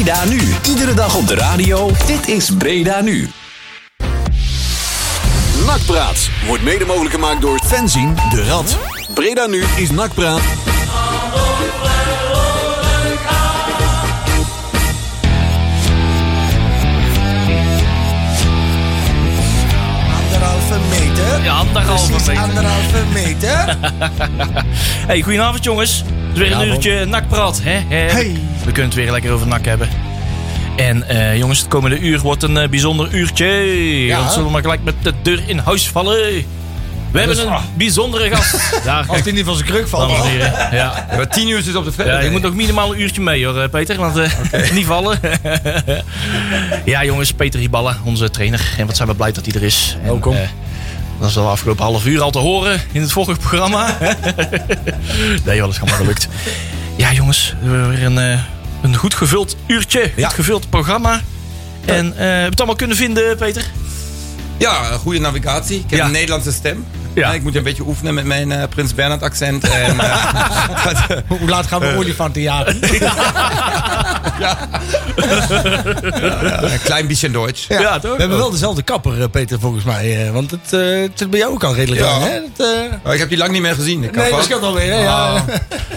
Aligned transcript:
Breda 0.00 0.24
Nu. 0.24 0.40
Iedere 0.68 0.94
dag 0.94 1.14
op 1.16 1.26
de 1.26 1.34
radio. 1.34 1.90
Dit 2.06 2.28
is 2.28 2.50
Breda 2.58 3.00
Nu. 3.00 3.30
Nakpraat 5.66 6.28
wordt 6.46 6.62
mede 6.62 6.84
mogelijk 6.84 7.14
gemaakt 7.14 7.40
door 7.40 7.60
Fenzin 7.66 8.14
de 8.30 8.44
Rad. 8.44 8.78
Breda 9.14 9.46
nu 9.46 9.64
is 9.76 9.90
Nakpraat. 9.90 10.40
Anderhalve 20.24 20.78
meter. 20.90 21.44
Ja, 21.44 21.52
anderhalve 21.52 22.10
Precies 22.10 22.26
meter. 22.26 22.42
anderhalve 22.42 23.04
meter. 23.12 23.76
Hey, 25.10 25.22
goedenavond 25.22 25.64
jongens. 25.64 25.96
Het 25.96 26.06
is 26.32 26.38
weer 26.38 26.52
een 26.52 26.68
uurtje 26.68 27.04
nakpraat. 27.04 27.60
Hè? 27.62 27.70
Hè? 27.88 28.10
Hey. 28.10 28.49
We 28.64 28.72
kunnen 28.72 28.84
het 28.90 28.94
weer 28.94 29.10
lekker 29.10 29.32
over 29.32 29.46
nak 29.46 29.64
hebben. 29.64 29.88
En 30.76 31.08
eh, 31.08 31.36
jongens, 31.36 31.58
het 31.58 31.68
komende 31.68 31.98
uur 31.98 32.20
wordt 32.20 32.42
een 32.42 32.56
eh, 32.56 32.68
bijzonder 32.68 33.12
uurtje. 33.14 33.46
Dan 34.08 34.28
zullen 34.30 34.44
we 34.46 34.50
maar 34.52 34.62
gelijk 34.62 34.82
met 34.82 34.94
de 35.02 35.12
deur 35.22 35.42
in 35.46 35.58
huis 35.58 35.88
vallen. 35.88 36.16
We 37.10 37.18
hebben 37.18 37.36
Dus- 37.36 37.44
een 37.44 37.52
bijzondere 37.76 38.30
gast. 38.36 38.56
Daar, 38.84 39.04
Als 39.08 39.22
die 39.22 39.32
niet 39.32 39.44
van 39.44 39.54
zijn 39.54 39.68
kruk 39.68 39.88
valt. 39.88 40.24
heren. 40.24 40.52
Ja. 40.76 41.06
Maar 41.16 41.28
tien 41.28 41.48
uur 41.48 41.62
zit 41.62 41.74
op 41.76 41.84
de 41.84 41.92
verder. 41.92 42.12
Ja, 42.14 42.20
je 42.20 42.30
moet 42.30 42.42
nog 42.42 42.54
minimaal 42.54 42.92
een 42.94 43.00
uurtje 43.00 43.20
mee 43.20 43.46
hoor, 43.46 43.60
eh, 43.60 43.68
Peter. 43.68 43.96
Want 43.96 44.16
eh 44.16 44.70
niet 44.72 44.86
vallen. 44.86 45.18
ja, 46.84 47.04
jongens, 47.04 47.32
Peter 47.32 47.60
Riballa, 47.60 47.96
onze 48.04 48.30
trainer. 48.30 48.74
En 48.78 48.86
wat 48.86 48.96
zijn 48.96 49.08
we 49.08 49.14
blij 49.14 49.32
dat 49.32 49.44
hij 49.46 49.54
er 49.54 49.62
is. 49.62 49.96
En, 50.02 50.06
Welkom. 50.06 50.34
eh, 50.34 50.40
dat 51.20 51.28
is 51.30 51.36
al 51.36 51.42
de 51.44 51.50
afgelopen 51.50 51.84
half 51.84 52.06
uur 52.06 52.20
al 52.22 52.30
te 52.30 52.38
horen 52.38 52.80
in 52.92 53.00
het 53.00 53.12
vorige 53.12 53.40
programma. 53.40 53.96
nee, 55.44 55.56
joh, 55.56 55.64
dat 55.64 55.74
is 55.74 55.80
allemaal 55.80 55.98
gelukt. 55.98 56.28
Ja, 57.00 57.12
jongens, 57.12 57.54
we 57.62 57.68
hebben 57.68 57.88
weer 57.88 58.02
een, 58.04 58.18
eh, 58.18 58.40
een 58.82 58.96
goed 58.96 59.14
gevuld 59.14 59.56
uurtje. 59.66 60.00
Goed 60.02 60.12
Ja. 60.16 60.28
gevuld 60.28 60.70
programma. 60.70 61.20
En 61.84 62.06
eh, 62.12 62.18
heb 62.18 62.42
je 62.42 62.48
het 62.50 62.58
allemaal 62.58 62.76
kunnen 62.76 62.96
vinden, 62.96 63.36
Peter? 63.36 63.70
Ja, 64.58 64.82
goede 64.96 65.18
navigatie. 65.18 65.76
Ik 65.78 65.90
heb 65.90 65.98
Ja. 65.98 66.04
een 66.04 66.10
Nederlandse 66.12 66.52
stem. 66.52 66.84
Ja. 67.14 67.28
Ja. 67.28 67.32
ik 67.34 67.42
moet 67.42 67.56
een 67.56 67.62
beetje 67.62 67.82
oefenen 67.86 68.14
met 68.14 68.24
mijn 68.24 68.52
eh, 68.52 68.68
Prins 68.68 68.94
Bernhard 68.94 69.22
accent. 69.22 69.64
En, 69.68 70.00
eh, 70.00 70.24
Hoe 71.28 71.48
laat 71.48 71.66
gaan 71.66 71.80
we 71.80 71.94
olifanten 71.96 72.42
jagen? 72.52 72.78
een 76.72 76.80
klein 76.82 77.06
beetje 77.06 77.30
Duits. 77.30 77.66
Ja, 77.68 77.98
toch? 77.98 78.12
We 78.14 78.20
hebben 78.20 78.38
wel 78.38 78.50
dezelfde 78.50 78.82
kapper, 78.82 79.20
eh, 79.22 79.28
Peter, 79.30 79.60
volgens 79.60 79.84
mij. 79.84 80.26
eh, 80.26 80.30
Want 80.32 80.50
het, 80.50 80.72
eh, 80.72 80.80
het 81.00 81.10
zit 81.14 81.30
bij 81.30 81.38
jou 81.38 81.52
ook 81.52 81.64
al 81.64 81.74
redelijk 81.74 82.00
Ja. 82.02 82.08
aan, 82.10 82.20
hè? 82.22 82.40
Dat, 82.56 82.66
eh, 82.66 82.92
Maar 83.02 83.12
ik 83.12 83.18
heb 83.18 83.28
die 83.28 83.38
lang 83.38 83.52
niet 83.52 83.62
meer 83.62 83.74
gezien. 83.74 84.04
Ik 84.04 84.16
nee, 84.16 84.30
dat 84.30 84.44
scheelt 84.44 84.62
alweer, 84.62 84.92
hè? 84.92 85.02
Ja. 85.02 85.44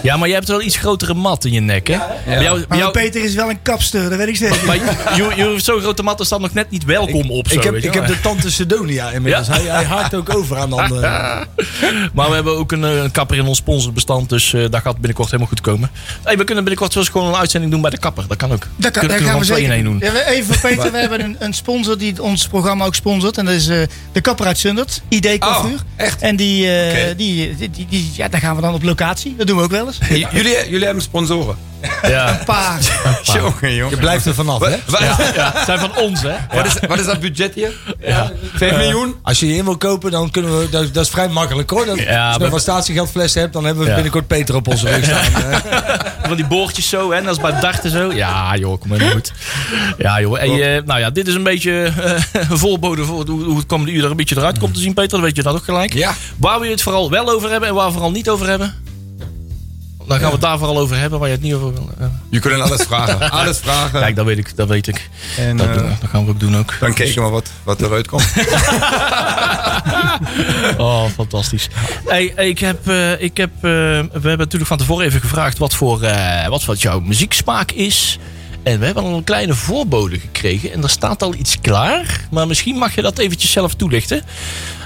Ja, 0.02 0.16
maar 0.16 0.26
jij 0.28 0.36
hebt 0.36 0.48
wel 0.48 0.62
iets 0.62 0.76
grotere 0.76 1.14
mat 1.14 1.44
in 1.44 1.52
je 1.52 1.60
nek, 1.60 1.86
hè? 1.86 1.98
Bij 2.26 2.42
jou, 2.42 2.64
bij 2.68 2.78
jou, 2.78 2.90
Peter 2.92 3.24
is 3.24 3.34
wel 3.34 3.50
een 3.50 3.62
kapster, 3.62 4.08
dat 4.10 4.18
weet 4.18 4.28
ik 4.28 4.36
zeker. 4.36 4.66
maar 4.66 4.76
je, 5.16 5.32
je 5.36 5.48
heeft 5.48 5.64
zo'n 5.64 5.80
grote 5.80 6.02
mat, 6.02 6.22
staat 6.26 6.40
nog 6.40 6.52
net 6.54 6.70
niet 6.70 6.84
welkom 6.84 7.30
op. 7.30 7.48
Zo, 7.48 7.54
ik 7.54 7.62
heb, 7.62 7.72
weet 7.72 7.82
je 7.82 7.88
ik 7.88 7.94
heb 7.94 8.06
de 8.06 8.20
tante 8.20 8.50
Sedonia 8.50 9.10
inmiddels. 9.10 9.46
Ja? 9.46 9.52
Hij, 9.52 9.62
hij 9.64 9.84
haakt 9.84 10.14
ook 10.14 10.34
over 10.34 10.58
aan 10.58 10.70
de 10.70 10.76
andere. 10.82 11.03
Maar 12.14 12.28
we 12.28 12.34
hebben 12.34 12.56
ook 12.56 12.72
een, 12.72 12.84
eh, 12.84 12.96
een 13.02 13.10
kapper 13.10 13.36
in 13.36 13.46
ons 13.46 13.58
sponsorbestand, 13.58 14.28
dus 14.28 14.52
eh 14.52 14.60
dat 14.70 14.80
gaat 14.82 14.94
binnenkort 14.94 15.26
helemaal 15.26 15.48
goed 15.48 15.60
komen. 15.60 15.90
Hey, 16.22 16.36
we 16.36 16.44
kunnen 16.44 16.64
binnenkort 16.64 16.94
wel 16.94 17.02
eens 17.02 17.12
gewoon 17.12 17.28
een 17.28 17.34
uitzending 17.36 17.72
doen 17.72 17.80
bij 17.82 17.90
de 17.90 17.98
kapper. 17.98 18.24
Dat 18.28 18.36
kan 18.36 18.52
ook. 18.52 18.66
Dat, 18.76 18.90
kan, 18.92 18.92
Kunnen- 18.92 19.08
dat 19.08 19.18
we 19.18 19.24
kunnen 19.30 19.44
zeker 19.46 19.64
in 19.64 19.70
één 19.70 19.84
doen. 19.84 19.98
Ja, 20.00 20.12
we- 20.12 20.24
even 20.26 20.54
voor 20.54 20.70
Peter, 20.70 20.92
we 20.92 20.98
hebben 20.98 21.20
een, 21.20 21.36
een 21.38 21.52
sponsor 21.52 21.98
die 21.98 22.22
ons 22.22 22.46
programma 22.48 22.84
ook 22.84 22.94
sponsort. 22.94 23.38
En 23.38 23.44
dat 23.44 23.54
is 23.54 23.68
eh, 23.68 23.78
de 24.12 24.20
kapper 24.20 24.46
uit 24.46 24.58
Zundert, 24.58 25.02
ID 25.08 25.38
Coiffure. 25.38 25.74
Oh, 25.74 25.80
echt? 25.96 26.20
En 26.22 26.36
die, 26.36 26.70
eh, 26.78 27.06
die, 27.16 27.56
die, 27.56 27.70
die, 27.70 27.86
die- 27.90 28.10
ja, 28.14 28.28
daar 28.28 28.40
gaan 28.40 28.56
we 28.56 28.62
dan 28.62 28.74
op 28.74 28.82
locatie. 28.82 29.34
Dat 29.36 29.46
doen 29.46 29.56
we 29.56 29.62
ook 29.62 29.70
wel 29.70 29.86
eens. 29.86 29.98
J- 30.08 30.26
Jullie, 30.36 30.56
jullie 30.70 30.84
hebben 30.84 31.02
sponsoren. 31.02 31.56
Ja. 32.02 32.38
Een 32.38 32.44
paar. 32.44 32.78
Jongen, 33.22 33.90
Je 33.90 33.96
blijft 33.96 34.26
er 34.26 34.34
vanaf, 34.34 34.60
hè? 34.60 34.76
Ja, 35.34 35.64
zijn 35.64 35.78
van 35.78 35.96
ons, 35.96 36.22
hè? 36.22 36.34
wat, 36.54 36.66
is, 36.66 36.74
wat 36.88 36.98
is 36.98 37.06
dat 37.06 37.20
budget 37.20 37.54
hier? 37.54 37.72
Ja. 38.00 38.32
Vijf 38.54 38.76
miljoen? 38.76 39.14
Als 39.22 39.40
je 39.40 39.46
je 39.46 39.54
in 39.56 39.64
wil 39.64 39.76
kopen, 39.76 40.10
dan 40.10 40.30
kunnen 40.30 40.58
we. 40.58 40.68
Dat, 40.70 40.94
dat 40.94 41.04
is 41.04 41.10
vrij 41.10 41.28
makkelijk 41.28 41.70
hoor. 41.70 41.86
Dat, 41.86 41.98
Ja, 41.98 42.26
als 42.26 42.36
je 42.36 42.42
nog 42.42 42.50
wat 42.50 42.60
statiegeldflessen 42.60 43.40
hebt, 43.40 43.52
dan 43.52 43.64
hebben 43.64 43.82
we 43.82 43.88
Ja. 43.88 43.94
binnenkort 43.94 44.26
Peter 44.26 44.54
op 44.54 44.68
onze 44.68 44.88
rug 44.88 45.04
staan. 45.04 45.42
Eh, 45.52 45.58
Van 46.28 46.36
die 46.36 46.46
boordjes 46.46 46.88
zo, 46.88 47.12
hè? 47.12 47.22
Dat 47.22 47.36
is 47.36 47.42
bij 47.42 47.60
darten 47.60 47.90
zo. 47.90 48.12
Ja, 48.12 48.56
joh, 48.56 48.80
kom 48.80 48.88
maar 48.88 49.00
goed. 49.00 49.32
Ja, 49.98 50.20
joh. 50.20 50.38
Hey, 50.38 50.76
eh, 50.76 50.82
nou 50.84 51.00
ja, 51.00 51.10
dit 51.10 51.26
is 51.28 51.34
een 51.34 51.42
beetje 51.42 51.92
eh, 52.02 52.42
een 52.50 52.58
voorbode 52.58 53.04
voor 53.04 53.26
hoe, 53.26 53.42
hoe 53.44 53.56
het 53.56 53.66
komende 53.66 53.92
uur 53.92 54.04
er 54.04 54.10
een 54.10 54.16
beetje 54.16 54.36
eruit 54.36 54.58
komt 54.58 54.74
te 54.74 54.80
zien, 54.80 54.94
Peter. 54.94 55.10
Dan 55.10 55.20
weet 55.20 55.36
je 55.36 55.42
dat 55.42 55.54
ook 55.54 55.64
gelijk. 55.64 55.92
Ja. 55.94 56.14
Waar 56.36 56.60
we 56.60 56.68
het 56.68 56.82
vooral 56.82 57.10
wel 57.10 57.30
over 57.30 57.50
hebben 57.50 57.68
en 57.68 57.74
waar 57.74 57.86
we 57.86 57.92
vooral 57.92 58.10
niet 58.10 58.28
over 58.28 58.48
hebben. 58.48 58.74
Dan 60.06 60.16
gaan 60.18 60.26
we 60.26 60.32
het 60.32 60.40
daar 60.40 60.58
vooral 60.58 60.78
over 60.78 60.96
hebben, 60.98 61.18
waar 61.18 61.28
je 61.28 61.34
het 61.34 61.42
niet 61.44 61.54
over 61.54 61.72
wil. 61.72 61.88
eh. 62.00 62.06
Je 62.30 62.38
kunt 62.38 62.60
alles 62.60 62.82
vragen. 62.82 63.30
Alles 63.40 63.58
vragen. 63.58 64.00
Kijk, 64.00 64.16
dat 64.16 64.24
weet 64.24 64.38
ik. 64.38 64.56
Dat 64.56 64.68
weet 64.68 64.86
ik. 64.86 65.10
en, 65.36 65.56
Dat, 65.56 65.66
eh, 65.66 65.74
dat 66.00 66.10
gaan 66.10 66.24
we 66.24 66.30
ook 66.30 66.40
doen 66.40 66.56
ook. 66.56 66.74
dan 66.80 66.94
kijken 66.94 67.22
we 67.24 67.28
wat, 67.30 67.50
wat 67.62 67.80
eruit 67.82 68.06
komt. 68.06 68.32
Oh, 70.78 71.04
fantastisch. 71.14 71.68
Hey, 72.06 72.24
ik 72.24 72.58
heb, 72.58 72.88
eh, 72.88 73.20
ik 73.22 73.36
heb, 73.36 73.50
eh, 73.56 73.60
we 73.60 74.08
hebben 74.12 74.38
natuurlijk 74.38 74.66
van 74.66 74.78
tevoren 74.78 75.06
even 75.06 75.20
gevraagd 75.20 75.58
wat 75.58 75.74
voor, 75.74 76.02
eh, 76.02 76.48
wat 76.48 76.64
voor 76.64 76.74
jouw 76.76 77.00
muzieksmaak 77.00 77.70
is. 77.72 78.18
En 78.62 78.78
we 78.78 78.84
hebben 78.84 79.02
al 79.04 79.14
een 79.14 79.24
kleine 79.24 79.54
voorbode 79.54 80.18
gekregen. 80.18 80.72
En 80.72 80.82
er 80.82 80.90
staat 80.90 81.22
al 81.22 81.34
iets 81.34 81.60
klaar. 81.60 82.26
Maar 82.30 82.46
misschien 82.46 82.76
mag 82.76 82.94
je 82.94 83.02
dat 83.02 83.18
eventjes 83.18 83.50
zelf 83.52 83.74
toelichten. 83.74 84.22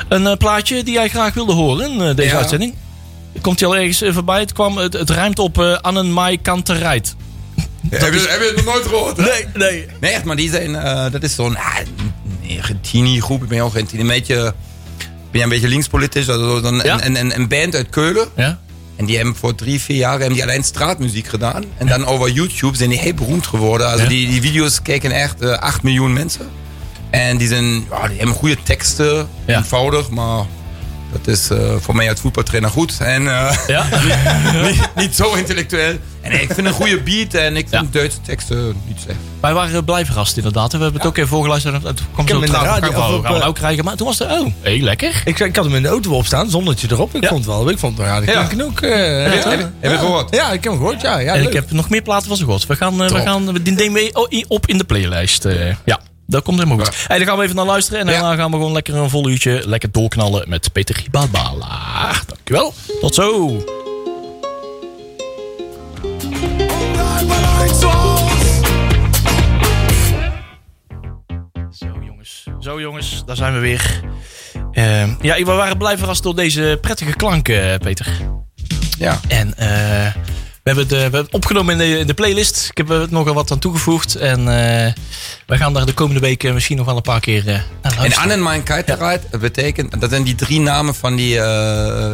Een 0.08 0.26
eh, 0.26 0.36
plaatje 0.36 0.82
die 0.82 0.94
jij 0.94 1.08
graag 1.08 1.34
wilde 1.34 1.52
horen, 1.52 2.08
eh, 2.08 2.16
deze 2.16 2.28
Ja. 2.30 2.36
uitzending. 2.38 2.74
Komt 3.40 3.60
hij 3.60 3.68
al 3.68 3.76
ergens 3.76 4.02
eh, 4.02 4.12
voorbij? 4.12 4.40
Het, 4.40 4.52
kwam, 4.52 4.76
het, 4.76 4.92
het 4.92 5.10
rijmt 5.10 5.38
op 5.38 5.58
eh 5.60 5.72
Annen 5.80 6.12
Mai 6.12 6.40
Kantereit. 6.42 7.14
heb, 7.90 8.12
je, 8.14 8.26
heb 8.28 8.40
je 8.40 8.46
het 8.46 8.56
nog 8.56 8.74
nooit 8.74 8.86
gehoord? 8.86 9.16
hè? 9.16 9.22
Nee, 9.22 9.46
nee. 9.54 9.86
Nee, 10.00 10.10
echt, 10.12 10.24
maar 10.24 10.36
die 10.36 10.50
zijn, 10.50 10.76
eh, 10.76 11.10
dat 11.12 11.22
is 11.22 11.34
zo'n 11.34 11.56
ah, 11.56 11.76
een 12.48 12.58
Argentini-groep. 12.58 13.42
Ik 13.42 13.48
ben 13.48 13.60
ook 13.60 13.66
Argentinië. 13.72 14.00
Een 14.00 14.06
beetje, 14.06 14.34
ben 14.96 15.14
je 15.30 15.42
een 15.42 15.48
beetje 15.48 15.68
linkspolitisch. 15.68 16.28
Also, 16.28 16.72
Ja. 16.82 17.04
een, 17.04 17.16
een, 17.20 17.34
een 17.34 17.48
band 17.48 17.74
uit 17.74 17.88
Keulen. 17.88 18.28
Ja? 18.36 18.58
En 18.96 19.04
die 19.04 19.16
hebben 19.16 19.36
voor 19.36 19.54
drie, 19.54 19.80
vier 19.80 19.96
jaar 19.96 20.10
hebben 20.18 20.32
die 20.32 20.42
alleen 20.42 20.64
straatmuziek 20.64 21.26
gedaan. 21.26 21.64
En 21.76 21.86
dan 21.86 22.06
over 22.06 22.30
YouTube 22.30 22.76
zijn 22.76 22.90
die 22.90 22.98
heel 22.98 23.14
beroemd 23.14 23.46
geworden. 23.46 23.86
Also 23.88 24.02
Ja. 24.02 24.08
die, 24.08 24.28
die 24.28 24.40
video's 24.40 24.82
kijken 24.82 25.10
echt 25.12 25.40
eh 25.40 25.52
8 25.52 25.82
miljoen 25.82 26.12
mensen. 26.12 26.48
En 27.10 27.36
die, 27.36 27.48
zijn, 27.48 27.64
ja, 27.90 28.08
die 28.08 28.16
hebben 28.16 28.34
goede 28.36 28.56
teksten, 28.62 29.28
Ja. 29.46 29.56
eenvoudig, 29.56 30.10
maar 30.10 30.44
dat 31.12 31.26
is 31.26 31.50
eh, 31.50 31.58
voor 31.80 31.96
mij 31.96 32.10
als 32.10 32.20
voetbaltrainer 32.20 32.70
goed. 32.70 32.96
En 33.00 33.28
eh, 33.28 33.56
Ja? 33.66 33.84
niet, 34.66 34.88
niet 34.96 35.14
zo 35.16 35.34
intellectueel. 35.34 35.96
En 36.20 36.40
ik 36.40 36.52
vind 36.52 36.66
een 36.66 36.72
goede 36.72 37.00
beat 37.00 37.34
en 37.34 37.56
ik 37.56 37.66
vind 37.68 37.82
Ja. 37.92 37.98
Duitse 37.98 38.20
teksten 38.20 38.74
niet 38.86 39.00
slecht. 39.04 39.18
Wij 39.40 39.54
waren 39.54 39.84
blij 39.84 40.06
verrast 40.06 40.36
inderdaad. 40.36 40.72
We 40.72 40.78
hebben 40.78 41.00
het 41.00 41.08
ook 41.10 41.16
even 41.16 41.28
voorgeluisterd. 41.28 41.74
en 41.74 41.82
Het 41.88 42.00
kwam 42.12 42.28
zo 42.28 42.34
in 42.40 42.40
de 42.40 42.46
radio 42.52 42.90
Gaan 42.92 43.20
we- 43.22 43.28
eh, 43.28 43.38
nou 43.38 43.52
krijgen. 43.52 43.84
Maar 43.84 43.96
toen 43.96 44.06
was 44.06 44.18
het, 44.18 44.30
oh, 44.30 44.46
heel 44.60 44.78
lekker. 44.80 45.22
ik, 45.24 45.38
ik 45.38 45.56
had 45.56 45.64
hem 45.64 45.74
in 45.74 45.82
de 45.82 45.88
auto 45.88 46.10
opstaan, 46.10 46.50
zonnetje 46.50 46.88
erop. 46.90 47.14
Ik 47.14 47.22
Ja. 47.22 47.28
vond 47.28 47.44
het 47.44 47.54
wel. 47.54 47.70
Ik 47.70 47.78
vond 47.78 47.98
het 47.98 48.06
ja, 48.06 48.20
die 48.20 48.30
Ja. 48.30 48.44
klinken 48.44 48.66
ook. 48.66 48.80
eh, 48.80 48.90
Heb 48.90 49.32
je, 49.32 49.38
ja. 49.38 49.48
heb 49.50 49.58
je- 49.58 49.68
heb 49.80 49.90
je 49.92 49.98
gehoord? 49.98 50.34
Ja, 50.34 50.46
ik 50.52 50.62
heb 50.64 50.72
hem 50.72 50.76
gehoord. 50.80 51.00
Ja, 51.00 51.18
ja 51.18 51.32
en 51.32 51.38
leuk. 51.38 51.48
ik 51.48 51.54
heb 51.54 51.70
nog 51.70 51.88
meer 51.88 52.02
platen 52.02 52.28
van 52.28 52.36
zijn 52.36 52.48
god. 52.48 52.66
We 52.66 52.76
gaan, 52.76 52.96
we 52.98 53.20
gaan 53.20 53.58
die 53.62 53.72
nemen 53.72 54.02
we 54.02 54.10
o- 54.12 54.26
i- 54.30 54.44
op 54.48 54.66
in 54.66 54.78
de 54.78 54.84
playlist. 54.84 55.44
eh, 55.44 55.74
ja, 55.84 56.00
dat 56.28 56.42
komt 56.42 56.58
helemaal 56.58 56.84
goed. 56.84 56.94
Ja. 56.94 57.04
Hey, 57.06 57.18
dan 57.18 57.26
gaan 57.26 57.36
we 57.36 57.42
even 57.42 57.56
naar 57.56 57.64
luisteren. 57.64 58.00
En 58.00 58.06
Ja. 58.06 58.12
daarna 58.12 58.36
gaan 58.36 58.50
we 58.50 58.56
gewoon 58.56 58.72
lekker 58.72 58.94
een 58.94 59.10
vol 59.10 59.28
uurtje 59.28 59.62
lekker 59.68 59.92
doorknallen 59.92 60.48
met 60.48 60.72
Peter 60.72 60.94
Gibabala. 60.94 62.12
Dankjewel. 62.26 62.74
Tot 63.00 63.14
zo. 63.14 63.56
Zo 71.70 71.86
jongens, 72.04 72.46
zo 72.60 72.80
jongens, 72.80 73.22
daar 73.26 73.36
zijn 73.36 73.52
we 73.54 73.58
weer. 73.58 74.00
Eh, 74.72 75.20
ja, 75.20 75.36
we 75.36 75.44
waren 75.44 75.78
blij 75.78 75.98
verrast 75.98 76.22
door 76.22 76.36
deze 76.36 76.78
prettige 76.80 77.12
klanken, 77.16 77.72
eh, 77.72 77.78
Peter. 77.78 78.06
Ja. 78.98 79.20
En 79.28 79.56
eh, 79.56 80.14
we, 80.62 80.70
hebben 80.70 80.84
het, 80.84 80.92
eh, 80.92 80.98
we 80.98 81.02
hebben 81.02 81.20
het 81.20 81.34
opgenomen 81.34 81.72
in 81.72 81.78
de, 81.78 81.98
in 81.98 82.06
de 82.06 82.14
playlist. 82.14 82.68
Ik 82.70 82.76
heb 82.76 82.90
er 82.90 83.06
nogal 83.10 83.34
wat 83.34 83.50
aan 83.50 83.58
toegevoegd. 83.58 84.14
En 84.14 84.38
eh, 84.38 84.92
we 85.46 85.56
gaan 85.56 85.72
daar 85.72 85.86
de 85.86 85.92
komende 85.92 86.20
weken 86.20 86.54
misschien 86.54 86.76
nog 86.76 86.86
wel 86.86 86.96
een 86.96 87.02
paar 87.02 87.20
keer 87.20 87.38
eh, 87.38 87.44
naar 87.46 87.64
En 87.80 87.96
luisteren. 87.96 88.18
Annen 88.18 88.42
Mein 88.42 88.62
Keitereit 88.62 89.40
betekent, 89.40 90.00
dat 90.00 90.10
zijn 90.10 90.22
die 90.22 90.34
drie 90.34 90.60
namen 90.60 90.94
van 90.94 91.16
die, 91.16 91.40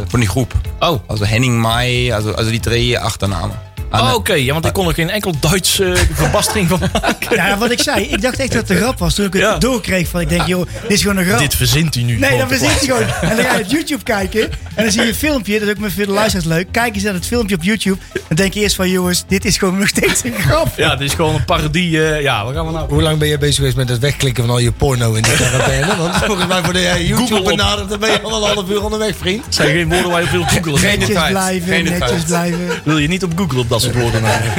van 0.09 0.21
die 0.21 0.29
groep. 0.29 0.55
Oh, 0.79 1.01
Also 1.07 1.25
Henning 1.25 1.61
Mai, 1.61 2.13
also, 2.13 2.31
also 2.31 2.51
die 2.51 2.61
drie 2.61 2.99
achternamen. 2.99 3.74
Anne- 3.99 4.11
oh 4.11 4.15
oké. 4.17 4.33
Ja, 4.35 4.53
want 4.53 4.67
ik 4.67 4.73
kon 4.73 4.89
er 4.89 4.95
geen 4.95 5.11
enkel 5.11 5.35
Duits 5.41 5.81
eh, 5.81 5.93
verbastering 6.13 6.69
van 6.69 6.81
maken. 6.93 7.37
Ja, 7.37 7.59
wat 7.59 7.71
ik 7.71 7.83
zei, 7.83 8.05
ik 8.05 8.23
dacht 8.23 8.39
echt 8.39 8.53
dat 8.53 8.61
het 8.61 8.71
een 8.71 8.77
grap 8.77 8.99
was 8.99 9.15
toen 9.15 9.27
ik 9.27 9.33
het 9.33 9.43
Ja. 9.43 9.59
doorkreeg. 9.59 10.09
Van 10.09 10.21
ik 10.21 10.29
denk, 10.29 10.47
joh, 10.47 10.67
dit 10.83 10.91
is 10.91 11.03
gewoon 11.03 11.17
een 11.17 11.25
grap. 11.25 11.39
Dit 11.39 11.55
verzint 11.55 11.95
hij 11.95 12.03
nu. 12.05 12.19
Nee, 12.19 12.39
te 12.39 12.45
verzint 12.49 12.71
hij 12.71 12.79
gewoon. 12.79 13.03
En 13.31 13.37
dan 13.37 13.45
ga 13.47 13.57
je 13.57 13.65
op 13.65 13.71
YouTube 13.71 14.03
kijken. 14.03 14.43
En 14.75 14.83
dan 14.85 14.93
zie 14.93 15.03
je 15.03 15.09
een 15.09 15.15
filmpje. 15.15 15.53
Dat 15.59 15.69
is 15.69 15.75
ook 15.75 15.81
met 15.81 15.93
veel 15.93 16.07
luisteraars 16.07 16.47
leuk. 16.49 16.67
Kijk 16.71 16.95
eens 16.95 17.05
naar 17.05 17.15
het 17.15 17.27
filmpje 17.27 17.55
op 17.57 17.63
YouTube. 17.63 17.97
Dan 18.29 18.37
denk 18.37 18.53
je 18.55 18.61
eerst 18.61 18.77
van, 18.77 18.91
jongens, 18.91 19.25
dit 19.29 19.45
is 19.45 19.57
gewoon 19.59 19.79
nog 19.79 19.89
steeds 19.89 20.25
een 20.25 20.35
grap. 20.39 20.69
Ja, 20.77 20.97
dit 20.97 21.09
is 21.09 21.15
gewoon 21.15 21.35
een 21.35 21.45
parodie. 21.45 22.09
eh, 22.09 22.23
ja, 22.23 22.45
wat 22.45 22.55
gaan 22.55 22.67
we 22.67 22.73
nou? 22.73 22.89
Hoe 22.89 23.03
lang 23.03 23.19
ben 23.19 23.29
je 23.29 23.39
bezig 23.39 23.55
geweest 23.57 23.77
met 23.77 23.89
het 23.89 23.99
wegklikken 23.99 24.45
van 24.45 24.53
al 24.53 24.59
je 24.59 24.73
porno 24.73 25.13
in 25.15 25.23
de 25.23 25.33
quarantaine? 25.33 25.97
Want 26.03 26.15
volgens 26.17 26.47
mij 26.47 26.63
voor 26.63 26.75
jij 26.79 26.91
Google 26.93 27.07
YouTube 27.07 27.39
op. 27.39 27.45
benadert, 27.45 27.89
dan 27.89 27.99
ben 27.99 28.11
je 28.11 28.21
al 28.21 28.43
een 28.49 28.55
half 28.55 28.71
uur 28.71 28.83
onderweg, 28.85 29.17
vriend. 29.17 29.45
zijn 29.49 29.69
geen 29.69 29.89
woorden 29.89 30.11
waar 30.11 30.21
je 30.21 30.27
op 30.27 30.33
wilt 30.33 30.51
googelen. 30.51 30.79
Geen 30.79 30.99
Netjes 30.99 31.29
blijven, 31.29 31.69
geen 31.69 31.85
netjes 31.85 32.23
blijven. 32.25 32.59
Wil 32.85 32.99
je 32.99 33.09
niet 33.09 33.23
op 33.25 33.33
Google 33.37 33.59
op 33.59 33.69
dat 33.69 33.83
woorden 33.93 34.23
namen? 34.29 34.53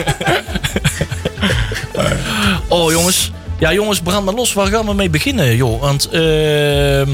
Ja, 3.60 3.74
jongens, 3.74 4.00
brand 4.00 4.26
maar 4.26 4.34
los. 4.34 4.54
Waar 4.54 4.68
gaan 4.68 4.86
we 4.86 4.94
mee 4.94 5.10
beginnen, 5.10 5.56
joh? 5.56 5.82
Want 5.82 6.06
ehm, 6.10 7.10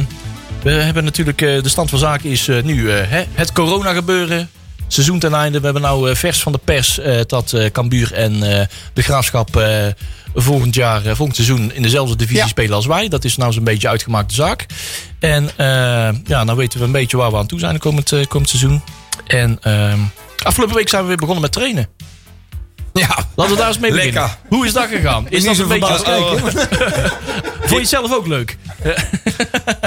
we 0.64 0.72
hebben 0.72 1.04
natuurlijk... 1.04 1.42
eh, 1.42 1.62
de 1.64 1.70
stand 1.70 1.90
van 1.90 2.00
zaken 2.00 2.30
is 2.30 2.48
eh, 2.48 2.64
nu 2.64 2.92
eh, 2.92 3.10
hè, 3.10 3.24
het 3.34 3.52
corona 3.52 3.94
gebeuren. 3.94 4.50
Seizoen 4.88 5.20
ten 5.20 5.34
einde. 5.34 5.58
We 5.60 5.64
hebben 5.66 5.82
nou 5.84 6.10
eh, 6.10 6.16
vers 6.16 6.40
van 6.42 6.52
de 6.52 6.58
pers 6.58 7.00
eh, 7.00 7.20
dat 7.28 7.54
eh 7.54 7.72
Cambuur 7.72 8.14
en 8.14 8.34
eh, 8.60 8.66
de 8.94 9.02
Graafschap 9.02 9.56
eh, 9.58 9.86
volgend 10.36 10.76
jaar, 10.76 11.06
eh, 11.06 11.16
volgend 11.16 11.36
seizoen 11.36 11.72
in 11.74 11.82
dezelfde 11.82 12.16
divisie 12.16 12.42
Ja. 12.42 12.48
spelen 12.48 12.76
als 12.76 12.86
wij. 12.86 13.08
Dat 13.08 13.24
is 13.24 13.38
nou 13.38 13.54
zo'n 13.54 13.64
beetje 13.64 13.88
uitgemaakte 13.90 14.34
zaak. 14.36 14.66
En 15.20 15.50
eh, 15.56 15.66
ja, 16.26 16.44
nou 16.44 16.58
weten 16.58 16.80
we 16.80 16.86
een 16.86 16.92
beetje 16.92 17.18
waar 17.18 17.32
we 17.32 17.38
aan 17.38 17.48
toe 17.48 17.60
zijn 17.60 17.78
komend, 17.80 18.12
eh, 18.12 18.26
komend 18.26 18.50
seizoen. 18.50 18.82
En 19.28 19.58
ehm, 19.62 20.00
afgelopen 20.44 20.76
week 20.76 20.90
zijn 20.90 21.02
we 21.02 21.08
weer 21.08 21.18
begonnen 21.18 21.42
met 21.42 21.52
trainen. 21.52 21.88
Ja, 22.94 23.18
Laten 23.36 23.54
we 23.54 23.60
daar 23.60 23.68
eens 23.68 23.80
mee 23.80 23.92
beginnen. 23.92 24.22
Lekker. 24.22 24.38
Hoe 24.50 24.66
is 24.66 24.74
dat 24.74 24.88
gegaan? 24.88 25.26
Is 25.30 25.44
dat 25.44 25.58
een 25.58 25.68
beetje... 25.68 25.98
Vond 27.60 27.70
je 27.70 27.78
het 27.80 27.88
zelf 27.90 28.14
ook 28.14 28.28
leuk? 28.28 28.58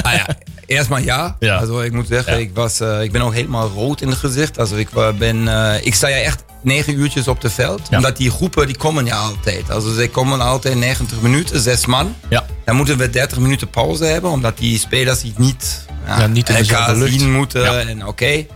Ah 0.02 0.12
ja, 0.12 0.26
erstmal 0.66 0.98
ja. 0.98 1.36
Ja. 1.38 1.56
Also 1.56 1.80
ik 1.80 1.92
moet 1.92 2.06
zeggen, 2.06 2.32
Ja. 2.32 2.38
ik, 2.38 2.50
was, 2.54 2.80
eh, 2.80 3.02
ik 3.02 3.12
ben 3.12 3.22
ook 3.22 3.32
helemaal 3.34 3.68
rood 3.68 4.00
in 4.00 4.08
het 4.08 4.18
gezicht. 4.18 4.58
Also 4.58 4.76
ik, 4.76 4.88
wa- 4.92 5.12
ben, 5.12 5.48
eh, 5.48 5.86
ik 5.86 5.94
sta 5.94 6.08
ja 6.08 6.16
echt 6.16 6.44
negen 6.62 6.98
uurtjes 6.98 7.28
op 7.28 7.42
het 7.42 7.52
veld. 7.52 7.80
Ja. 7.90 7.96
Omdat 7.96 8.16
die 8.16 8.30
groepen 8.30 8.66
die 8.66 8.76
komen 8.76 9.04
ja 9.06 9.16
altijd. 9.16 9.70
Also 9.70 9.94
ze 9.94 10.08
komen 10.08 10.40
altijd 10.40 10.74
90 10.74 11.20
minuten, 11.20 11.60
zes 11.60 11.86
man. 11.86 12.14
Ja. 12.28 12.44
Dan 12.64 12.76
moeten 12.76 12.98
we 12.98 13.10
30 13.10 13.38
minuten 13.38 13.70
pauze 13.70 14.04
hebben. 14.04 14.30
Omdat 14.30 14.58
die 14.58 14.78
spelers 14.78 15.20
die 15.20 15.34
niet, 15.36 15.84
Ja, 16.06 16.26
niet 16.26 16.48
in 16.48 16.54
elkaar 16.56 16.96
zien 16.96 17.32
moeten. 17.32 17.88
En 17.88 18.06
oké. 18.06 18.46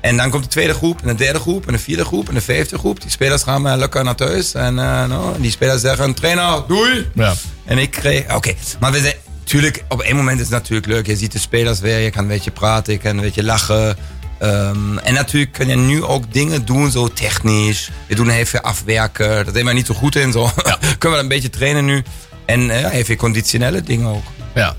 En 0.00 0.16
dan 0.16 0.30
komt 0.30 0.42
de 0.42 0.48
tweede 0.48 0.74
groep, 0.74 1.00
en 1.02 1.08
de 1.08 1.14
derde 1.14 1.38
groep, 1.38 1.66
en 1.66 1.72
de 1.72 1.78
vierde 1.78 2.04
groep, 2.04 2.28
en 2.28 2.34
de 2.34 2.40
vijfde 2.40 2.78
groep. 2.78 3.00
Die 3.00 3.10
spelers 3.10 3.42
gaan 3.42 3.68
eh, 3.68 3.76
lekker 3.76 4.04
naar 4.04 4.14
thuis. 4.14 4.54
En 4.54 4.78
eh, 4.78 5.06
nou, 5.08 5.40
die 5.40 5.50
spelers 5.50 5.80
zeggen, 5.80 6.14
trainer, 6.14 6.62
doei. 6.68 7.08
Ja. 7.14 7.34
En 7.64 7.78
ik 7.78 7.90
kreeg, 7.90 8.34
oké, 8.34 8.54
maar 8.80 8.92
we 8.92 9.00
zijn, 9.00 9.14
natuurlijk, 9.38 9.84
op 9.88 10.00
één 10.00 10.16
moment 10.16 10.36
is 10.36 10.44
het 10.44 10.52
natuurlijk 10.52 10.86
leuk. 10.86 11.06
Je 11.06 11.16
ziet 11.16 11.32
de 11.32 11.38
spelers 11.38 11.80
weer, 11.80 11.98
je 11.98 12.10
kan 12.10 12.22
een 12.22 12.28
beetje 12.28 12.50
praten, 12.50 12.92
je 12.92 12.98
kan 12.98 13.10
een 13.16 13.20
beetje 13.20 13.44
lachen. 13.44 13.96
Ehm, 14.38 14.98
en 14.98 15.14
natuurlijk 15.14 15.52
kun 15.52 15.68
je 15.68 15.76
nu 15.76 16.04
ook 16.04 16.32
dingen 16.32 16.64
doen, 16.64 16.90
zo 16.90 17.08
technisch. 17.08 17.90
We 18.06 18.14
doen 18.14 18.30
veel 18.46 18.60
afwerken, 18.60 19.28
daar 19.28 19.52
zijn 19.52 19.66
we 19.66 19.72
niet 19.72 19.86
zo 19.86 19.94
goed 19.94 20.16
in. 20.16 20.32
Zo. 20.32 20.50
Kunnen 20.98 21.18
we 21.18 21.24
een 21.24 21.28
beetje 21.28 21.50
trainen 21.50 21.84
nu. 21.84 22.02
En 22.44 22.70
eh, 22.70 22.80
ja, 22.80 22.88
heel 22.88 23.04
veel 23.04 23.16
conditionele 23.16 23.82
dingen 23.82 24.06
ook. 24.06 24.24
ja. 24.54 24.76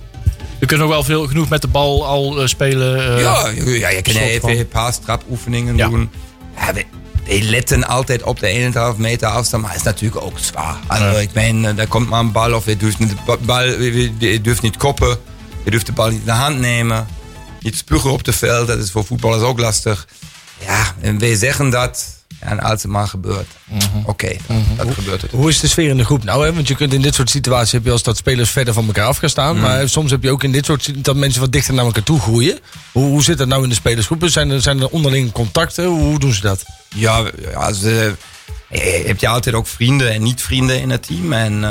We 0.61 0.67
kunnen 0.67 0.85
nog 0.87 0.95
wel 0.95 1.03
veel 1.05 1.27
genoeg 1.27 1.49
met 1.49 1.61
de 1.61 1.67
bal 1.67 2.05
al 2.05 2.41
eh, 2.41 2.47
spelen. 2.47 3.15
eh, 3.17 3.21
ja, 3.21 3.47
ja, 3.65 3.89
je 3.89 4.01
kan 4.01 4.13
van. 4.39 4.49
veel 4.55 4.65
paastrapoefeningen 4.65 5.77
Ja. 5.77 5.87
doen. 5.89 6.09
Ja, 6.57 6.73
we, 6.73 6.85
we 7.25 7.41
letten 7.41 7.87
altijd 7.87 8.23
op 8.23 8.39
de 8.39 8.71
1,5 8.93 8.97
meter 8.99 9.27
afstand, 9.27 9.61
maar 9.63 9.71
het 9.71 9.79
is 9.79 9.85
natuurlijk 9.85 10.21
ook 10.21 10.39
zwaar. 10.39 10.75
Also, 10.87 11.17
ik 11.19 11.33
meen, 11.33 11.65
eh, 11.65 11.75
daar 11.75 11.87
komt 11.87 12.09
maar 12.09 12.19
een 12.19 12.31
bal 12.31 12.53
of 12.53 12.65
je 12.65 12.77
durft 12.77 12.99
niet, 12.99 13.13
bal, 13.45 13.63
je, 13.63 14.11
je 14.17 14.41
durft 14.41 14.61
niet 14.61 14.77
koppen. 14.77 15.17
Je 15.63 15.71
durft 15.71 15.85
de 15.85 15.91
bal 15.91 16.09
niet 16.09 16.19
in 16.19 16.25
de 16.25 16.31
hand 16.31 16.59
nemen. 16.59 17.07
Niet 17.59 17.75
spugen 17.77 18.11
op 18.11 18.25
het 18.25 18.35
veld, 18.35 18.67
dat 18.67 18.77
is 18.77 18.91
voor 18.91 19.05
voetballers 19.05 19.43
ook 19.43 19.59
lastig. 19.59 20.07
Ja, 20.65 20.95
en 21.01 21.19
wij 21.19 21.35
zeggen 21.35 21.69
dat, 21.69 22.05
en 22.41 22.59
als 22.59 22.81
het 22.81 22.91
maar 22.91 23.07
gebeurt. 23.07 23.47
Oké, 24.05 24.35
dat 24.77 24.93
gebeurt 24.93 25.21
het. 25.21 25.31
Hoe 25.31 25.49
is 25.49 25.59
de 25.59 25.67
sfeer 25.67 25.89
in 25.89 25.97
de 25.97 26.05
groep 26.05 26.23
nou? 26.23 26.45
Hè? 26.45 26.53
Want 26.53 26.67
je 26.67 26.75
kunt 26.75 26.93
in 26.93 27.01
dit 27.01 27.15
soort 27.15 27.29
situaties 27.29 27.71
heb 27.71 27.85
je 27.85 27.91
als 27.91 28.03
dat 28.03 28.17
spelers 28.17 28.49
verder 28.49 28.73
van 28.73 28.85
elkaar 28.85 29.05
af 29.05 29.17
gaan 29.17 29.29
staan. 29.29 29.59
Maar 29.59 29.89
soms 29.89 30.11
heb 30.11 30.23
je 30.23 30.31
ook 30.31 30.43
in 30.43 30.51
dit 30.51 30.65
soort 30.65 30.79
situaties 30.79 31.05
dat 31.05 31.15
mensen 31.15 31.41
wat 31.41 31.51
dichter 31.51 31.73
naar 31.73 31.85
elkaar 31.85 32.03
toe 32.03 32.19
groeien. 32.19 32.59
Hoe, 32.91 33.05
hoe 33.05 33.23
zit 33.23 33.37
dat 33.37 33.47
nou 33.47 33.63
in 33.63 33.69
de 33.69 33.75
spelersgroepen? 33.75 34.31
Zijn 34.31 34.49
er, 34.49 34.61
zijn 34.61 34.79
er 34.79 34.89
onderling 34.89 35.31
contacten? 35.31 35.85
Hoe, 35.85 36.01
hoe 36.01 36.19
doen 36.19 36.33
ze 36.33 36.41
dat? 36.41 36.63
Ja, 36.95 37.23
ja 37.51 37.71
ze, 38.71 38.77
je 38.99 39.03
hebt 39.07 39.19
je 39.21 39.27
altijd 39.27 39.55
ook 39.55 39.67
vrienden 39.67 40.11
en 40.13 40.23
niet-vrienden 40.23 40.81
in 40.81 40.89
het 40.89 41.03
team. 41.07 41.33
En 41.33 41.63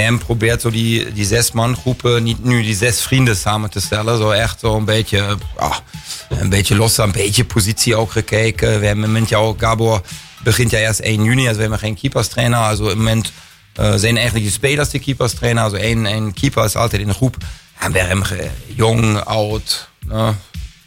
hebben 0.00 0.18
geprobeerd 0.20 0.60
zo 0.60 0.70
die, 0.70 1.12
die 1.12 1.26
zes 1.26 1.52
man 1.52 1.76
groepen, 1.76 2.22
niet 2.22 2.44
nu 2.44 2.62
die 2.62 2.76
zes 2.76 3.00
vrienden 3.00 3.36
samen 3.36 3.70
te 3.70 3.80
stellen. 3.80 4.18
Zo 4.18 4.30
echt 4.30 4.60
zo 4.60 4.76
een 4.76 4.84
beetje, 4.84 5.36
ja, 5.58 5.80
een 6.28 6.48
beetje 6.48 6.76
los, 6.76 6.98
een 6.98 7.12
beetje 7.12 7.44
positie 7.44 7.96
ook 7.96 8.10
gekeken. 8.10 8.80
We 8.80 8.86
hebben 8.86 9.12
met 9.12 9.28
jou, 9.28 9.54
Gabor 9.58 10.00
begint 10.42 10.70
ja 10.70 10.78
eerst 10.78 11.00
1 11.00 11.24
juni, 11.24 11.44
dus 11.46 11.54
we 11.54 11.60
hebben 11.60 11.78
geen 11.78 11.94
keeperstrainer. 11.98 12.58
Also 12.58 12.88
im 12.88 12.96
moment 12.96 13.32
eh, 13.74 13.94
zijn 13.96 14.16
eigenlijk 14.16 14.46
de 14.46 14.52
spelers 14.52 14.88
de 14.88 14.98
keeperstrainer. 14.98 15.62
Also 15.62 15.76
één, 15.76 16.06
keeper 16.32 16.64
is 16.64 16.76
altijd 16.76 17.00
in 17.02 17.08
de 17.08 17.14
groep. 17.14 17.36
En 17.78 17.92
we 17.92 17.98
hebben 17.98 18.26
ge- 18.26 18.50
jong, 18.74 19.20
oud, 19.24 19.88
nou, 20.06 20.34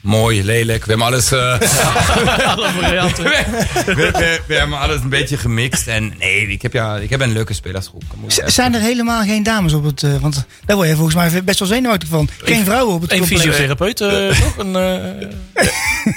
mooi, 0.02 0.44
lelijk. 0.44 0.86
We 0.86 0.90
hebben 0.90 1.08
alles... 1.08 1.32
eh, 1.32 1.60
alle 2.56 2.70
varianten. 2.82 3.24
we, 3.86 3.94
we, 3.96 4.40
we 4.48 4.54
hebben 4.56 4.80
alles 4.80 5.02
een 5.02 5.10
beetje 5.10 5.38
gemixt. 5.38 5.88
En 5.88 6.14
nee, 6.20 6.48
ik 6.48 6.62
heb, 6.62 6.74
ja, 6.74 6.96
ik 6.98 7.10
heb 7.10 7.22
een 7.22 7.32
leuke 7.32 7.54
spelersgroep. 7.54 8.04
Zijn 8.46 8.74
er 8.74 8.82
helemaal 8.82 9.24
geen 9.24 9.44
dames 9.44 9.74
op 9.74 9.84
het... 9.84 10.04
eh, 10.04 10.16
want 10.20 10.46
daar 10.66 10.76
word 10.76 10.88
je 10.88 10.96
volgens 10.96 11.16
mij 11.16 11.44
best 11.44 11.60
wel 11.60 11.68
zenuwachtig 11.68 12.10
van. 12.10 12.30
Geen 12.44 12.66
vrouwen 12.66 12.96
op 12.96 13.02
het 13.02 13.12
Een 13.12 13.26
fysiotherapeut, 13.26 14.02
eh, 14.02 14.28
toch? 14.28 14.58
Een, 14.58 14.76
eh, 14.76 15.28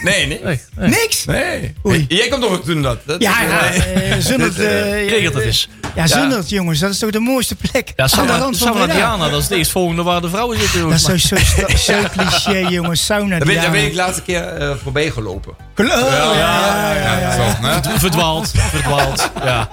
Nee, 0.02 0.26
nee. 0.26 0.40
nee, 0.42 0.60
nee. 0.76 0.88
Niks? 0.88 1.24
Nee. 1.24 1.74
Oei. 1.86 2.04
Jij 2.08 2.28
komt 2.28 2.42
toch 2.42 2.60
doen 2.60 2.82
dat? 2.82 2.98
dat 3.04 3.22
Ja, 3.22 3.42
ja. 3.42 4.20
Zundert, 4.20 4.56
Regelt 4.56 5.34
het 5.34 5.44
eens. 5.44 5.68
Ja, 5.94 6.06
Zundert, 6.06 6.48
jongens. 6.48 6.78
Dat 6.78 6.90
is 6.90 6.98
toch 6.98 7.10
de 7.10 7.18
mooiste 7.18 7.54
plek? 7.54 7.92
Ja, 7.96 8.08
Aan 8.10 8.50
de 8.52 8.56
sauna. 8.56 8.86
Diana, 8.86 9.28
dat 9.28 9.38
is 9.38 9.48
het 9.48 9.58
eerstvolgende 9.58 10.02
waar 10.02 10.20
de 10.20 10.28
vrouwen 10.28 10.58
zitten. 10.60 10.80
Dat 10.80 10.92
is 10.92 11.02
zo, 11.02 11.34
mij. 11.34 11.44
zo, 11.76 11.92
zo 11.92 12.08
cliché, 12.16 12.58
jongens. 12.68 13.04
Sauna 13.04 13.38
ik 13.82 13.94
laatste 13.94 14.22
keer 14.22 14.42
eh, 14.48 14.70
voorbij 14.82 15.10
gelopen. 15.10 15.52
Oh, 15.76 15.86
ja, 15.86 15.98
ja, 15.98 16.34
ja, 16.34 16.94
ja, 16.94 17.18
ja. 17.18 17.32
Zo, 17.32 17.42
hè? 17.90 17.98
Verdwaald, 17.98 18.50
verdwaald. 18.70 19.30
Ja. 19.44 19.68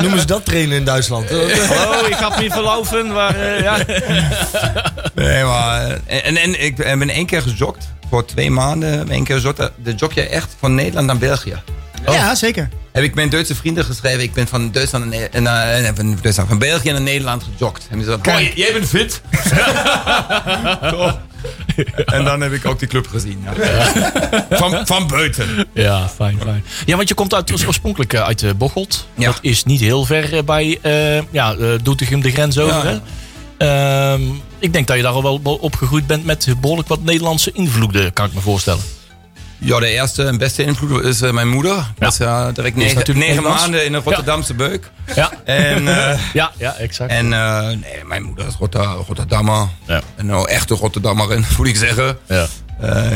Noemen 0.00 0.18
ze 0.20 0.26
dat 0.26 0.44
trainen 0.44 0.76
in 0.76 0.84
Duitsland? 0.84 1.30
Oh, 1.30 1.38
ik 2.08 2.14
ga 2.14 2.28
me 2.28 2.36
niet 2.42 2.52
verlaufen, 2.52 3.12
maar 3.12 3.34
eh, 3.40 3.60
ja. 3.62 3.76
Nee, 5.14 5.44
maar... 5.44 5.90
eh, 6.06 6.26
En, 6.26 6.36
en 6.36 6.64
ik 6.64 6.76
ben 6.76 7.10
één 7.10 7.26
keer 7.26 7.42
gejogd. 7.42 7.92
Voor 8.10 8.24
twee 8.24 8.50
maanden. 8.50 9.12
Eén 9.12 9.24
keer 9.24 9.36
gejogd. 9.36 9.56
De 9.82 9.94
jog 9.94 10.12
je 10.14 10.28
echt 10.28 10.56
van 10.58 10.74
Nederland 10.74 11.06
naar 11.06 11.18
België. 11.18 11.54
Ja, 12.06 12.34
zeker. 12.34 12.68
Heb 12.92 13.04
ik 13.04 13.14
mijn 13.14 13.28
Duitse 13.28 13.54
vrienden 13.54 13.84
geschreven. 13.84 14.22
Ik 14.22 14.32
ben 14.32 14.48
van 14.48 14.70
Duitsland 14.72 15.04
naar, 15.10 15.28
Ne- 15.32 15.40
naar, 15.40 15.68
eh, 15.70 15.90
van, 15.94 16.18
Duitsland, 16.22 16.48
van 16.48 16.58
België 16.58 16.90
naar 16.92 17.00
Nederland 17.00 17.42
gejogd. 17.56 17.86
En 17.90 17.98
die 17.98 18.06
zeiden, 18.06 18.52
jij 18.54 18.72
bent 18.72 18.88
fit. 18.88 19.20
En 22.04 22.24
dan 22.24 22.40
heb 22.40 22.52
ik 22.52 22.66
ook 22.66 22.78
die 22.78 22.88
club 22.88 23.06
gezien. 23.06 23.44
Ja. 23.44 23.92
Van, 24.50 24.86
van 24.86 25.06
buiten. 25.06 25.66
Ja, 25.72 26.08
fijn, 26.08 26.38
fijn. 26.42 26.64
Ja, 26.86 26.96
want 26.96 27.08
je 27.08 27.14
komt 27.14 27.34
uit, 27.34 27.66
oorspronkelijk 27.66 28.12
eh, 28.12 28.22
uit 28.22 28.38
de 28.38 28.54
Bocholt. 28.54 29.06
Ja. 29.14 29.26
Dat 29.26 29.38
is 29.40 29.64
niet 29.64 29.80
heel 29.80 30.04
ver 30.04 30.36
eh, 30.36 30.42
bij 30.42 30.78
eh 30.82 31.22
ja, 31.30 31.54
eh, 31.54 31.68
Doetinchem 31.82 32.20
de 32.20 32.30
grens 32.30 32.58
over. 32.58 32.84
Ja. 32.90 33.00
hè? 33.58 34.12
Ehm, 34.12 34.22
ik 34.58 34.72
denk 34.72 34.86
dat 34.86 34.96
je 34.96 35.02
daar 35.02 35.12
al 35.12 35.22
wel 35.22 35.40
wel 35.42 35.54
opgegroeid 35.54 36.06
bent 36.06 36.24
met 36.24 36.54
behoorlijk 36.60 36.88
wat 36.88 37.02
Nederlandse 37.02 37.50
invloeden, 37.52 38.12
kan 38.12 38.26
ik 38.26 38.34
me 38.34 38.40
voorstellen. 38.40 38.82
Ja, 39.58 39.78
de 39.78 39.88
eerste 39.88 40.24
en 40.24 40.38
beste 40.38 40.62
invloed 40.64 41.04
is 41.04 41.20
eh, 41.20 41.30
mijn 41.30 41.48
moeder. 41.48 41.92
Dat 41.98 42.12
is 42.12 42.18
ja, 42.18 42.52
direct 42.52 42.76
negen, 42.76 42.94
natuurlijk 42.96 43.26
negen 43.26 43.42
maanden 43.42 43.84
in 43.84 43.94
een 43.94 44.02
Rotterdamse 44.02 44.54
beuk. 44.54 44.90
Ja, 45.14 45.32
En, 45.44 45.88
eh, 45.88 46.18
ja, 46.32 46.52
ja 46.58 46.74
exact. 46.74 47.10
en 47.10 47.32
eh, 47.32 47.66
nee, 47.66 48.04
mijn 48.04 48.22
moeder 48.22 48.46
is 48.46 48.54
Rotter, 48.58 48.84
Rotterdammer. 48.84 49.68
Ja. 49.86 50.00
Een 50.16 50.26
nou, 50.26 50.48
echte 50.48 50.74
Rotterdammerin, 50.74 51.44
moet 51.56 51.66
ik 51.66 51.76
zeggen. 51.76 52.18
ja. 52.28 52.46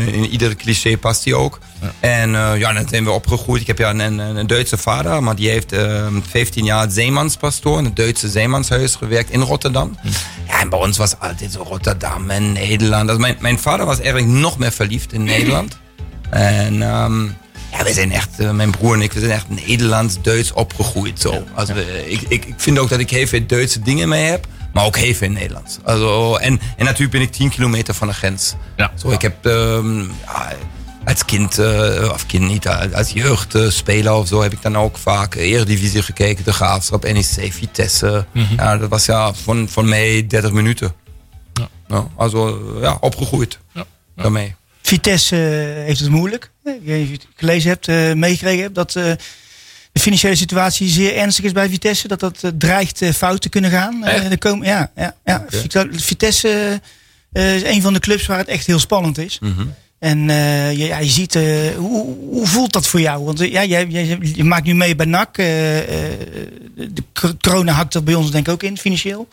In 0.07 0.27
iedere 0.27 0.57
cliché 0.57 0.97
past 0.97 1.25
die 1.25 1.35
ook. 1.35 1.59
En 2.01 2.31
ja, 2.31 2.73
dan 2.73 2.89
zijn 2.89 3.05
we 3.05 3.11
opgegroeid. 3.11 3.61
Ik 3.61 3.67
heb 3.67 3.79
ja 3.79 3.91
een, 3.91 3.99
een, 3.99 4.19
een 4.19 4.47
Duitse 4.47 4.77
vader, 4.77 5.23
maar 5.23 5.37
die 5.37 5.49
heeft 5.49 5.73
eh 5.73 6.07
15 6.29 6.65
jaar 6.65 6.91
zeemanspastoor 6.91 7.79
in 7.79 7.85
het 7.85 7.97
Duitse 7.97 8.29
zeemanshuis 8.29 8.95
gewerkt 8.95 9.31
in 9.31 9.41
Rotterdam. 9.41 9.99
Ja, 10.47 10.61
en 10.61 10.69
bij 10.69 10.79
ons 10.79 10.97
was 10.97 11.19
altijd 11.19 11.53
zo 11.53 11.63
Rotterdam 11.63 12.31
en 12.31 12.53
Nederland. 12.53 13.09
Dus 13.09 13.19
mijn, 13.19 13.37
mijn 13.41 13.59
vader 13.59 13.87
was 13.87 13.97
eigenlijk 14.01 14.29
nog 14.29 14.59
meer 14.59 14.73
verliefd 14.73 15.13
in 15.13 15.25
Nederland. 15.35 15.79
En 16.31 16.83
ehm, 16.83 17.25
ja, 17.73 17.85
we 17.85 17.93
zijn 17.93 18.13
echt, 18.13 18.39
eh, 18.41 18.51
mijn 18.51 18.71
broer 18.71 18.95
en 18.95 19.03
ik, 19.03 19.13
we 19.13 19.21
zijn 19.21 19.33
echt 19.33 19.49
Nederlands-Duits 19.67 20.53
opgegroeid. 20.53 21.21
Zo. 21.21 21.45
Also, 21.55 21.75
ik, 22.07 22.21
ik, 22.29 22.45
ik 22.45 22.55
vind 22.57 22.79
ook 22.79 22.89
dat 22.89 22.99
ik 22.99 23.11
heel 23.11 23.27
veel 23.27 23.47
Duitse 23.47 23.81
dingen 23.81 24.09
mee 24.09 24.25
heb, 24.25 24.47
maar 24.73 24.85
ook 24.85 24.97
heel 24.97 25.15
veel 25.15 25.31
Nederlands. 25.31 25.79
Also, 25.85 26.37
en, 26.37 26.61
en 26.77 26.85
natuurlijk 26.85 27.11
ben 27.13 27.21
ik 27.21 27.33
10 27.33 27.49
kilometer 27.51 27.95
van 27.95 28.09
de 28.09 28.15
grens. 28.15 28.55
Ja. 28.77 28.93
Zo, 28.95 29.11
ik 29.11 29.23
heb 29.23 29.47
ehm, 29.47 30.01
ja, 30.01 30.53
als 31.05 31.25
kind, 31.25 31.59
eh, 31.59 32.11
of 32.13 32.27
kind 32.27 32.49
niet, 32.49 32.69
als 32.69 33.11
jeugdspeler 33.11 34.13
of 34.13 34.29
zo, 34.29 34.43
heb 34.43 34.53
ik 34.53 34.63
dan 34.63 34.77
ook 34.77 34.99
vaak 34.99 35.35
Eredivisie 35.35 36.03
gekeken. 36.03 36.45
De 36.45 36.53
Graafschap, 36.53 37.03
NEC, 37.03 37.53
Vitesse. 37.53 38.27
Ja, 38.57 38.77
dat 38.77 38.89
was 38.89 39.05
ja 39.05 39.35
van, 39.35 39.69
van 39.69 39.89
mij 39.89 40.27
30 40.27 40.53
minuten. 40.53 40.93
Ja. 41.53 41.69
Ja, 41.89 42.07
also, 42.17 42.61
ja, 42.81 42.97
opgegroeid 43.01 43.59
Ja. 43.73 43.85
daarmee. 44.17 44.55
Vitesse 44.89 45.37
eh, 45.37 45.85
heeft 45.85 46.01
het 46.01 46.09
moeilijk. 46.09 46.51
Eh, 46.65 46.75
Ik 46.75 46.81
weet 46.85 46.97
niet 46.99 47.05
of 47.07 47.11
je 47.13 47.19
het 47.19 47.27
gelezen 47.37 47.71
hebt, 47.71 47.89
eh, 47.89 48.13
meegekregen 48.13 48.63
hebt, 48.63 48.75
dat 48.75 48.97
eh, 48.97 49.05
de 49.93 50.01
financiële 50.01 50.35
situatie 50.35 50.89
zeer 50.89 51.17
ernstig 51.17 51.45
is 51.45 51.53
bij 51.53 51.69
Vitesse. 51.69 52.09
Dat 52.09 52.21
dat 52.21 52.39
eh, 52.45 52.51
dreigt 52.59 53.03
eh, 53.03 53.13
fout 53.13 53.41
te 53.43 53.49
kunnen 53.49 53.71
gaan. 53.71 54.05
Eh, 54.05 54.31
er 54.31 54.39
komen, 54.39 54.67
ja, 54.67 54.91
ja, 54.97 55.17
ja. 55.25 55.45
Vitesse 55.93 56.81
eh, 57.33 57.55
is 57.57 57.63
een 57.63 57.83
van 57.83 57.93
de 57.93 57.99
clubs 58.01 58.27
waar 58.27 58.39
het 58.39 58.49
echt 58.49 58.67
heel 58.67 58.79
spannend 58.79 59.19
is. 59.19 59.39
Mhm. 59.41 59.67
En 59.99 60.31
eh, 60.31 60.73
je, 60.73 60.85
ja, 60.87 60.99
je 60.99 61.11
ziet, 61.11 61.35
eh, 61.35 61.45
hoe, 61.77 62.17
hoe 62.31 62.47
voelt 62.47 62.73
dat 62.73 62.87
voor 62.87 63.01
jou? 63.01 63.25
Want 63.25 63.41
eh, 63.41 63.53
ja, 63.53 63.65
jij, 63.65 63.87
jij, 63.87 64.19
je 64.35 64.45
maakt 64.45 64.65
nu 64.67 64.75
mee 64.75 64.97
bij 64.97 65.07
NAC. 65.07 65.39
eh, 65.39 65.79
eh, 65.79 65.87
de 66.75 67.03
cor- 67.13 67.37
corona 67.41 67.73
hakt 67.73 67.95
er 67.95 68.03
bij 68.05 68.15
ons 68.15 68.31
denk 68.31 68.47
ik 68.47 68.53
ook 68.53 68.63
in, 68.63 68.79
financieel. 68.79 69.29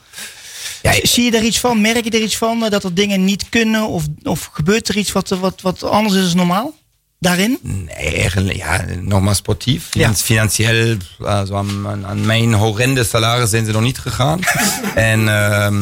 Zie 0.94 1.24
je 1.24 1.32
daar 1.32 1.44
iets 1.44 1.60
van? 1.60 1.82
Merk 1.82 2.04
je 2.04 2.10
er 2.10 2.22
iets 2.22 2.38
van? 2.38 2.64
eh, 2.64 2.70
dat 2.72 2.84
er 2.84 2.94
dingen 2.94 3.24
niet 3.26 3.50
kunnen? 3.50 3.88
Of, 3.88 4.04
of 4.24 4.50
gebeurt 4.54 4.88
er 4.88 4.98
iets 4.98 5.12
wat, 5.12 5.30
wat, 5.30 5.62
wat 5.62 5.84
anders 5.84 6.16
is 6.16 6.28
dan 6.28 6.38
normaal? 6.38 6.74
Daarin? 7.20 7.60
Nee, 7.62 8.16
eigenlijk, 8.16 8.58
ja, 8.58 8.86
nogmaals 9.02 9.38
sportief. 9.38 9.84
Ja. 9.84 10.00
Finan- 10.00 10.16
Financieel, 10.16 10.98
also 11.24 11.56
aan, 11.56 11.88
aan- 11.88 12.06
aan 12.06 12.26
mijn 12.26 12.54
horrende 12.54 13.04
salaris 13.04 13.50
zijn 13.50 13.66
ze 13.66 13.72
nog 13.72 13.82
niet 13.82 13.98
gegaan. 14.00 14.40
en 14.96 15.28
ehm, 15.30 15.82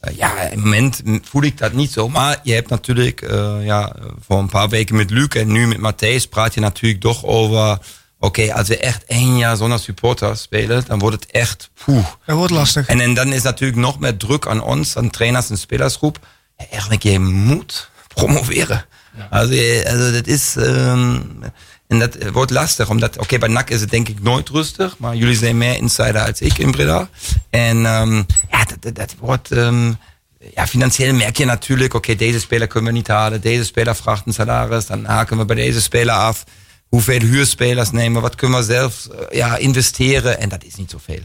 eh, 0.00 0.16
ja, 0.16 0.40
im 0.40 0.58
moment 0.60 1.02
voel 1.22 1.42
ik 1.42 1.58
dat 1.58 1.72
niet 1.72 1.92
zo. 1.92 2.08
Maar 2.08 2.40
je 2.42 2.52
hebt 2.52 2.68
natuurlijk, 2.68 3.22
eh, 3.22 3.54
ja, 3.64 3.92
voor 4.26 4.38
een 4.38 4.48
paar 4.48 4.68
weken 4.68 4.96
met 4.96 5.10
Luc 5.10 5.28
en 5.28 5.52
nu 5.52 5.66
met 5.66 5.78
Matthijs 5.78 6.26
praat 6.26 6.54
je 6.54 6.60
natuurlijk 6.60 7.02
toch 7.02 7.24
over... 7.24 7.78
Oké, 8.20 8.54
als 8.54 8.68
we 8.68 8.78
echt 8.78 9.04
één 9.04 9.36
jaar 9.38 9.56
zonder 9.56 9.78
supporters 9.78 10.40
spelen, 10.42 10.84
dan 10.86 10.98
wordt 10.98 11.22
het 11.22 11.30
echt... 11.32 11.70
Poeh. 11.84 12.06
Dat 12.26 12.36
wordt 12.36 12.52
lastig. 12.52 12.86
En, 12.86 13.00
en 13.00 13.14
dan 13.14 13.32
is 13.32 13.42
natuurlijk 13.42 13.78
nog 13.78 13.98
meer 13.98 14.16
druk 14.16 14.46
aan 14.46 14.62
ons, 14.62 14.96
aan 14.96 15.10
trainers 15.10 15.50
en 15.50 15.58
spelersgroep. 15.58 16.18
Ja, 16.58 16.64
eigenlijk, 16.70 17.02
je 17.02 17.18
moet 17.18 17.90
promoveren. 18.14 18.84
Also, 19.30 19.52
je- 19.54 19.84
also 19.88 20.12
dat 20.12 20.26
is... 20.26 20.56
ehm, 20.56 21.20
en 21.86 21.98
dat 21.98 22.16
wordt 22.32 22.50
lastig, 22.50 22.88
omdat... 22.90 23.18
Oké, 23.18 23.38
bij 23.38 23.48
NAC 23.48 23.70
is 23.70 23.80
het 23.80 23.90
denk 23.90 24.08
ik 24.08 24.22
nooit 24.22 24.48
rustig, 24.48 24.98
maar 24.98 25.14
jullie 25.16 25.36
zijn 25.36 25.58
meer 25.58 25.76
insider 25.76 26.20
als 26.26 26.40
ik 26.40 26.58
in 26.58 26.70
Breda. 26.70 27.08
En 27.50 27.86
ehm, 27.86 28.16
ja, 28.50 28.64
dat, 28.64 28.76
dat, 28.80 28.94
dat 28.94 29.14
wordt... 29.18 29.50
ehm, 29.52 29.92
ja, 30.54 30.66
financieel 30.66 31.14
merk 31.14 31.36
je 31.36 31.44
natuurlijk, 31.44 31.94
oké, 31.94 32.14
deze 32.14 32.40
speler 32.40 32.66
kunnen 32.66 32.90
we 32.92 32.96
niet 32.98 33.08
halen, 33.08 33.40
deze 33.40 33.64
speler 33.64 33.96
vraagt 33.96 34.26
een 34.26 34.32
salaris, 34.34 34.86
dan 34.86 35.04
haken 35.04 35.38
we 35.38 35.44
bij 35.44 35.56
deze 35.56 35.80
speler 35.82 36.14
af. 36.14 36.44
Hoeveel 36.88 37.20
huurspelers 37.20 37.90
nemen 37.90 38.22
wat 38.22 38.34
kunnen 38.34 38.58
we 38.58 38.64
zelf 38.64 39.06
eh, 39.06 39.36
ja, 39.38 39.56
investeren? 39.56 40.40
En 40.40 40.48
dat 40.48 40.64
is 40.64 40.74
niet 40.74 40.90
zoveel. 40.90 41.20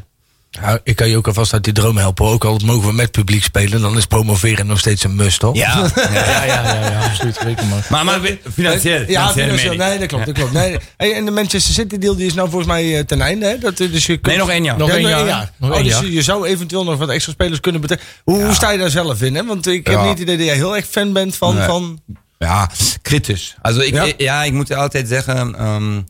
Ja, 0.61 0.79
ik 0.83 0.95
kan 0.95 1.09
je 1.09 1.17
ook 1.17 1.27
alvast 1.27 1.53
uit 1.53 1.63
die 1.63 1.73
droom 1.73 1.97
helpen. 1.97 2.25
Ook 2.25 2.43
al 2.45 2.59
mogen 2.65 2.87
we 2.87 2.93
met 2.93 3.11
publiek 3.11 3.43
spelen, 3.43 3.81
dan 3.81 3.97
is 3.97 4.05
promoveren 4.05 4.67
nog 4.67 4.79
steeds 4.79 5.03
een 5.03 5.15
must, 5.15 5.39
toch? 5.39 5.55
Ja, 5.65 5.89
Ja, 5.95 6.13
ja, 6.13 6.43
ja, 6.45 6.89
ja, 6.89 6.99
absoluut. 7.05 7.43
Maar. 7.43 7.85
Maar, 7.89 8.05
maar 8.05 8.19
financieel. 8.53 8.99
Ja, 8.99 9.05
financieel 9.07 9.45
financieel. 9.45 9.75
meen 9.75 9.81
ik. 9.81 9.89
Nee, 9.89 9.97
dat 9.99 10.07
klopt. 10.07 10.25
Dat 10.25 10.35
klopt. 10.35 10.51
Nee. 10.51 10.77
Hey, 10.97 11.13
en 11.13 11.25
de 11.25 11.31
Manchester 11.31 11.73
City 11.73 11.97
deal 11.97 12.15
die 12.15 12.25
is 12.25 12.33
nou 12.33 12.47
volgens 12.49 12.71
mij 12.71 12.97
eh, 12.97 13.03
ten 13.05 13.21
einde. 13.21 13.45
Hè? 13.45 13.57
Dat, 13.57 13.79
eh, 13.79 13.91
dus 13.91 14.05
je 14.05 14.13
kunt- 14.13 14.25
Nee, 14.25 14.37
nog 14.37 14.49
één 14.49 14.63
jaar. 14.63 14.77
Nog 14.77 14.87
Ja, 14.89 14.93
één 14.95 15.01
nog 15.03 15.11
jaar, 15.27 15.51
Oh, 15.59 15.83
dus 15.83 15.99
je- 15.99 16.21
zou 16.21 16.47
eventueel 16.47 16.83
nog 16.83 16.97
wat 16.97 17.09
extra 17.09 17.31
spelers 17.33 17.59
kunnen 17.59 17.81
betekenen. 17.81 18.09
Hoe, 18.23 18.43
hoe 18.43 18.53
sta 18.53 18.71
je 18.71 18.77
daar 18.77 18.89
zelf 18.89 19.21
in? 19.21 19.35
Hè? 19.35 19.45
Want 19.45 19.67
ik 19.67 19.87
heb 19.87 19.95
Ja. 19.95 20.01
niet 20.01 20.11
het 20.11 20.19
idee 20.19 20.37
dat 20.37 20.45
jij 20.45 20.55
heel 20.55 20.75
erg 20.75 20.85
fan 20.85 21.13
bent 21.13 21.35
van... 21.35 21.55
Nee. 21.55 21.65
van 21.67 22.01
Ja, 22.43 22.69
kritisch. 23.01 23.55
Also 23.61 23.79
ik, 23.79 23.93
Ja? 23.93 24.11
ja? 24.17 24.43
ik 24.43 24.53
moet 24.53 24.73
altijd 24.73 25.07
zeggen, 25.07 25.55
ehm, 25.55 26.01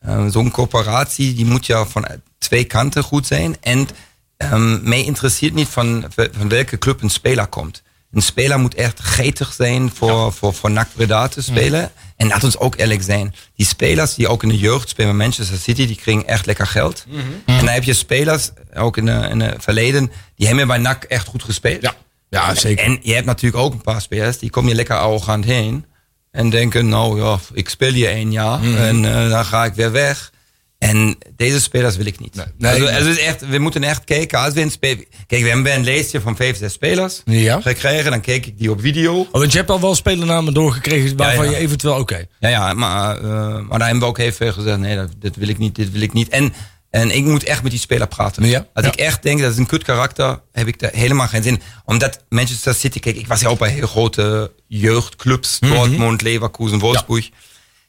eh, 0.00 0.26
zo'n 0.30 0.50
coöperatie, 0.50 1.34
die 1.34 1.46
moet 1.46 1.66
ja 1.66 1.86
van 1.86 2.06
twee 2.38 2.64
kanten 2.64 3.02
goed 3.02 3.26
zijn. 3.26 3.56
En 3.60 3.88
ehm, 4.36 4.88
mij 4.88 5.04
interesseert 5.04 5.54
niet 5.54 5.68
van, 5.68 6.04
van 6.14 6.48
welke 6.48 6.78
club 6.78 7.02
een 7.02 7.10
speler 7.10 7.46
komt. 7.46 7.82
Een 8.12 8.22
speler 8.22 8.58
moet 8.58 8.74
echt 8.74 9.00
getig 9.00 9.52
zijn 9.52 9.90
voor, 9.94 10.32
voor, 10.32 10.54
voor 10.54 10.70
NAC 10.70 10.88
Breda 10.94 11.28
te 11.28 11.42
spelen. 11.42 11.90
En 12.16 12.26
laat 12.28 12.44
ons 12.44 12.58
ook 12.58 12.76
eerlijk 12.76 13.02
zijn. 13.02 13.34
Die 13.56 13.66
spelers 13.66 14.14
die 14.14 14.28
ook 14.28 14.42
in 14.42 14.48
de 14.48 14.58
jeugd 14.58 14.88
spelen 14.88 15.16
bij 15.16 15.26
Manchester 15.26 15.58
City, 15.58 15.86
die 15.86 15.96
krijgen 15.96 16.26
echt 16.26 16.46
lekker 16.46 16.66
geld. 16.66 17.04
En 17.46 17.56
dan 17.56 17.68
heb 17.68 17.82
je 17.82 17.94
spelers, 17.94 18.50
ook 18.74 18.96
in 18.96 19.06
het 19.06 19.62
verleden, 19.62 20.12
die 20.36 20.46
hebben 20.46 20.66
bij 20.66 20.78
NAC 20.78 21.04
echt 21.04 21.26
goed 21.26 21.42
gespeeld. 21.42 21.82
Ja. 21.82 21.94
Ja, 22.32 22.54
zeker. 22.54 22.84
En 22.84 22.98
je 23.02 23.14
hebt 23.14 23.26
natuurlijk 23.26 23.62
ook 23.62 23.72
een 23.72 23.80
paar 23.82 24.00
spelers, 24.00 24.38
die 24.38 24.50
komen 24.50 24.70
je 24.70 24.76
lekker 24.76 24.96
arrogant 24.96 25.44
heen. 25.44 25.84
En 26.30 26.50
denken, 26.50 26.88
nou 26.88 27.20
ja, 27.22 27.38
ik 27.52 27.68
speel 27.68 27.92
hier 27.92 28.08
één 28.08 28.32
jaar 28.32 28.62
en 28.62 29.04
eh, 29.04 29.30
dan 29.30 29.44
ga 29.44 29.64
ik 29.64 29.74
weer 29.74 29.92
weg. 29.92 30.32
En 30.78 31.18
deze 31.36 31.60
spelers 31.60 31.96
wil 31.96 32.06
ik 32.06 32.20
niet. 32.20 32.34
Nee, 32.34 32.70
also, 32.72 32.84
nee. 32.84 32.94
also 32.94 33.08
het 33.08 33.18
is 33.18 33.24
echt, 33.24 33.48
we 33.48 33.58
moeten 33.58 33.82
echt 33.82 34.04
kijken. 34.04 34.38
Als 34.38 34.54
we 34.54 34.60
een 34.60 34.70
speel, 34.70 34.96
kijk, 35.26 35.42
we 35.42 35.48
hebben 35.48 35.74
een 35.74 35.84
lijstje 35.84 36.20
van 36.20 36.36
vijf, 36.36 36.56
zes 36.56 36.72
spelers 36.72 37.22
Ja. 37.24 37.60
gekregen. 37.60 38.10
Dan 38.10 38.20
kijk 38.20 38.46
ik 38.46 38.58
die 38.58 38.70
op 38.70 38.80
video. 38.80 39.20
Oh, 39.20 39.32
want 39.32 39.52
je 39.52 39.58
hebt 39.58 39.70
al 39.70 39.80
wel 39.80 39.94
spelernamen 39.94 40.54
doorgekregen 40.54 41.16
waarvan 41.16 41.44
Ja, 41.44 41.50
ja. 41.50 41.56
je 41.56 41.62
eventueel... 41.64 41.98
Oké. 41.98 42.24
Ja, 42.40 42.48
ja, 42.48 42.72
maar, 42.72 43.16
eh, 43.16 43.22
maar 43.68 43.78
daar 43.78 43.88
hebben 43.88 44.00
we 44.00 44.22
ook 44.22 44.32
veel 44.34 44.52
gezegd. 44.52 44.78
Nee, 44.78 44.96
dat, 44.96 45.10
dit 45.18 45.36
wil 45.36 45.48
ik 45.48 45.58
niet, 45.58 45.74
dit 45.74 45.92
wil 45.92 46.00
ik 46.02 46.12
niet. 46.12 46.28
En, 46.28 46.52
en 46.92 47.10
ik 47.10 47.24
moet 47.24 47.44
echt 47.44 47.62
met 47.62 47.70
die 47.70 47.80
speler 47.80 48.06
praten. 48.08 48.44
Ja. 48.44 48.66
Als 48.74 48.84
Ja. 48.84 48.92
ik 48.92 48.98
echt 48.98 49.22
denk 49.22 49.40
dat 49.40 49.52
is 49.52 49.58
een 49.58 49.66
kut 49.66 49.82
karakter, 49.82 50.40
heb 50.52 50.66
ik 50.66 50.78
daar 50.78 50.90
helemaal 50.94 51.28
geen 51.28 51.42
zin. 51.42 51.60
Omdat 51.84 52.24
Manchester 52.28 52.74
City, 52.74 53.00
kijk, 53.00 53.16
ik 53.16 53.26
was 53.26 53.40
ja 53.40 53.48
ook 53.48 53.58
bij 53.58 53.70
heel 53.70 53.86
grote 53.86 54.52
jeugdclubs. 54.66 55.58
Mhm. 55.60 55.72
Dortmund, 55.72 56.22
Leverkusen, 56.22 56.78
Wolfsburg. 56.78 57.28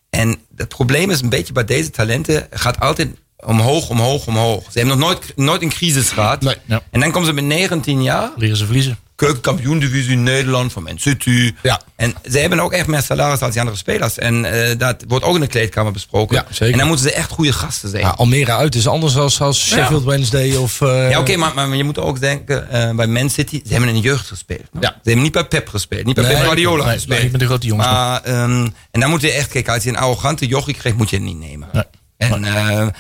En 0.10 0.38
het 0.56 0.68
probleem 0.68 1.10
is 1.12 1.22
een 1.22 1.30
beetje 1.30 1.54
bij 1.54 1.66
deze 1.66 1.90
talenten, 1.90 2.48
gaat 2.52 2.80
altijd 2.80 3.10
omhoog, 3.46 3.90
omhoog, 3.90 4.28
omhoog. 4.28 4.64
Ze 4.72 4.80
hebben 4.80 4.98
nog 4.98 5.08
nooit, 5.08 5.34
nooit 5.36 5.62
een 5.62 5.70
crisis 5.70 6.10
gehad. 6.10 6.42
Nee. 6.42 6.56
Ja. 6.66 6.82
En 6.92 7.00
dan 7.00 7.12
komen 7.12 7.28
ze 7.28 7.34
met 7.34 7.44
19 7.44 8.04
jaar, 8.04 8.30
Leren 8.38 8.58
ze 8.58 8.66
verliezen. 8.66 8.98
keukenkampioen-divisie 9.16 10.16
Nederland 10.18 10.74
van 10.74 10.84
Man 10.84 10.98
City. 11.00 11.54
Ja. 11.62 11.82
En 11.96 12.14
ze 12.32 12.40
hebben 12.40 12.60
ook 12.60 12.72
echt 12.74 12.88
meer 12.88 13.02
salaris 13.02 13.40
als 13.40 13.52
die 13.52 13.60
andere 13.60 13.78
spelers. 13.78 14.18
En 14.18 14.46
eh, 14.46 14.78
dat 14.78 15.04
wordt 15.08 15.26
ook 15.26 15.36
in 15.36 15.42
de 15.42 15.48
kleedkamer 15.48 15.92
besproken. 15.92 16.36
Ja, 16.36 16.46
zeker. 16.50 16.72
En 16.74 16.78
dan 16.80 16.88
moeten 16.88 17.06
ze 17.06 17.14
echt 17.14 17.30
goede 17.32 17.54
gasten 17.54 17.90
zijn. 17.90 18.02
Ja, 18.02 18.08
Ja, 18.08 18.14
Almere 18.14 18.52
uit 18.52 18.76
is 18.76 18.88
anders 18.88 19.18
als, 19.18 19.42
als 19.42 19.68
Sheffield 19.68 20.04
Wednesday 20.04 20.56
of... 20.56 20.82
eh, 20.82 21.18
oké, 21.20 21.36
maar, 21.36 21.54
maar 21.54 21.76
je 21.76 21.84
moet 21.84 22.00
ook 22.00 22.20
denken, 22.20 22.70
eh, 22.70 22.96
bij 22.96 23.08
Man 23.08 23.30
City, 23.30 23.62
ze 23.66 23.72
hebben 23.72 23.90
in 23.90 23.96
de 23.96 24.02
jeugd 24.02 24.28
gespeeld. 24.28 24.68
Ja. 24.80 24.90
Ze 24.90 25.00
hebben 25.04 25.24
niet 25.24 25.32
bij 25.34 25.46
Pep 25.46 25.68
gespeeld, 25.68 26.06
niet 26.06 26.16
bij 26.16 26.24
Nee, 26.24 26.34
Pep 26.34 26.44
Guardiola 26.44 26.86
Nee, 26.86 26.94
gespeeld. 26.94 27.22
nee, 27.22 27.32
met 27.32 27.40
de 27.40 27.46
grote 27.46 27.68
jongens. 27.68 27.88
Maar, 27.88 28.22
ehm, 28.24 28.68
en 28.92 29.00
dan 29.00 29.10
moet 29.10 29.22
je 29.22 29.32
echt 29.32 29.50
kijken, 29.50 29.74
als 29.74 29.84
je 29.84 29.90
een 29.90 29.98
arrogante 29.98 30.46
jochie 30.48 30.74
krijgt, 30.76 30.98
moet 30.98 31.10
je 31.10 31.16
het 31.16 31.26
niet 31.26 31.40
nemen. 31.40 31.68
Nee. 31.74 31.84
En, 32.18 32.94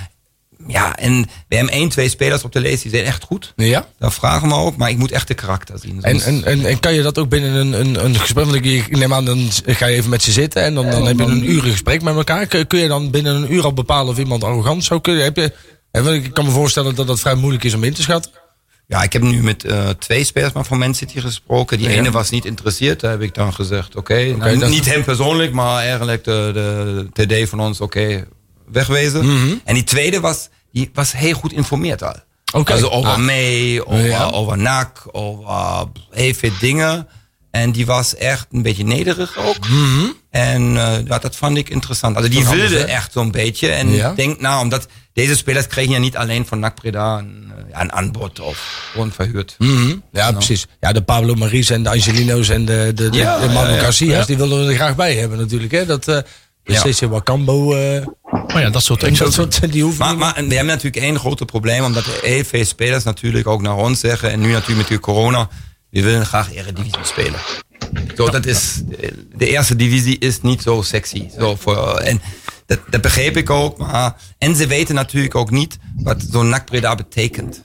ja, 0.67 0.96
en 0.98 1.22
we 1.48 1.55
hebben 1.55 1.74
één, 1.74 1.89
twee 1.89 2.10
spelers 2.10 2.43
op 2.43 2.51
de 2.51 2.60
lijst 2.62 2.82
die 2.82 2.91
zijn 2.91 3.03
echt 3.05 3.24
goed. 3.24 3.53
Ja? 3.55 3.88
Dat 4.00 4.13
vragen 4.13 4.48
we 4.48 4.53
ook, 4.53 4.75
maar 4.77 4.89
ik 4.89 4.98
moet 4.98 5.12
echt 5.12 5.27
de 5.27 5.34
karakter 5.34 5.79
zien. 5.79 6.01
En, 6.03 6.20
Soms- 6.20 6.25
en, 6.25 6.43
en, 6.43 6.65
en 6.65 6.79
kan 6.79 6.93
je 6.93 7.01
dat 7.01 7.17
ook 7.17 7.29
binnen 7.29 7.53
een, 7.53 7.74
een, 7.79 8.05
een 8.05 8.15
gesprek? 8.20 8.46
Want 8.46 8.65
ik, 8.65 8.98
neem 8.98 9.13
aan, 9.13 9.25
dan 9.25 9.48
ga 9.65 9.86
je 9.86 9.96
even 9.96 10.10
met 10.10 10.22
ze 10.24 10.32
zitten 10.32 10.63
en 10.63 10.74
dan, 10.74 10.89
dan 10.89 11.05
heb 11.05 11.17
je 11.20 11.25
een 11.25 11.51
uur 11.51 11.62
gesprek 11.62 12.01
met 12.01 12.15
elkaar. 12.15 12.46
Kun, 12.46 12.67
kun 12.67 12.79
je 12.79 12.88
dan 12.88 13.12
binnen 13.12 13.36
een 13.36 13.53
uur 13.53 13.63
al 13.63 13.74
bepalen 13.74 14.12
of 14.13 14.20
iemand 14.20 14.43
arrogant 14.43 14.84
zou 14.84 15.01
kunnen? 15.01 15.24
Heb 15.24 15.36
je, 15.38 15.53
ik 16.24 16.34
kan 16.34 16.46
me 16.46 16.51
voorstellen 16.51 16.96
dat 16.96 17.08
dat 17.08 17.20
vrij 17.20 17.36
moeilijk 17.36 17.63
is 17.63 17.74
om 17.74 17.84
in 17.84 17.93
te 17.93 18.01
schatten. 18.01 18.32
Ja, 18.88 19.03
ik 19.03 19.13
heb 19.13 19.22
nu 19.22 19.43
met 19.43 19.63
eh, 19.65 19.89
twee 19.89 20.24
spelers 20.24 20.53
maar 20.53 20.65
van 20.65 20.77
Man 20.77 20.96
City 20.96 21.20
gesproken. 21.20 21.77
Die 21.77 21.89
Ja. 21.89 21.93
ene 21.96 22.12
was 22.12 22.29
niet 22.29 22.41
geïnteresseerd. 22.41 23.00
Daar 23.00 23.12
heb 23.12 23.22
ik 23.22 23.34
dan 23.34 23.53
gezegd, 23.53 23.96
oké. 23.96 24.36
nou, 24.38 24.70
Niet 24.70 24.86
hem 24.86 25.03
persoonlijk, 25.03 25.51
maar 25.53 25.77
eigenlijk 25.79 26.24
de, 26.24 26.51
de 27.13 27.25
TD 27.43 27.50
van 27.50 27.60
ons, 27.60 27.82
oké, 27.82 28.25
wegwezen. 28.72 29.25
Mhm. 29.25 29.53
En 29.63 29.74
die 29.74 29.84
tweede 29.84 30.20
was, 30.20 30.50
die 30.72 30.89
was 30.93 31.12
heel 31.12 31.34
goed 31.34 31.53
informeerd 31.53 32.03
al. 32.03 32.15
Also 32.63 32.89
over 32.89 33.12
Ah. 33.12 33.17
mee, 33.17 33.86
over, 33.86 34.05
Ja. 34.05 34.24
over 34.29 34.58
NAC, 34.58 35.01
over 35.12 35.88
heel 36.12 36.34
veel 36.34 36.51
dingen. 36.60 37.08
En 37.51 37.72
die 37.72 37.86
was 37.86 38.15
echt 38.15 38.48
een 38.51 38.62
beetje 38.62 38.84
nederig 38.84 39.38
ook. 39.38 39.58
En 40.29 40.77
eh, 40.77 41.05
ja, 41.05 41.17
dat 41.20 41.36
vond 41.36 41.58
ik 41.58 41.70
interessant. 41.70 42.15
Also 42.15 42.29
die 42.29 42.46
anders, 42.48 42.70
wilde 42.72 42.84
echt 42.86 43.12
zo'n 43.12 43.32
beetje. 43.32 43.70
En 43.70 43.89
Ja. 43.91 44.10
ik 44.10 44.15
denk, 44.15 44.39
nou, 44.41 44.62
omdat 44.62 44.88
deze 45.13 45.36
spelers 45.36 45.67
kregen 45.67 45.91
ja 45.91 46.00
niet 46.00 46.17
alleen 46.17 46.46
van 46.46 46.60
NAC 46.60 46.75
Breda 46.75 47.17
een, 47.17 47.51
eh, 47.58 47.63
ja, 47.72 47.82
een 47.82 47.91
aanbod 47.91 48.39
of 48.39 48.89
gewoon 48.91 49.12
verhuurd. 49.12 49.55
Mhm. 49.58 49.93
Ja, 50.12 50.32
precies. 50.32 50.65
Ja, 50.79 50.91
de 50.91 51.01
Pablo 51.01 51.36
Maries 51.36 51.70
en 51.70 51.84
de 51.84 51.89
Angelino's 51.89 52.50
en 52.50 52.65
de, 52.65 52.91
de, 52.96 53.10
de, 53.10 53.17
Ja, 53.17 53.39
de 53.39 53.48
Manu. 53.53 53.79
Garcia's, 53.79 54.25
die 54.25 54.38
willen 54.38 54.60
we 54.65 54.70
er 54.72 54.75
graag 54.75 54.96
bij 54.96 55.15
hebben 55.15 55.38
natuurlijk. 55.38 55.72
Hè? 55.72 55.86
Dat, 55.86 56.08
eh 56.08 56.17
de 56.63 56.74
Ja. 56.74 56.82
CC 56.82 57.00
Wakambo, 57.00 57.74
Maar 58.48 58.62
ja, 58.62 58.70
dat 58.70 58.84
soort 58.84 59.00
dat 59.00 59.10
dingen. 59.17 59.32
soort, 59.34 59.72
die 59.72 59.84
hoeven 59.84 60.17
Maar, 60.17 60.34
we 60.34 60.39
hebben 60.39 60.65
natuurlijk 60.65 61.05
één 61.05 61.20
grote 61.20 61.46
probleem, 61.46 61.84
omdat 61.84 62.05
heel 62.05 62.43
veel 62.43 62.65
spelers 62.65 63.03
natuurlijk 63.03 63.48
ook 63.48 63.62
naar 63.62 63.75
ons 63.75 64.00
zeggen, 64.00 64.32
en 64.32 64.39
nu 64.39 64.48
natuurlijk 64.51 64.77
met 64.77 64.88
die 64.88 65.00
corona, 65.00 65.50
we 65.89 66.01
willen 66.01 66.25
graag 66.25 66.53
Eredivisie 66.53 67.03
spelen. 67.03 67.39
Zo, 68.15 68.29
dat 68.29 68.46
is, 68.46 68.82
de 69.36 69.48
eerste 69.48 69.75
divisie 69.75 70.20
is 70.20 70.41
niet 70.41 70.62
zo 70.62 70.82
sexy. 70.82 71.29
Zo 71.38 71.55
voor, 71.55 71.98
en 71.98 72.22
dat, 72.65 72.79
dat 72.89 73.01
begreep 73.01 73.38
ik 73.38 73.50
ook, 73.50 73.77
maar, 73.77 74.15
en 74.38 74.55
ze 74.55 74.67
weten 74.67 74.96
natuurlijk 74.96 75.36
ook 75.36 75.51
niet 75.51 75.77
wat 75.96 76.25
zo'n 76.32 76.50
NAC 76.50 76.65
Breda 76.65 76.96
betekent. 76.96 77.63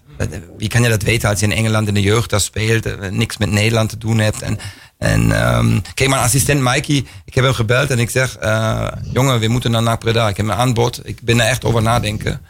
Wie 0.56 0.68
kan 0.68 0.82
je 0.82 0.88
dat 0.88 1.02
weten 1.02 1.28
als 1.28 1.40
je 1.40 1.46
in 1.46 1.52
Engeland 1.52 1.88
in 1.88 1.94
de 1.94 2.00
jeugd 2.00 2.30
daar 2.30 2.40
speelt, 2.40 2.86
eh, 2.86 3.10
niks 3.10 3.36
met 3.36 3.50
Nederland 3.50 3.88
te 3.88 3.98
doen 3.98 4.18
hebt. 4.18 4.42
En, 4.42 4.58
en 4.98 5.32
ehm, 5.32 5.80
kijk, 5.94 6.10
mijn 6.10 6.22
assistent 6.22 6.60
Mikey, 6.60 7.04
ik 7.24 7.34
heb 7.34 7.44
hem 7.44 7.52
gebeld 7.52 7.90
en 7.90 7.98
ik 7.98 8.10
zeg, 8.10 8.36
eh, 8.36 8.86
jongen, 9.12 9.40
we 9.40 9.48
moeten 9.48 9.70
naar 9.70 9.82
NAC 9.82 9.98
Breda. 9.98 10.28
Ik 10.28 10.36
heb 10.36 10.46
een 10.46 10.52
aanbod, 10.52 11.00
ik 11.04 11.22
ben 11.22 11.40
er 11.40 11.46
echt 11.46 11.64
over 11.64 11.82
nadenken. 11.82 12.40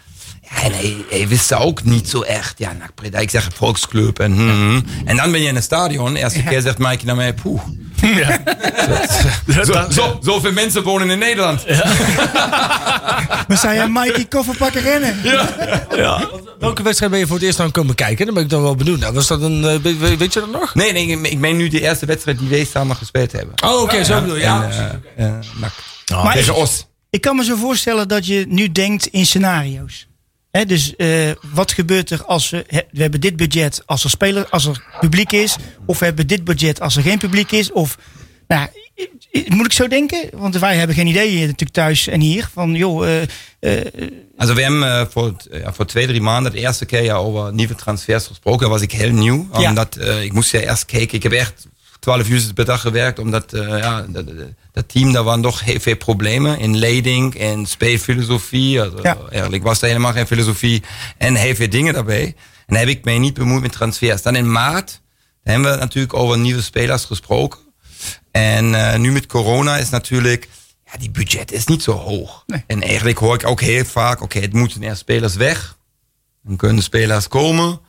Ja, 0.43 0.63
En 0.63 0.73
hij, 0.73 0.97
hij 1.11 1.29
wist 1.29 1.53
ook 1.53 1.85
niet 1.85 2.09
zo 2.09 2.21
echt. 2.21 2.59
Ja, 2.59 2.73
NAC 2.73 2.95
Breda, 2.95 3.19
ik 3.19 3.31
zeg 3.31 3.49
Volksclub. 3.55 4.19
En, 4.19 4.33
hmm. 4.33 4.85
en 5.05 5.17
dan 5.17 5.31
ben 5.31 5.41
je 5.41 5.49
in 5.49 5.55
het 5.55 5.65
stadion. 5.65 6.13
De 6.13 6.19
eerste 6.19 6.43
keer 6.43 6.61
zegt 6.61 6.79
Mike 6.79 7.05
naar 7.05 7.17
mij, 7.17 7.35
poeh. 7.35 7.61
Ja. 8.01 8.39
Zo, 9.65 9.87
zo, 9.91 10.19
zoveel 10.23 10.53
mensen 10.53 10.83
wonen 10.83 11.11
in 11.11 11.19
Nederland. 11.19 11.63
We 13.49 13.57
zijn 13.57 13.75
ja 13.77 13.87
Mikey 14.01 14.25
koffer 14.25 14.57
pakken 14.57 14.83
rennen. 14.83 15.17
Welke 16.59 16.83
wedstrijd 16.83 17.11
ben 17.13 17.21
je 17.21 17.27
voor 17.27 17.37
het 17.37 17.45
eerst 17.45 17.61
aan 17.61 17.71
komen 17.71 17.95
kijken? 17.95 18.25
Dan 18.27 18.35
ben 18.35 18.43
ik 18.45 18.51
dan 18.51 18.63
wel 18.63 18.75
benieuwd. 18.75 18.99
Nou, 19.01 19.15
was 19.15 19.27
dat 19.27 19.43
een, 19.43 19.65
eh, 19.65 19.77
weet, 20.19 20.33
je 20.33 20.41
dat 20.41 20.51
nog? 20.51 20.75
Nee, 20.75 20.93
nee, 20.93 21.07
ik- 21.07 21.27
ik 21.27 21.39
meen 21.39 21.57
nu 21.57 21.69
de 21.69 21.81
eerste 21.81 22.07
wedstrijd 22.07 22.39
die 22.39 22.49
wij 22.49 22.65
samen 22.65 22.97
gespeeld 22.97 23.33
hebben. 23.33 23.55
Oh, 23.65 23.83
oké, 23.83 24.05
zo 24.05 24.21
bedoel 24.21 24.37
je. 24.37 24.43
Ja. 24.43 24.69
En, 25.17 25.43
NAC. 25.61 25.73
Maar 26.25 26.35
Tegen 26.35 26.53
ik, 26.55 26.59
Os. 26.59 26.87
ik 27.11 27.21
kan 27.21 27.37
me 27.37 27.45
zo 27.45 27.57
voorstellen 27.57 28.09
dat 28.09 28.27
je 28.27 28.45
nu 28.49 28.73
denkt 28.73 29.07
in 29.07 29.27
scenario's. 29.27 30.08
Dus 30.51 30.97
eh, 30.97 31.31
wat 31.53 31.73
gebeurt 31.73 32.11
er 32.11 32.25
als 32.25 32.51
we, 32.51 32.65
we 32.91 33.01
hebben 33.01 33.21
dit 33.21 33.37
budget 33.37 33.83
als 33.87 34.05
er, 34.05 34.11
speler, 34.11 34.49
als 34.49 34.67
er 34.67 34.85
publiek 35.01 35.33
is, 35.33 35.57
of 35.87 35.99
we 35.99 36.05
hebben 36.05 36.27
dit 36.27 36.45
budget 36.45 36.81
als 36.81 36.97
er 36.97 37.03
geen 37.03 37.19
publiek 37.19 37.51
is, 37.51 37.73
of 37.73 37.99
nou, 38.47 38.69
moet 39.49 39.67
ik 39.67 39.73
zo 39.73 39.89
denken? 39.89 40.29
Want 40.33 40.59
wij 40.59 40.77
hebben 40.77 40.97
geen 40.97 41.07
idee 41.07 41.41
natuurlijk 41.41 41.71
thuis 41.71 42.07
en 42.07 42.21
hier 42.21 42.49
van 42.53 42.75
joh, 42.75 43.07
eh, 43.09 43.23
eh, 43.61 43.87
Also 44.37 44.55
we 44.55 44.63
hebben 44.63 45.11
voor, 45.11 45.37
ja, 45.51 45.73
voor 45.73 45.87
twee, 45.87 46.07
drie 46.07 46.21
maanden 46.21 46.53
de 46.53 46.59
eerste 46.59 46.87
keer 46.87 47.03
ja, 47.03 47.15
over 47.15 47.53
nieuwe 47.55 47.75
transfers 47.75 48.27
gesproken. 48.27 48.61
Dat 48.61 48.71
was 48.71 48.83
ik 48.83 48.93
heel 48.93 49.13
nieuw. 49.13 49.49
Ja. 49.53 49.69
Omdat 49.69 49.99
ik 50.23 50.33
moest 50.33 50.51
ja 50.51 50.61
eerst 50.61 50.85
kijken. 50.85 51.17
Ik 51.17 51.23
heb 51.23 51.33
echt 51.33 51.67
12 51.99 52.29
uur 52.29 52.53
per 52.55 52.65
dag 52.65 52.81
gewerkt. 52.81 53.19
Omdat 53.19 53.53
eh, 53.53 53.79
ja, 53.79 54.07
dat, 54.73 54.89
team, 54.89 55.13
daar 55.13 55.25
waren 55.25 55.43
toch 55.43 55.61
heel 55.61 55.81
veel 55.81 55.97
problemen. 55.97 56.59
In 56.59 56.79
leiding, 56.79 57.35
in 57.35 57.67
speelfilosofie. 57.67 58.81
Also, 58.81 58.99
Ja. 59.03 59.17
Eigenlijk 59.31 59.63
was 59.63 59.83
er 59.83 59.89
helemaal 59.89 60.13
geen 60.13 60.27
filosofie. 60.27 60.83
En 61.17 61.35
heel 61.35 61.55
veel 61.55 61.69
dingen 61.71 61.95
daarbij. 61.95 62.35
En 62.67 62.77
heb 62.77 62.89
ik 62.89 63.05
mij 63.05 63.19
niet 63.19 63.35
bemoeid 63.35 63.63
met 63.63 63.73
transfers. 63.73 64.23
Dan 64.23 64.37
in 64.37 64.53
maart 64.53 65.01
hebben 65.43 65.71
we 65.71 65.77
natuurlijk 65.77 66.15
over 66.15 66.39
nieuwe 66.39 66.63
spelers 66.63 67.05
gesproken. 67.05 67.59
En 68.31 68.75
eh, 68.75 68.99
nu 68.99 69.13
met 69.13 69.27
corona 69.27 69.77
is 69.77 69.89
natuurlijk, 69.89 70.49
ja, 70.85 70.99
die 70.99 71.11
budget 71.11 71.53
is 71.53 71.67
niet 71.67 71.83
zo 71.83 71.93
hoog. 71.93 72.43
Nee. 72.47 72.65
En 72.67 72.83
eigenlijk 72.83 73.19
hoor 73.19 73.35
ik 73.35 73.47
ook 73.47 73.61
heel 73.61 73.85
vaak, 73.85 74.23
oké, 74.23 74.39
het 74.39 74.53
moeten 74.53 74.83
eerst 74.83 74.99
spelers 74.99 75.35
weg. 75.35 75.77
Dan 76.43 76.57
kunnen 76.57 76.83
spelers 76.83 77.29
komen. 77.29 77.81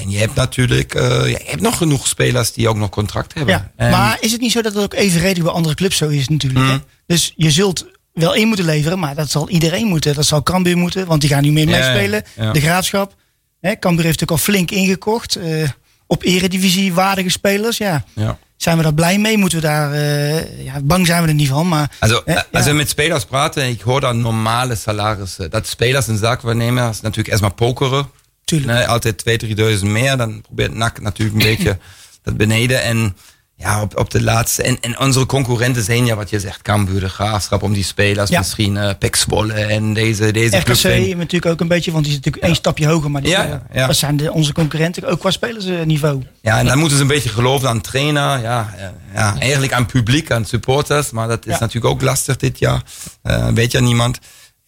En 0.00 0.10
je 0.10 0.18
hebt 0.18 0.34
natuurlijk, 0.34 0.94
eh, 0.94 1.26
je 1.28 1.40
hebt 1.44 1.60
nog 1.60 1.76
genoeg 1.76 2.06
spelers 2.06 2.52
die 2.52 2.68
ook 2.68 2.76
nog 2.76 2.88
contract 2.90 3.34
hebben. 3.34 3.54
ja. 3.54 3.70
En- 3.76 3.90
Maar 3.90 4.16
is 4.20 4.32
het 4.32 4.40
niet 4.40 4.52
zo 4.52 4.62
dat 4.62 4.74
het 4.74 4.82
ook 4.82 4.94
evenredig 4.94 5.42
bij 5.44 5.52
andere 5.52 5.74
clubs 5.74 5.96
zo 5.96 6.08
is 6.08 6.28
natuurlijk? 6.28 6.66
Hè? 6.70 6.76
Dus 7.06 7.32
je 7.36 7.50
zult 7.50 7.86
wel 8.12 8.34
één 8.34 8.46
moeten 8.48 8.64
leveren, 8.64 8.98
maar 8.98 9.14
dat 9.14 9.30
zal 9.30 9.48
iedereen 9.48 9.86
moeten. 9.86 10.14
Dat 10.14 10.26
zal 10.26 10.42
Cambuur 10.42 10.76
moeten, 10.76 11.06
want 11.06 11.20
die 11.20 11.30
gaan 11.30 11.42
nu 11.42 11.50
meer 11.52 11.68
Ja, 11.68 11.78
meespelen. 11.78 12.22
ja. 12.36 12.52
De 12.52 12.60
Graafschap. 12.60 13.14
Hè, 13.60 13.78
Cambuur 13.78 14.04
heeft 14.04 14.20
natuurlijk 14.20 14.46
al 14.48 14.52
flink 14.52 14.70
ingekocht. 14.70 15.36
eh, 15.36 15.68
op 16.06 16.22
eredivisie 16.22 16.92
waardige 16.94 17.28
spelers, 17.28 17.76
ja. 17.76 18.04
ja. 18.14 18.38
Zijn 18.56 18.76
we 18.76 18.82
daar 18.82 18.94
blij 18.94 19.18
mee? 19.18 19.38
Moeten 19.38 19.58
we 19.60 19.66
daar... 19.66 19.92
eh, 19.92 20.64
ja, 20.64 20.80
bang 20.82 21.06
zijn 21.06 21.22
we 21.22 21.28
er 21.28 21.34
niet 21.34 21.48
van, 21.48 21.68
maar... 21.68 21.90
Also, 21.98 22.22
hè, 22.24 22.38
als 22.52 22.64
we 22.64 22.72
met 22.72 22.88
spelers 22.88 23.24
praten, 23.24 23.68
ik 23.68 23.80
hoor 23.80 24.00
dan 24.00 24.20
normale 24.20 24.74
salarissen. 24.74 25.50
Dat 25.50 25.66
spelers 25.66 26.08
en 26.08 26.18
zaakwaarnemers 26.18 27.00
natuurlijk 27.00 27.28
erstmal 27.28 27.52
pokeren. 27.54 28.10
Tuurlijk. 28.50 28.72
Nee, 28.72 28.86
altijd 28.86 29.42
2.000, 29.44 29.48
3.000 29.78 29.86
meer. 29.86 30.16
Dan 30.16 30.40
probeert 30.40 30.74
NAC 30.74 31.00
natuurlijk 31.00 31.38
een 31.38 31.50
beetje 31.56 31.78
dat 32.22 32.36
beneden. 32.36 32.82
En 32.82 33.16
ja, 33.56 33.82
op, 33.82 33.98
op 33.98 34.10
de 34.10 34.22
laatste. 34.22 34.62
En, 34.62 34.80
en 34.80 34.98
onze 34.98 35.26
concurrenten 35.26 35.82
zijn 35.82 36.06
ja, 36.06 36.16
wat 36.16 36.30
je 36.30 36.40
zegt, 36.40 36.62
Cambuur, 36.62 37.00
de 37.00 37.08
Graafschap, 37.08 37.62
om 37.62 37.72
die 37.72 37.84
spelers. 37.84 38.30
Ja. 38.30 38.38
Misschien 38.38 38.74
uh, 38.74 39.70
en 39.70 39.94
deze, 39.94 40.32
deze 40.32 40.56
RKC 40.56 41.16
natuurlijk 41.16 41.46
ook 41.46 41.60
een 41.60 41.68
beetje, 41.68 41.92
want 41.92 42.04
die 42.04 42.12
is 42.12 42.18
natuurlijk 42.18 42.44
één 42.44 42.54
stapje 42.54 42.86
hoger. 42.86 43.10
Maar 43.10 43.22
die, 43.22 43.30
Ja, 43.30 43.44
eh, 43.44 43.50
ja, 43.50 43.62
ja. 43.72 43.86
dat 43.86 43.96
zijn 43.96 44.16
de, 44.16 44.32
onze 44.32 44.52
concurrenten, 44.52 45.04
ook 45.04 45.20
qua 45.20 45.30
spelersniveau. 45.30 46.22
Ja, 46.40 46.58
en 46.58 46.66
dan 46.66 46.78
moeten 46.78 46.96
ze 46.96 47.02
een 47.02 47.08
beetje 47.08 47.28
geloven 47.28 47.68
aan 47.68 47.80
trainer. 47.80 48.40
Ja, 48.40 48.74
ja, 48.78 48.94
ja, 49.14 49.38
eigenlijk 49.38 49.72
aan 49.72 49.86
publiek, 49.86 50.30
aan 50.30 50.44
supporters. 50.44 51.10
Maar 51.10 51.28
dat 51.28 51.46
is 51.46 51.58
natuurlijk 51.58 51.94
ook 51.94 52.02
lastig 52.02 52.36
dit 52.36 52.58
jaar. 52.58 52.82
Eh, 53.22 53.48
weet 53.48 53.72
ja 53.72 53.80
niemand. 53.80 54.18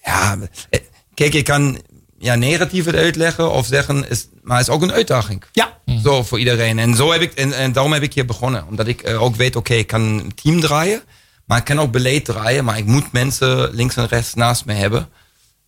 Ja, 0.04 0.38
eh, 0.70 0.80
kijk, 1.14 1.32
je 1.32 1.42
kan 1.42 1.80
ja, 2.22 2.34
negatief 2.34 2.84
het 2.84 2.94
uitleggen 2.94 3.52
of 3.52 3.66
zeggen, 3.66 4.10
is, 4.10 4.28
maar 4.42 4.58
het 4.58 4.66
is 4.68 4.72
ook 4.72 4.82
een 4.82 4.92
uitdaging. 4.92 5.42
Ja, 5.52 5.78
Zo 6.02 6.22
voor 6.22 6.38
iedereen. 6.38 6.78
En, 6.78 6.94
zo 6.94 7.12
heb 7.12 7.20
ik, 7.20 7.32
en, 7.32 7.52
en 7.52 7.72
daarom 7.72 7.92
heb 7.92 8.02
ik 8.02 8.14
hier 8.14 8.24
begonnen. 8.24 8.66
Omdat 8.68 8.86
ik 8.86 9.00
eh, 9.00 9.22
ook 9.22 9.36
weet, 9.36 9.56
oké, 9.56 9.74
ik 9.74 9.86
kan 9.86 10.00
een 10.00 10.34
team 10.34 10.60
draaien. 10.60 11.02
Maar 11.44 11.58
ik 11.58 11.64
kan 11.64 11.80
ook 11.80 11.92
beleid 11.92 12.24
draaien. 12.24 12.64
Maar 12.64 12.78
ik 12.78 12.84
moet 12.84 13.12
mensen 13.12 13.74
links 13.74 13.96
en 13.96 14.06
rechts 14.06 14.34
naast 14.34 14.64
me 14.64 14.72
hebben. 14.72 15.08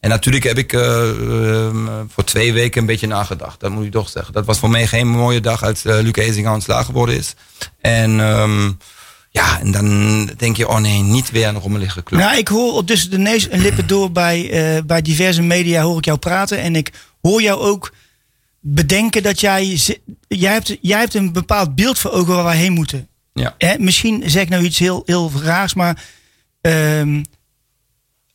En 0.00 0.10
natuurlijk 0.10 0.44
heb 0.44 0.58
ik 0.58 0.72
eh, 0.72 1.08
ehm, 1.10 2.06
voor 2.08 2.24
twee 2.24 2.52
weken 2.52 2.80
een 2.80 2.86
beetje 2.86 3.06
nagedacht. 3.06 3.60
Dat 3.60 3.70
moet 3.70 3.84
ik 3.84 3.92
toch 3.92 4.08
zeggen. 4.08 4.32
Dat 4.32 4.46
was 4.46 4.58
voor 4.58 4.70
mij 4.70 4.86
geen 4.86 5.08
mooie 5.08 5.40
dag 5.40 5.62
als 5.62 5.84
uh, 5.84 5.98
Luc 6.00 6.12
Ezinga 6.12 6.52
ontslagen 6.52 6.84
geworden 6.84 7.16
is. 7.16 7.34
En 7.80 8.20
ehm, 8.20 8.72
ja, 9.34 9.60
en 9.60 9.70
dan 9.70 10.26
denk 10.36 10.56
je, 10.56 10.68
oh 10.68 10.78
nee, 10.78 11.02
niet 11.02 11.30
weer 11.30 11.48
een 11.48 11.58
rommelige 11.58 12.02
club. 12.02 12.20
Nou, 12.20 12.36
ik 12.38 12.48
hoor 12.48 12.84
tussen 12.84 13.10
de 13.10 13.18
neus 13.18 13.48
en 13.48 13.60
lippen 13.60 13.86
door 13.86 14.12
bij, 14.12 14.50
eh, 14.50 14.82
bij 14.82 15.02
diverse 15.02 15.42
media 15.42 15.82
hoor 15.82 15.98
ik 15.98 16.04
jou 16.04 16.18
praten. 16.18 16.58
En 16.58 16.76
ik 16.76 16.92
hoor 17.22 17.42
jou 17.42 17.60
ook 17.60 17.92
bedenken 18.60 19.22
dat 19.22 19.40
jij... 19.40 19.78
Jij 20.28 20.52
hebt, 20.52 20.76
jij 20.80 20.98
hebt 20.98 21.14
een 21.14 21.32
bepaald 21.32 21.74
beeld 21.74 21.98
voor 21.98 22.10
ogen 22.10 22.34
waar 22.34 22.44
wij 22.44 22.56
heen 22.56 22.72
moeten. 22.72 23.08
Ja. 23.32 23.54
Hè, 23.58 23.78
misschien 23.78 24.22
zeg 24.26 24.42
ik 24.42 24.48
nou 24.48 24.64
iets 24.64 24.78
heel, 24.78 25.02
heel 25.06 25.32
raars, 25.42 25.74
maar... 25.74 26.04
ehm, 26.60 27.22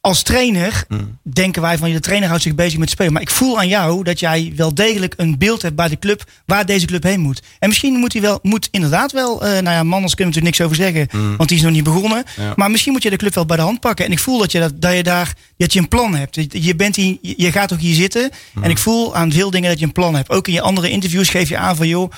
als 0.01 0.23
trainer 0.23 0.83
denken 1.23 1.61
wij 1.61 1.77
van 1.77 1.91
de 1.91 1.99
trainer 1.99 2.27
houdt 2.29 2.43
zich 2.43 2.55
bezig 2.55 2.79
met 2.79 2.89
spelen. 2.89 3.13
Maar 3.13 3.21
ik 3.21 3.29
voel 3.29 3.57
aan 3.59 3.67
jou 3.67 4.03
dat 4.03 4.19
jij 4.19 4.53
wel 4.55 4.73
degelijk 4.73 5.13
een 5.17 5.37
beeld 5.37 5.61
hebt 5.61 5.75
bij 5.75 5.87
de 5.87 5.99
club 5.99 6.23
waar 6.45 6.65
deze 6.65 6.85
club 6.85 7.03
heen 7.03 7.19
moet. 7.19 7.41
En 7.59 7.67
misschien 7.67 7.93
moet 7.93 8.13
hij 8.13 8.21
wel, 8.21 8.39
moet 8.41 8.67
inderdaad 8.71 9.11
wel, 9.11 9.43
eh, 9.45 9.51
nou 9.51 9.75
ja, 9.75 9.83
Manners 9.83 10.15
kunnen 10.15 10.33
we 10.33 10.39
natuurlijk 10.41 10.45
niks 10.45 10.61
over 10.61 10.75
zeggen, 10.75 11.35
want 11.37 11.49
die 11.49 11.57
is 11.57 11.63
nog 11.63 11.73
niet 11.73 11.83
begonnen. 11.83 12.23
Ja. 12.37 12.53
Maar 12.55 12.71
misschien 12.71 12.91
moet 12.93 13.03
je 13.03 13.09
de 13.09 13.15
club 13.15 13.33
wel 13.33 13.45
bij 13.45 13.57
de 13.57 13.63
hand 13.63 13.79
pakken. 13.79 14.05
En 14.05 14.11
ik 14.11 14.19
voel 14.19 14.37
dat 14.39 14.51
je, 14.51 14.59
dat, 14.59 14.81
dat 14.81 14.95
je 14.95 15.03
daar 15.03 15.33
dat 15.57 15.73
je 15.73 15.79
een 15.79 15.87
plan 15.87 16.15
hebt. 16.15 16.35
Je- 16.35 16.47
Je, 16.51 16.75
bent 16.75 16.95
hier, 16.95 17.17
je 17.21 17.51
gaat 17.51 17.73
ook 17.73 17.79
hier 17.79 17.95
zitten. 17.95 18.29
En 18.61 18.69
ik 18.69 18.77
voel 18.77 19.15
aan 19.15 19.31
veel 19.31 19.49
dingen 19.51 19.69
dat 19.69 19.79
je 19.79 19.85
een 19.85 19.91
plan 19.91 20.15
hebt. 20.15 20.29
Ook 20.29 20.47
in 20.47 20.53
je 20.53 20.61
andere 20.61 20.89
interviews 20.89 21.29
geef 21.29 21.49
je 21.49 21.57
aan 21.57 21.75
van 21.75 21.87
joh. 21.87 22.11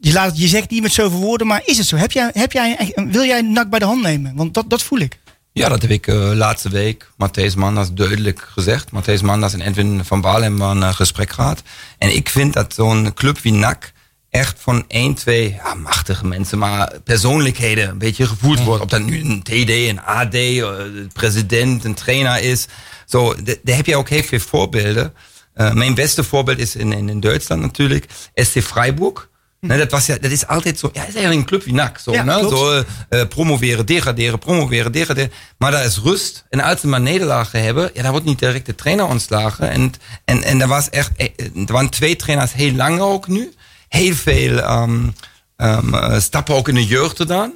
Je, 0.00 0.12
laat, 0.12 0.38
je 0.38 0.48
zegt 0.48 0.70
niet 0.70 0.82
met 0.82 0.92
zoveel 0.92 1.18
woorden, 1.18 1.46
maar 1.46 1.62
is 1.64 1.78
het 1.78 1.86
zo? 1.86 1.96
Heb 1.96 2.12
jij, 2.12 2.30
heb 2.32 2.52
jij, 2.52 2.92
wil 2.94 3.24
jij 3.24 3.40
nak 3.42 3.70
bij 3.70 3.78
de 3.78 3.84
hand 3.84 4.02
nemen? 4.02 4.32
Want 4.36 4.54
dat, 4.54 4.70
dat 4.70 4.82
voel 4.82 4.98
ik. 4.98 5.18
Ja, 5.52 5.68
dat 5.68 5.82
heb 5.82 5.90
ik 5.90 6.06
eh, 6.06 6.30
laatste 6.34 6.68
week 6.68 7.10
Matthijs 7.16 7.54
Manders 7.54 7.92
duidelijk 7.92 8.48
gezegd. 8.52 8.90
Matthijs 8.90 9.22
Manders 9.22 9.52
en 9.52 9.60
Edwin 9.60 10.04
van 10.04 10.20
Baal 10.20 10.42
hebben 10.42 10.60
een 10.60 10.82
eh, 10.82 10.94
gesprek 10.94 11.30
gehad. 11.30 11.62
En 11.98 12.14
ik 12.16 12.28
vind 12.28 12.52
dat 12.52 12.74
zo'n 12.74 13.14
club 13.14 13.38
wie 13.38 13.52
NAC 13.52 13.92
echt 14.30 14.56
van 14.60 14.84
één, 14.88 15.14
twee 15.14 15.52
ja, 15.52 15.74
machtige 15.74 16.26
mensen, 16.26 16.58
maar 16.58 16.92
persoonlijkheden 17.04 17.88
een 17.88 17.98
beetje 17.98 18.26
gevoeld 18.26 18.60
wordt. 18.62 18.82
Of 18.82 18.88
dat 18.88 19.02
nu 19.02 19.20
een 19.20 19.42
TD, 19.42 19.70
een 19.70 20.00
AD, 20.00 20.34
eh, 20.34 20.58
een 20.58 21.10
president, 21.12 21.84
een 21.84 21.94
trainer 21.94 22.42
is. 22.42 22.66
Zo, 23.06 23.34
da- 23.42 23.54
daar 23.62 23.76
heb 23.76 23.86
je 23.86 23.96
ook 23.96 24.08
heel 24.08 24.22
veel 24.22 24.38
voorbeelden. 24.40 25.14
Eh, 25.54 25.72
mijn 25.72 25.94
beste 25.94 26.24
voorbeeld 26.24 26.58
is 26.58 26.76
in, 26.76 26.92
in, 26.92 27.08
in 27.08 27.20
Duitsland 27.20 27.62
natuurlijk 27.62 28.06
SC 28.34 28.60
Freiburg. 28.62 29.28
Nee, 29.60 29.78
dat, 29.78 29.90
was 29.90 30.06
ja, 30.06 30.16
dat 30.18 30.30
is 30.30 30.46
altijd 30.46 30.78
zo. 30.78 30.90
Ja, 30.92 31.00
het 31.00 31.08
is 31.08 31.14
eigenlijk 31.14 31.42
een 31.42 31.48
club 31.48 31.64
wie 31.64 31.74
NAC. 31.74 31.98
Zo, 31.98 32.12
Ja, 32.12 32.22
ne? 32.22 32.38
klopt. 32.38 32.56
zo 32.56 32.84
eh, 33.08 33.26
promoveren, 33.28 33.86
degraderen, 33.86 34.38
promoveren, 34.38 34.92
degraderen. 34.92 35.32
Maar 35.58 35.70
daar 35.70 35.84
is 35.84 35.98
rust. 35.98 36.44
En 36.48 36.60
als 36.60 36.80
ze 36.80 36.86
maar 36.86 37.00
nederlagen 37.00 37.62
hebben, 37.62 37.90
ja, 37.94 38.02
dan 38.02 38.10
wordt 38.10 38.26
niet 38.26 38.38
direct 38.38 38.66
de 38.66 38.74
trainer 38.74 39.06
ontslagen. 39.06 39.70
En, 39.70 39.92
en, 40.24 40.42
en 40.42 40.60
er, 40.60 40.68
was 40.68 40.90
echt, 40.90 41.10
eh, 41.16 41.26
er 41.66 41.72
waren 41.72 41.88
twee 41.90 42.16
trainers 42.16 42.52
heel 42.52 42.72
lang 42.72 43.00
ook 43.00 43.26
nu. 43.28 43.52
Heel 43.88 44.14
veel 44.14 44.58
ehm, 44.58 45.08
eh, 45.56 46.18
stappen 46.18 46.54
ook 46.54 46.68
in 46.68 46.74
de 46.74 46.86
jeugd 46.86 47.16
gedaan. 47.16 47.52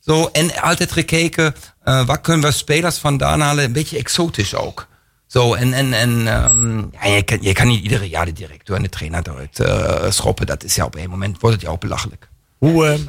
Zo, 0.00 0.28
en 0.32 0.60
altijd 0.62 0.92
gekeken, 0.92 1.54
eh 1.84 2.06
waar 2.06 2.20
kunnen 2.20 2.48
we 2.48 2.52
spelers 2.56 2.98
vandaan 2.98 3.40
halen? 3.40 3.64
Een 3.64 3.72
beetje 3.72 3.98
exotisch 3.98 4.54
ook. 4.54 4.86
Zo, 5.26 5.54
en, 5.54 5.72
en, 5.72 5.92
en 5.92 6.26
ehm, 6.28 6.78
ja, 6.78 7.04
je, 7.14 7.22
kan, 7.22 7.38
je 7.40 7.52
kan 7.52 7.66
niet 7.66 7.82
iedere 7.82 8.08
jaar 8.08 8.24
de 8.24 8.32
directeur 8.32 8.76
en 8.76 8.82
de 8.82 8.88
trainer 8.88 9.28
eruit 9.28 9.60
eh, 9.60 10.10
schoppen. 10.10 10.46
Dat 10.46 10.64
is 10.64 10.74
ja 10.74 10.84
op 10.84 10.94
een 10.96 11.10
moment, 11.10 11.40
wordt 11.40 11.56
het 11.56 11.64
ja 11.64 11.76
belachelijk. 11.80 12.28
Hoe, 12.58 12.82
we- 12.82 13.04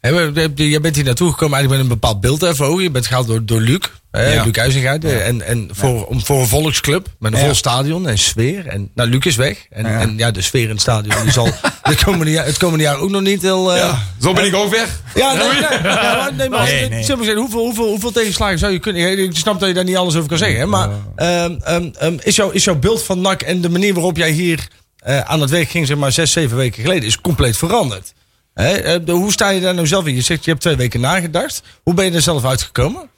je 0.00 0.78
bent 0.82 0.96
hier 0.96 1.04
naartoe 1.04 1.30
gekomen 1.30 1.58
eigenlijk 1.58 1.70
met 1.70 1.92
een 1.92 2.00
bepaal 2.00 2.18
beeld 2.18 2.42
ervoor. 2.42 2.82
Je 2.82 2.90
bent 2.90 3.06
gehaald 3.06 3.26
door, 3.26 3.44
door 3.44 3.60
Luc, 3.60 3.78
hè, 4.10 4.32
Ja. 4.32 4.44
Luc 4.44 4.56
Huizinga. 4.56 4.98
de- 4.98 5.18
En, 5.18 5.42
en 5.42 5.68
voor, 5.72 6.06
om, 6.06 6.20
voor 6.24 6.40
een 6.40 6.46
volksclub 6.46 7.06
met 7.18 7.32
een 7.32 7.38
vol 7.38 7.54
stadion 7.54 8.08
en 8.08 8.18
sfeer. 8.18 8.66
En 8.66 8.90
nou, 8.94 9.08
Luc 9.08 9.24
is 9.24 9.36
weg. 9.36 9.66
En 9.70 9.86
Ja. 9.86 10.00
en, 10.00 10.14
ja 10.18 10.30
de 10.30 10.42
sfeer 10.42 10.62
in 10.62 10.68
het 10.70 10.80
stadion 10.80 11.22
die 11.22 11.32
zal 11.32 11.44
de 11.82 11.96
komende 12.04 12.32
jaar, 12.32 12.44
het 12.44 12.56
komende 12.58 12.84
jaar 12.84 12.98
ook 12.98 13.10
nog 13.10 13.22
niet 13.22 13.42
heel... 13.42 13.74
eh, 13.74 13.98
zo 14.22 14.32
ben 14.32 14.44
ik 14.44 14.54
ook 14.54 14.70
weg. 14.70 15.00
Ja, 15.14 15.32
nee, 15.34 15.48
nee, 15.48 15.60
ja, 15.60 16.16
maar, 16.16 16.34
nee, 16.34 16.48
maar 16.48 16.64
Nee, 16.64 16.88
nee. 16.88 17.04
simpel 17.04 17.24
gezegd, 17.24 17.38
hoeveel, 17.38 17.60
hoeveel, 17.64 17.88
hoeveel 17.88 18.12
tegenslagen 18.12 18.58
zou 18.58 18.72
je 18.72 18.78
kunnen... 18.78 19.18
Ik 19.18 19.36
snap 19.36 19.58
dat 19.60 19.68
je 19.68 19.74
daar 19.74 19.84
niet 19.84 19.96
alles 19.96 20.16
over 20.16 20.28
kan 20.28 20.38
zeggen, 20.38 20.58
hè, 20.58 20.66
maar 20.66 20.88
ehm, 21.16 21.54
ehm, 21.62 21.88
ehm, 21.98 22.16
is, 22.22 22.36
jouw, 22.36 22.50
is 22.50 22.64
jouw 22.64 22.78
beeld 22.78 23.02
van 23.02 23.20
NAC 23.20 23.42
en 23.42 23.60
de 23.60 23.68
manier 23.68 23.94
waarop 23.94 24.16
jij 24.16 24.30
hier 24.30 24.68
eh, 24.98 25.20
aan 25.20 25.40
het 25.40 25.50
werk 25.50 25.68
ging, 25.70 25.86
zeg 25.86 25.96
maar 25.96 26.12
zes, 26.12 26.32
zeven 26.32 26.56
weken 26.56 26.82
geleden, 26.82 27.04
is 27.08 27.20
compleet 27.20 27.56
veranderd? 27.56 28.12
Hè, 28.60 28.72
eh, 28.72 29.14
hoe 29.14 29.32
sta 29.32 29.48
je 29.48 29.60
daar 29.60 29.74
nou 29.74 29.86
zelf 29.86 30.06
in? 30.06 30.14
Je 30.14 30.20
zegt, 30.20 30.44
je 30.44 30.50
hebt 30.50 30.62
twee 30.62 30.76
weken 30.76 31.00
nagedacht. 31.00 31.62
Hoe 31.82 31.94
ben 31.94 32.04
je 32.04 32.10
er 32.12 32.22
zelf 32.22 32.44
uitgekomen? 32.44 33.08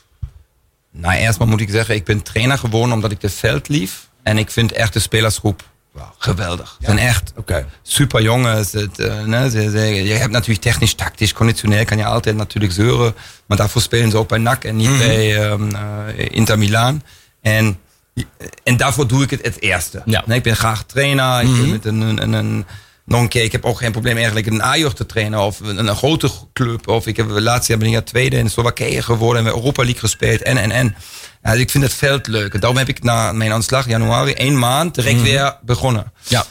Nou, 0.93 1.15
erstmal 1.15 1.49
moet 1.49 1.61
ik 1.61 1.71
zeggen, 1.71 1.95
ik 1.95 2.05
ben 2.05 2.23
trainer 2.23 2.59
geworden 2.59 2.93
omdat 2.95 3.11
ik 3.11 3.21
de 3.21 3.29
veld 3.29 3.69
lief. 3.69 4.09
En 4.23 4.39
ik 4.39 4.51
vind 4.51 4.73
echt 4.73 4.93
de 4.93 4.99
spelersgroep 4.99 5.63
wow, 5.93 6.05
geweldig. 6.19 6.77
Ze 6.81 6.85
zijn 6.87 6.99
echt 6.99 7.33
Oké. 7.37 7.67
super 7.83 8.23
jongens. 8.23 8.73
Het, 8.73 8.97
ne, 9.27 9.51
ze, 9.51 9.71
ze- 9.71 9.79
je 10.05 10.13
hebt 10.15 10.33
natuurlijk 10.33 10.61
technisch, 10.61 10.95
tactisch, 10.95 11.33
conditioneel 11.33 11.85
kan 11.85 11.99
je 11.99 12.05
altijd 12.05 12.37
natuurlijk 12.37 12.73
zeuren. 12.73 13.15
Maar 13.47 13.57
daarvoor 13.57 13.83
spelen 13.83 14.11
ze 14.11 14.17
ook 14.17 14.29
bij 14.29 14.39
NAC 14.39 14.65
en 14.65 14.77
niet 14.77 14.99
bij 14.99 15.43
ehm, 15.49 15.75
eh, 15.75 16.29
Inter 16.31 16.59
Milan. 16.59 17.03
En, 17.43 17.79
en 18.65 18.77
daarvoor 18.77 19.07
doe 19.09 19.23
ik 19.23 19.31
het 19.31 19.45
het 19.45 19.61
eerste. 19.61 20.03
Ja. 20.05 20.23
Nee, 20.27 20.37
ik 20.37 20.43
ben 20.43 20.57
graag 20.57 20.85
trainer. 20.85 21.41
Ik 21.41 21.47
ben 21.57 21.71
met 21.71 21.85
een, 21.85 22.01
een, 22.01 22.23
een, 22.23 22.33
een- 22.33 22.67
nog 23.05 23.21
een 23.21 23.29
keer, 23.29 23.43
ik 23.43 23.53
heb 23.53 23.65
ook 23.65 23.79
geen 23.79 23.93
probleem 23.93 24.17
eigenlijk 24.17 24.47
een 24.47 24.63
A-jeugd 24.63 24.97
te 24.97 25.07
trainen 25.07 25.41
of 25.41 25.61
een, 25.61 25.89
een 25.89 25.97
grote 25.97 26.31
club. 26.53 26.89
Of 26.89 27.07
ik 27.07 27.17
heb 27.17 27.27
laatst 27.29 27.69
jaar 27.69 27.79
ben 27.79 27.93
ik 27.93 28.07
tweede 28.07 28.37
in 28.37 28.51
Slowakije 28.51 29.03
geworden 29.03 29.39
en 29.39 29.51
we 29.51 29.57
Europa 29.57 29.83
League 29.83 30.01
gespeeld 30.01 30.43
en 30.43 30.57
en 30.57 30.71
en. 30.71 30.97
Dus 31.43 31.59
ik 31.59 31.71
vind 31.71 31.85
het 31.85 31.95
veld 31.95 32.27
leuk. 32.27 32.55
En 32.55 32.61
daarom 32.61 32.79
heb 32.79 32.89
ik 32.89 33.03
na 33.03 33.33
mijn 33.33 33.53
aanslag 33.53 33.89
januari 33.89 34.33
één 34.33 34.59
maand 34.59 34.95
direct 34.95 35.23
weer 35.23 35.59
begonnen. 35.63 36.13
Ja. 36.23 36.45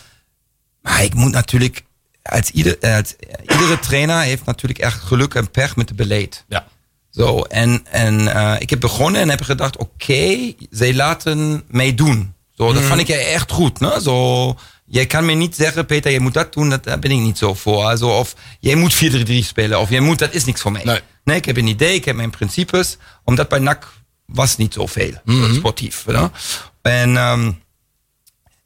Maar 0.81 1.03
ik 1.03 1.13
moet 1.13 1.31
natuurlijk, 1.31 1.83
als 2.21 2.49
ieder, 2.49 2.77
als, 2.79 3.15
iedere 3.41 3.79
trainer 3.79 4.21
heeft 4.21 4.45
natuurlijk 4.45 4.79
echt 4.79 5.01
geluk 5.01 5.33
en 5.33 5.51
pech 5.51 5.75
met 5.75 5.87
het 5.89 5.97
beleid. 5.97 6.45
Ja. 6.47 6.67
Zo, 7.09 7.41
en, 7.41 7.85
en 7.89 8.27
eh, 8.35 8.55
ik 8.59 8.69
heb 8.69 8.79
begonnen 8.79 9.21
en 9.21 9.29
heb 9.29 9.41
gedacht, 9.41 9.77
oké, 9.77 10.53
zij 10.69 10.93
laten 10.93 11.63
mij 11.67 11.95
doen. 11.95 12.33
Zo, 12.51 12.73
dat 12.73 12.83
vond 12.83 12.99
ik 12.99 13.09
echt 13.09 13.51
goed. 13.51 13.79
Ne? 13.79 13.99
Zo, 14.01 14.55
jij 14.91 15.05
kan 15.05 15.25
me 15.25 15.33
niet 15.33 15.55
zeggen, 15.55 15.85
Peter, 15.85 16.11
je 16.11 16.19
moet 16.19 16.33
dat 16.33 16.53
doen, 16.53 16.69
dat, 16.69 16.83
daar 16.83 16.99
ben 16.99 17.11
ik 17.11 17.19
niet 17.19 17.37
zo 17.37 17.53
voor. 17.53 17.83
Also, 17.83 18.17
of 18.17 18.35
jij 18.59 18.75
moet 18.75 18.95
4-3-3 18.95 18.97
spelen, 19.37 19.79
of 19.79 19.89
jij 19.89 19.99
moet, 19.99 20.19
dat 20.19 20.33
is 20.33 20.45
niks 20.45 20.61
voor 20.61 20.71
mij. 20.71 21.01
Nee. 21.23 21.35
ik 21.35 21.45
heb 21.45 21.57
een 21.57 21.67
idee, 21.67 21.95
ik 21.95 22.05
heb 22.05 22.15
mijn 22.15 22.29
principes, 22.29 22.97
omdat 23.23 23.49
bij 23.49 23.59
NAC 23.59 23.93
was 24.25 24.57
niet 24.57 24.73
zoveel 24.73 25.11
zo 25.25 25.53
sportief. 25.53 26.05
En, 26.81 27.17
ehm, 27.17 27.51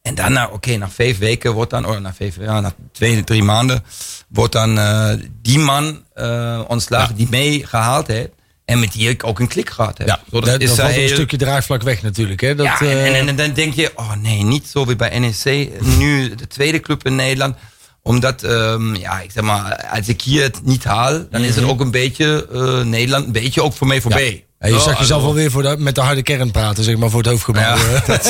en 0.02 0.16
daarna, 0.16 0.48
oké, 0.48 0.78
na 0.78 0.90
vijf 0.90 1.18
weken 1.18 1.54
wordt 1.54 1.72
dan, 1.72 1.86
oh, 1.86 1.98
na 1.98 2.14
vijf, 2.14 2.36
ja, 2.40 2.60
na 2.60 2.74
twee, 2.92 3.24
drie 3.24 3.44
maanden, 3.44 3.84
wordt 4.28 4.54
dan 4.54 4.78
eh, 4.78 5.14
die 5.42 5.60
man 5.60 6.04
eh 6.14 6.62
ontslagen 6.68 7.16
die 7.16 7.28
mee 7.30 7.66
gehaald 7.66 8.08
heeft. 8.08 8.30
En 8.66 8.80
met 8.80 8.92
die 8.92 9.10
ik 9.10 9.24
ook 9.24 9.40
een 9.40 9.48
klik 9.48 9.70
gehad 9.70 9.98
heb. 9.98 10.08
Ja, 10.08 10.20
dat 10.30 10.62
is 10.62 10.76
dan 10.76 10.88
eh, 10.88 11.04
een 11.04 11.10
stukje 11.10 11.38
draagvlak 11.38 11.82
weg 11.82 12.02
natuurlijk. 12.02 12.42
Hè? 12.42 12.56
Dat, 12.56 12.66
ja, 12.66 12.80
en, 12.80 12.88
eh, 12.88 13.20
en, 13.20 13.28
en 13.28 13.36
dan 13.36 13.54
denk 13.54 13.74
je, 13.74 13.92
oh 13.96 14.14
nee, 14.22 14.44
niet 14.44 14.68
zo 14.68 14.86
wie 14.86 14.96
bij 14.96 15.20
NEC. 15.20 15.70
Nu 15.98 16.36
de 16.36 16.48
tweede 16.48 16.80
club 16.80 17.06
in 17.06 17.16
Nederland. 17.16 17.56
Omdat, 18.02 18.44
ehm, 18.44 18.96
ja, 18.96 19.20
ik 19.20 19.32
zeg 19.32 19.44
maar, 19.44 19.88
als 19.92 20.08
ik 20.08 20.22
hier 20.22 20.44
het 20.44 20.60
niet 20.64 20.84
haal, 20.84 21.26
dan 21.30 21.42
is 21.42 21.56
het 21.56 21.64
ook 21.64 21.80
een 21.80 21.92
beetje, 21.92 22.48
eh, 22.54 22.82
Nederland, 22.82 23.26
een 23.26 23.32
beetje 23.32 23.64
ook 23.64 23.74
voor 23.74 23.88
mij 23.88 24.02
voorbij. 24.02 24.46
ja, 24.60 24.68
je 24.68 24.74
Zo, 24.74 24.80
zag 24.80 25.00
jezelf 25.00 25.24
alweer 25.24 25.52
voor 25.52 25.62
de, 25.62 25.76
met 25.78 25.96
de 25.96 26.02
harde 26.02 26.24
kern 26.24 26.52
praten, 26.52 26.84
zeg 26.84 26.96
maar, 26.98 27.10
voor 27.10 27.22
het 27.22 27.30
hoofdgebouw. 27.30 27.78
Ja. 27.78 28.04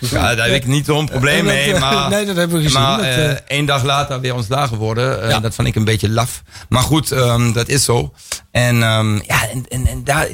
Ja, 0.00 0.34
daar 0.34 0.46
heb 0.46 0.54
ik 0.56 0.66
niet 0.66 0.84
zo'n 0.86 1.06
probleem 1.08 1.44
Dat, 1.44 1.54
mee. 1.54 1.72
eh, 1.74 1.80
Maar, 1.80 2.10
nee, 2.16 2.24
dat 2.26 2.36
hebben 2.36 2.56
we 2.56 2.62
gezien. 2.62 2.80
Maar 2.80 2.96
Dat, 2.96 3.06
eh, 3.06 3.30
eh, 3.30 3.36
één 3.46 3.66
dag 3.66 3.82
later 3.82 4.20
weer 4.20 4.34
ontslagen 4.34 4.76
worden, 4.76 5.22
eh, 5.22 5.30
Ja. 5.30 5.40
dat 5.40 5.54
vond 5.54 5.68
ik 5.68 5.74
een 5.74 5.84
beetje 5.84 6.08
laf. 6.08 6.42
Maar 6.68 6.82
goed, 6.82 7.12
ehm, 7.12 7.52
dat 7.52 7.68
is 7.68 7.84
zo. 7.84 8.12
En 8.50 8.82
ehm, 8.82 9.14
ja, 9.14 9.48
en, 9.52 9.64
en, 9.68 9.86
en 9.86 10.04
daar, 10.04 10.28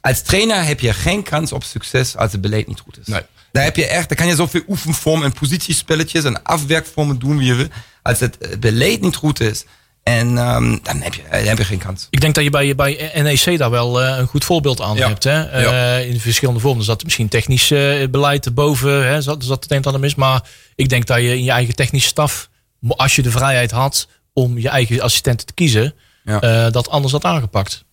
als 0.00 0.22
trainer 0.22 0.64
heb 0.64 0.80
je 0.80 0.92
geen 0.92 1.22
kans 1.22 1.52
op 1.52 1.64
succes 1.64 2.16
als 2.16 2.32
het 2.32 2.40
beleid 2.40 2.66
niet 2.66 2.80
goed 2.80 2.98
is. 3.00 3.06
Nee. 3.06 3.20
Daar 3.52 3.64
heb 3.64 3.76
je 3.76 3.86
echt, 3.86 4.08
daar 4.08 4.18
kan 4.18 4.26
je 4.26 4.34
zoveel 4.34 4.62
oefenvormen 4.68 5.24
en 5.24 5.32
positiespelletjes 5.32 6.24
en 6.24 6.42
afwerkvormen 6.42 7.18
doen 7.18 7.38
wie 7.38 7.46
je 7.46 7.54
wil. 7.54 7.66
Als 8.02 8.20
het 8.20 8.38
eh, 8.38 8.58
beleid 8.58 9.00
niet 9.00 9.16
goed 9.16 9.40
is, 9.40 9.64
en 10.02 10.38
ehm, 10.38 10.78
dan, 10.82 11.00
heb 11.00 11.14
je, 11.14 11.22
dan 11.30 11.40
heb 11.40 11.58
je 11.58 11.64
geen 11.64 11.78
kans. 11.78 12.06
Ik 12.10 12.20
denk 12.20 12.34
dat 12.34 12.44
je 12.44 12.50
bij, 12.50 12.74
bij 12.74 13.10
NEC 13.22 13.58
daar 13.58 13.70
wel 13.70 14.02
eh, 14.02 14.18
een 14.18 14.26
goed 14.26 14.44
voorbeeld 14.44 14.80
aan 14.80 14.96
Ja. 14.96 15.08
hebt. 15.08 15.24
Hè? 15.24 15.42
Eh, 15.44 16.08
in 16.10 16.20
verschillende 16.20 16.60
vormen. 16.60 16.78
Er 16.78 16.84
zat 16.84 17.04
misschien 17.04 17.28
technisch 17.28 17.70
eh, 17.70 18.08
beleid 18.10 18.46
erboven. 18.46 19.06
Hè? 19.06 19.20
Zat, 19.20 19.44
zat 19.44 19.62
het 19.62 19.70
een 19.72 19.76
en 19.76 19.84
ander 19.84 20.00
mis. 20.00 20.14
Maar 20.14 20.42
ik 20.74 20.88
denk 20.88 21.06
dat 21.06 21.16
je 21.18 21.36
in 21.36 21.44
je 21.44 21.50
eigen 21.50 21.74
technische 21.74 22.08
staf, 22.08 22.48
als 22.88 23.16
je 23.16 23.22
de 23.22 23.30
vrijheid 23.30 23.70
had 23.70 24.08
om 24.32 24.58
je 24.58 24.68
eigen 24.68 25.00
assistenten 25.00 25.46
te 25.46 25.52
kiezen, 25.54 25.94
Ja. 26.24 26.40
eh, 26.40 26.72
dat 26.72 26.88
anders 26.90 27.12
had 27.12 27.24
aangepakt. 27.24 27.84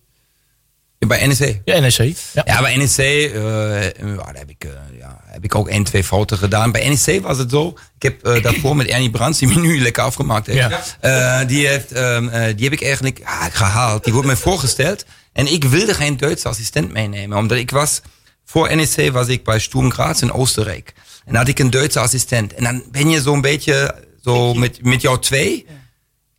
Bij 1.08 1.26
NEC. 1.26 1.60
Ja, 1.64 1.78
NEC. 1.78 2.16
Ja. 2.32 2.42
Ja, 2.46 2.60
bij 2.60 2.76
NEC 2.76 2.96
eh, 2.96 3.82
ja, 3.82 4.16
daar 4.16 4.34
heb, 4.34 4.50
ik, 4.50 4.64
eh, 4.64 4.70
ja, 4.98 5.20
heb 5.24 5.44
ik 5.44 5.54
ook 5.54 5.68
één, 5.68 5.84
twee 5.84 6.04
fouten 6.04 6.38
gedaan. 6.38 6.72
Bij 6.72 6.88
NEC 6.88 7.22
was 7.22 7.38
het 7.38 7.50
zo. 7.50 7.68
Ik 7.98 8.02
heb 8.02 8.26
eh, 8.26 8.42
daarvoor 8.42 8.76
met 8.76 8.86
Ernie 8.86 9.10
Brands, 9.10 9.38
die 9.38 9.48
me 9.48 9.60
nu 9.60 9.80
lekker 9.80 10.02
afgemaakt 10.02 10.46
heeft. 10.46 10.58
Ja. 11.00 11.40
eh, 11.40 11.48
die, 11.48 11.66
heeft 11.66 11.92
ehm, 11.92 12.28
eh, 12.28 12.56
die 12.56 12.64
heb 12.64 12.72
ik 12.72 12.82
eigenlijk 12.82 13.20
gehaald. 13.52 14.04
Die 14.04 14.12
wordt 14.12 14.28
mij 14.28 14.36
voorgesteld. 14.36 15.04
En 15.32 15.52
ik 15.52 15.64
wilde 15.64 15.94
geen 15.94 16.16
Duitse 16.16 16.48
assistent 16.48 16.92
meenemen. 16.92 17.38
Omdat 17.38 17.58
ik 17.58 17.70
was, 17.70 18.00
voor 18.44 18.76
NEC 18.76 19.10
was 19.12 19.28
ik 19.28 19.44
bij 19.44 19.58
Sturm 19.58 19.92
Graz 19.92 20.22
in 20.22 20.32
Oostenrijk. 20.32 20.92
En 20.96 21.32
dan 21.32 21.36
had 21.36 21.48
ik 21.48 21.58
een 21.58 21.70
Duitse 21.70 22.00
assistent. 22.00 22.54
En 22.54 22.64
dan 22.64 22.82
ben 22.90 23.10
je 23.10 23.20
zo'n 23.20 23.40
beetje 23.40 23.94
zo 24.24 24.54
met, 24.54 24.84
met 24.84 25.00
jou 25.00 25.18
twee. 25.20 25.66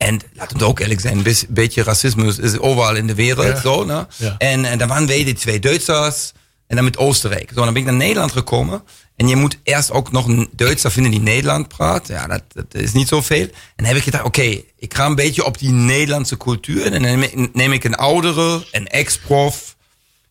En 0.01 0.19
laten 0.33 0.57
we 0.57 0.65
ook 0.65 0.79
eerlijk 0.79 0.99
zijn, 0.99 1.25
een 1.25 1.35
beetje 1.49 1.83
racisme 1.83 2.35
is 2.41 2.57
overal 2.57 2.95
in 2.95 3.07
de 3.07 3.15
wereld. 3.15 3.57
Zo, 3.57 3.85
ne? 3.85 4.07
Ja. 4.15 4.35
En, 4.37 4.65
en 4.65 4.77
dan 4.77 4.87
waren 4.87 5.07
wij 5.07 5.23
die 5.23 5.33
twee 5.33 5.59
Duitsers. 5.59 6.31
En 6.67 6.75
dan 6.75 6.85
met 6.85 6.97
Oostenrijk. 6.97 7.51
Zo, 7.53 7.63
dan 7.63 7.73
ben 7.73 7.81
ik 7.81 7.87
naar 7.87 7.97
Nederland 7.97 8.31
gekomen. 8.31 8.83
En 9.15 9.27
je 9.27 9.35
moet 9.35 9.57
eerst 9.63 9.91
ook 9.91 10.11
nog 10.11 10.27
een 10.27 10.49
Duitser 10.51 10.91
vinden 10.91 11.11
die 11.11 11.21
Nederland 11.21 11.67
praat. 11.67 12.07
Ja, 12.07 12.27
dat, 12.27 12.43
dat 12.53 12.65
is 12.73 12.93
niet 12.93 13.07
zoveel. 13.07 13.41
En 13.41 13.51
dan 13.75 13.85
heb 13.85 13.95
ik 13.95 14.03
gedacht, 14.03 14.23
oké, 14.23 14.61
ik 14.77 14.93
ga 14.93 15.05
een 15.05 15.15
beetje 15.15 15.45
op 15.45 15.57
die 15.57 15.71
Nederlandse 15.71 16.37
cultuur. 16.37 16.85
En 16.85 16.91
dan 16.91 17.01
neem 17.01 17.21
ik, 17.21 17.53
neem 17.53 17.71
ik 17.71 17.83
een 17.83 17.95
oudere, 17.95 18.65
een 18.71 18.87
ex-prof. 18.87 19.75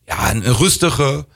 Ja, 0.07 0.31
een, 0.31 0.47
een 0.47 0.57
rustige. 0.57 1.27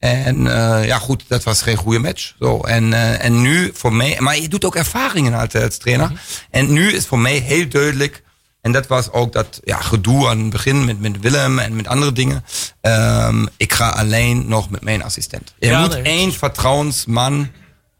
En 0.00 0.46
eh, 0.46 0.86
ja, 0.86 0.98
goed, 0.98 1.24
dat 1.28 1.42
was 1.42 1.62
geen 1.62 1.76
goede 1.76 1.98
match. 1.98 2.34
Zo, 2.38 2.60
en, 2.60 2.92
eh, 2.92 3.24
en 3.24 3.40
nu 3.40 3.70
voor 3.74 3.92
mij, 3.92 4.16
maar 4.20 4.38
je 4.38 4.48
doet 4.48 4.64
ook 4.64 4.76
ervaringen 4.76 5.34
altijd 5.34 5.64
als 5.64 5.78
trainer. 5.78 6.12
En 6.50 6.72
nu 6.72 6.92
is 6.92 7.06
voor 7.06 7.18
mij 7.18 7.36
heel 7.36 7.68
duidelijk, 7.68 8.22
en 8.60 8.72
dat 8.72 8.86
was 8.86 9.10
ook 9.10 9.32
dat 9.32 9.60
ja, 9.64 9.76
gedoe 9.80 10.28
aan 10.28 10.38
het 10.38 10.50
begin 10.50 10.84
met, 10.84 11.00
met 11.00 11.20
Willem 11.20 11.58
en 11.58 11.76
met 11.76 11.86
andere 11.86 12.12
dingen. 12.12 12.44
Ehm, 12.80 13.46
ik 13.56 13.72
ga 13.72 13.88
alleen 13.88 14.48
nog 14.48 14.70
met 14.70 14.82
mijn 14.82 15.02
assistent. 15.02 15.54
Je 15.58 15.66
Ja, 15.66 15.80
moet 15.80 15.90
nee. 15.92 16.02
één 16.02 16.32
vertrouwensman 16.32 17.50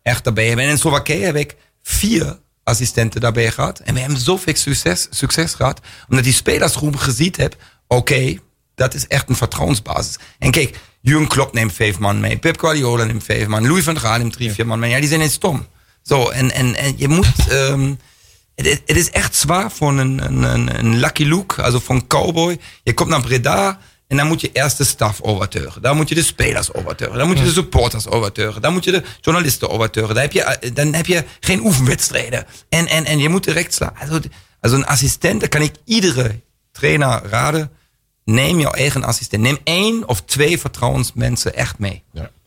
echt 0.03 0.25
daarbij 0.25 0.47
hebben. 0.47 0.65
En 0.65 0.71
in 0.71 0.79
Slowakije 0.79 1.25
heb 1.25 1.37
ik 1.37 1.57
vier 1.83 2.39
assistenten 2.65 3.21
daarbij 3.21 3.51
gehad. 3.51 3.79
En 3.79 3.95
we 3.95 4.01
hebben 4.01 4.19
zoveel 4.19 4.57
succes, 4.57 5.07
succes 5.11 5.55
gehad. 5.55 5.81
Omdat 6.09 6.25
die 6.25 6.33
spelersgroep 6.33 6.97
gezien 6.97 7.35
heb, 7.37 7.57
oké, 7.87 8.39
dat 8.75 8.95
is 8.95 9.07
echt 9.07 9.29
een 9.29 9.37
vertrouwensbasis. 9.37 10.19
En 10.39 10.51
kijk, 10.51 10.79
Jurgen 11.01 11.29
Klopp 11.29 11.55
neemt 11.55 11.73
vijf 11.73 11.99
man 11.99 12.21
mee. 12.21 12.39
Pep 12.39 12.59
Guardiola 12.59 13.05
neemt 13.05 13.25
vijf 13.25 13.47
man. 13.47 13.67
Louis 13.67 13.85
van 13.85 13.99
Gaal 13.99 14.19
neemt 14.19 14.33
drie, 14.33 14.53
vier 14.53 14.67
man 14.67 14.79
mee. 14.79 14.91
Ja, 14.91 14.99
die 14.99 15.09
zijn 15.09 15.21
niet 15.21 15.31
stom. 15.31 15.67
Zo, 16.03 16.29
en, 16.29 16.51
en, 16.51 16.75
en 16.75 16.95
je 16.97 17.09
moet... 17.09 17.49
ehm, 17.49 17.95
het, 18.55 18.67
is, 18.67 18.79
het 18.87 18.97
is 18.97 19.11
echt 19.11 19.37
zwaar 19.37 19.71
voor 19.73 19.99
een, 19.99 20.45
een, 20.79 20.97
Lucky 20.97 21.25
Luke, 21.25 21.63
also 21.63 21.79
voor 21.79 21.95
een 21.95 22.07
cowboy. 22.07 22.59
Je 22.83 22.95
komt 22.95 23.09
naar 23.09 23.21
Breda 23.21 23.79
en 24.09 24.17
dan 24.17 24.27
moet 24.27 24.41
je 24.41 24.51
eerst 24.53 24.79
de 24.79 24.85
staf 24.85 25.21
overtuigen. 25.21 25.83
Dan 25.83 25.97
moet 25.97 26.09
je 26.09 26.15
de 26.15 26.23
spelers 26.23 26.73
overtuigen. 26.75 27.19
Dan 27.19 27.29
moet 27.29 27.39
je 27.39 27.45
de 27.45 27.53
supporters 27.53 28.07
overtuigen. 28.07 28.63
Dan 28.63 28.73
moet 28.73 28.85
je 28.85 28.91
de 28.91 29.03
journalisten 29.21 29.71
overtuigen. 29.71 30.15
Dan 30.15 30.23
heb 30.25 30.33
je, 30.33 30.73
dan 30.73 30.93
heb 30.95 31.07
je 31.07 31.25
geen 31.41 31.61
oefenwedstrijden. 31.61 32.47
En, 32.69 32.87
en, 32.87 33.05
en 33.05 33.19
je 33.19 33.29
moet 33.29 33.45
direct 33.45 33.75
slaan. 33.75 33.95
Also, 34.01 34.21
also 34.61 34.77
een 34.77 34.87
assistent, 34.87 35.41
dat 35.41 35.49
kan 35.49 35.63
ik 35.63 35.75
iedere 35.85 36.41
trainer 36.73 37.23
raden. 37.25 37.71
Neem 38.33 38.61
jouw 38.61 38.71
eigen 38.73 39.05
assistent. 39.05 39.43
Neem 39.43 39.59
één 39.65 40.09
of 40.09 40.23
twee 40.23 40.59
vertrouwensmensen 40.59 41.55
echt 41.55 41.79
mee. 41.79 42.03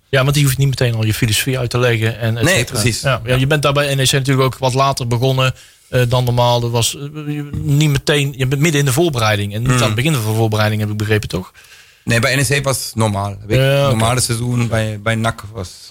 Ja, 0.09 0.21
want 0.23 0.33
die 0.33 0.43
hoeft 0.43 0.57
niet 0.57 0.67
meteen 0.67 0.95
al 0.95 1.05
je 1.05 1.13
filosofie 1.13 1.59
uit 1.59 1.69
te 1.69 1.77
leggen. 1.77 2.19
En 2.19 2.37
et 2.37 2.43
Nee, 2.43 2.63
precies. 2.63 3.01
Ja, 3.01 3.21
ja, 3.25 3.35
je 3.35 3.47
bent 3.47 3.61
daar 3.61 3.73
bij 3.73 3.95
NEC 3.95 4.11
natuurlijk 4.11 4.45
ook 4.45 4.57
wat 4.57 4.73
later 4.73 5.07
begonnen 5.07 5.53
eh, 5.89 6.01
dan 6.07 6.23
normaal. 6.23 6.59
Dat 6.59 6.71
was 6.71 6.97
eh, 6.97 7.03
niet 7.51 7.89
meteen, 7.89 8.33
je 8.37 8.47
bent 8.47 8.61
midden 8.61 8.79
in 8.79 8.85
de 8.85 8.93
voorbereiding. 8.93 9.53
En 9.53 9.59
niet 9.61 9.69
Hmm. 9.69 9.79
aan 9.79 9.85
het 9.85 9.95
begin 9.95 10.13
van 10.13 10.31
de 10.31 10.37
voorbereiding, 10.37 10.81
heb 10.81 10.89
ik 10.91 10.97
begrepen, 10.97 11.29
toch? 11.29 11.51
Nee, 12.03 12.19
bij 12.19 12.35
NEC 12.35 12.63
was 12.63 12.85
het 12.85 12.95
normaal. 12.95 13.37
Ja. 13.47 13.87
Normale 13.87 14.21
seizoen 14.21 14.67
bij, 14.67 14.99
bij 15.01 15.15
NAC 15.15 15.43
was... 15.53 15.89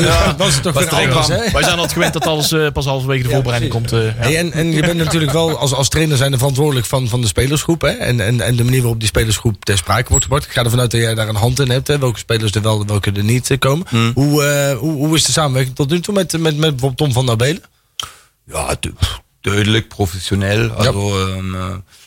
Ja, 0.00 0.34
was 0.36 0.54
het 0.54 0.62
toch 0.62 0.72
Was 0.72 0.84
weer 0.84 0.92
er 0.92 1.08
anders, 1.08 1.26
hè? 1.28 1.36
Wij 1.52 1.62
zijn 1.62 1.74
altijd 1.74 1.92
gewend 1.92 2.12
dat 2.12 2.26
alles 2.26 2.52
eh, 2.52 2.66
pas 2.72 2.84
halverwege 2.84 3.22
de 3.22 3.28
voorbereiding 3.30 3.72
komt. 3.72 3.92
eh, 3.92 4.04
ja. 4.04 4.12
Hey, 4.16 4.36
en, 4.38 4.52
en 4.52 4.72
je 4.72 4.80
bent 4.80 4.96
natuurlijk 4.98 5.32
wel 5.32 5.58
als, 5.58 5.72
als 5.72 5.88
trainer 5.88 6.16
zijn 6.16 6.36
verantwoordelijk 6.38 6.86
van, 6.86 7.08
van 7.08 7.20
de 7.20 7.26
spelersgroep. 7.26 7.80
Hè? 7.80 7.88
En, 7.88 8.20
en, 8.20 8.40
en 8.40 8.56
de 8.56 8.64
manier 8.64 8.80
waarop 8.80 8.98
die 8.98 9.08
spelersgroep 9.08 9.64
ter 9.64 9.76
sprake 9.76 10.08
wordt 10.08 10.24
gebracht. 10.24 10.44
Ik 10.46 10.52
ga 10.52 10.64
ervan 10.64 10.80
uit 10.80 10.90
dat 10.90 11.00
jij 11.00 11.14
daar 11.14 11.28
een 11.28 11.34
hand 11.36 11.60
in 11.60 11.70
hebt. 11.70 11.88
Hè? 11.88 11.98
Welke 11.98 12.18
spelers 12.18 12.52
er 12.52 12.62
wel, 12.62 12.86
welke 12.86 13.12
er 13.12 13.24
niet 13.24 13.50
eh, 13.50 13.58
komen. 13.58 13.86
Hmm. 13.88 14.10
Hoe, 14.14 14.44
eh, 14.44 14.76
hoe, 14.78 14.92
hoe 14.92 15.14
is 15.16 15.24
de 15.24 15.32
samenwerking 15.32 15.76
tot 15.76 15.90
nu 15.90 16.00
toe 16.00 16.14
met, 16.14 16.32
met, 16.32 16.42
met 16.42 16.58
bijvoorbeeld 16.60 16.96
Tom 16.96 17.12
van 17.12 17.26
der 17.26 17.36
Belen? 17.36 17.62
Ja, 18.46 18.76
du- 18.80 18.94
duidelijk, 19.40 19.88
professioneel. 19.88 20.70
Also, 20.70 21.26
ehm, 21.28 21.54
eh, 21.54 21.64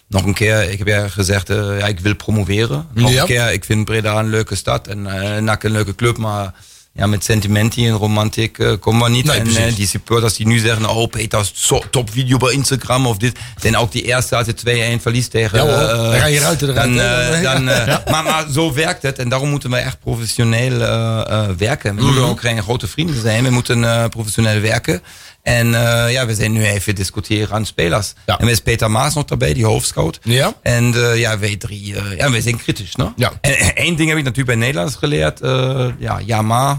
nog 0.08 0.24
een 0.24 0.34
keer, 0.34 0.70
ik 0.72 0.78
heb 0.78 0.88
ja 0.88 1.08
gezegd, 1.08 1.50
eh, 1.50 1.80
ja, 1.80 1.86
ik 1.88 2.00
wil 2.00 2.16
promoveren. 2.16 2.88
Nog 2.94 3.12
Ja. 3.12 3.20
een 3.22 3.28
keer, 3.28 3.52
ik 3.52 3.64
vind 3.64 3.86
Breda 3.86 4.20
een 4.20 4.30
leuke 4.30 4.56
stad 4.56 4.88
en 4.88 5.08
eh 5.22 5.42
NAC 5.42 5.64
een 5.64 5.72
leuke 5.72 5.96
club, 5.96 6.18
maar 6.18 6.54
ja, 6.98 7.08
met 7.08 7.24
sentimenten 7.24 7.84
en 7.84 7.92
romantiek 7.92 8.58
eh, 8.60 8.72
komen 8.80 9.04
we 9.04 9.10
niet. 9.10 9.26
Nee, 9.26 9.40
en 9.40 9.56
eh, 9.56 9.76
die 9.76 9.88
supporters 9.88 10.34
die 10.34 10.48
nu 10.48 10.58
zeggen, 10.58 10.86
oh 10.90 11.10
Peter, 11.10 11.50
zo, 11.54 11.82
top 11.92 12.10
video 12.12 12.38
bij 12.38 12.52
Instagram 12.54 13.08
of 13.08 13.18
dit. 13.18 13.38
En 13.62 13.78
ook 13.78 13.92
die 13.92 14.02
eerste 14.04 14.36
als 14.36 14.46
je 14.48 14.98
2-1 14.98 15.02
verliest 15.02 15.32
tegen... 15.32 15.66
Ja, 15.66 15.80
eh, 15.90 15.98
Dan 16.12 16.20
ga 16.20 16.26
je 16.26 16.40
eruit, 16.40 16.60
Dan, 16.60 17.00
eh, 17.00 17.42
Ja. 17.42 17.54
dan, 17.54 17.70
eh, 17.70 17.98
maar, 18.12 18.24
maar 18.24 18.46
zo 18.54 18.74
werkt 18.74 19.02
het 19.02 19.20
en 19.20 19.30
daarom 19.30 19.50
moeten 19.50 19.70
we 19.70 19.78
echt 19.78 20.00
professioneel 20.00 20.82
eh, 20.82 21.22
eh, 21.28 21.50
werken. 21.58 21.96
We 21.96 22.04
moeten 22.04 22.24
ook 22.24 22.40
geen 22.42 22.64
grote 22.64 22.88
vrienden 22.88 23.22
zijn, 23.22 23.44
we 23.44 23.50
moeten 23.50 23.84
eh, 23.84 24.06
professioneel 24.10 24.60
werken. 24.62 25.02
En 25.48 25.74
eh, 25.74 26.12
ja, 26.12 26.26
we 26.26 26.36
zijn 26.36 26.52
nu 26.52 26.66
even 26.66 26.96
discussiëren 26.96 27.56
aan 27.56 27.66
spelers. 27.66 28.14
Ja. 28.26 28.38
En 28.40 28.46
er 28.46 28.52
is 28.52 28.60
Peter 28.62 28.92
Maas 28.92 29.14
nog 29.14 29.26
daarbij, 29.26 29.54
die 29.54 29.66
hoofdscout. 29.66 30.20
Ja. 30.24 30.54
En 30.62 30.94
eh, 30.94 31.20
ja, 31.20 31.40
wij 31.40 31.56
drie, 31.56 31.96
eh, 31.96 32.18
ja, 32.18 32.32
wij 32.32 32.42
zijn 32.42 32.58
kritisch, 32.58 32.96
no? 32.96 33.14
Ja. 33.16 33.32
En 33.42 33.76
één 33.76 33.96
ding 33.96 34.10
heb 34.10 34.18
ik 34.18 34.24
natuurlijk 34.24 34.58
bij 34.58 34.68
Nederlands 34.68 34.96
geleerd. 34.96 35.42
eh, 35.42 35.88
ja, 36.00 36.20
ja, 36.26 36.42
maar, 36.42 36.78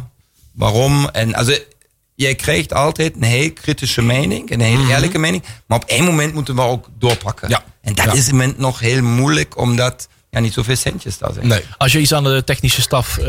waarom? 0.54 1.08
En 1.12 1.34
also, 1.34 1.52
jij 2.14 2.34
krijgt 2.34 2.72
altijd 2.72 3.14
een 3.16 3.22
heel 3.22 3.52
kritische 3.52 4.02
mening, 4.02 4.50
een 4.50 4.60
heel 4.60 4.88
eerlijke 4.88 5.18
mening. 5.18 5.42
Maar 5.66 5.78
op 5.78 5.84
één 5.88 6.04
moment 6.04 6.34
moeten 6.34 6.54
we 6.54 6.60
ook 6.60 6.88
doorpakken. 6.98 7.48
Ja. 7.48 7.64
En 7.82 7.94
dat 7.94 8.04
Ja. 8.04 8.12
is 8.12 8.30
moment 8.30 8.58
nog 8.58 8.78
heel 8.80 9.02
moeilijk, 9.02 9.56
omdat 9.58 10.08
ja, 10.30 10.40
niet 10.40 10.52
zoveel 10.52 10.76
centjes 10.76 11.18
daar 11.18 11.32
zijn. 11.32 11.46
Nee. 11.46 11.60
Als 11.78 11.92
je 11.92 12.00
iets 12.00 12.12
aan 12.14 12.24
de 12.24 12.44
technische 12.44 12.80
staf 12.80 13.18
eh, 13.18 13.24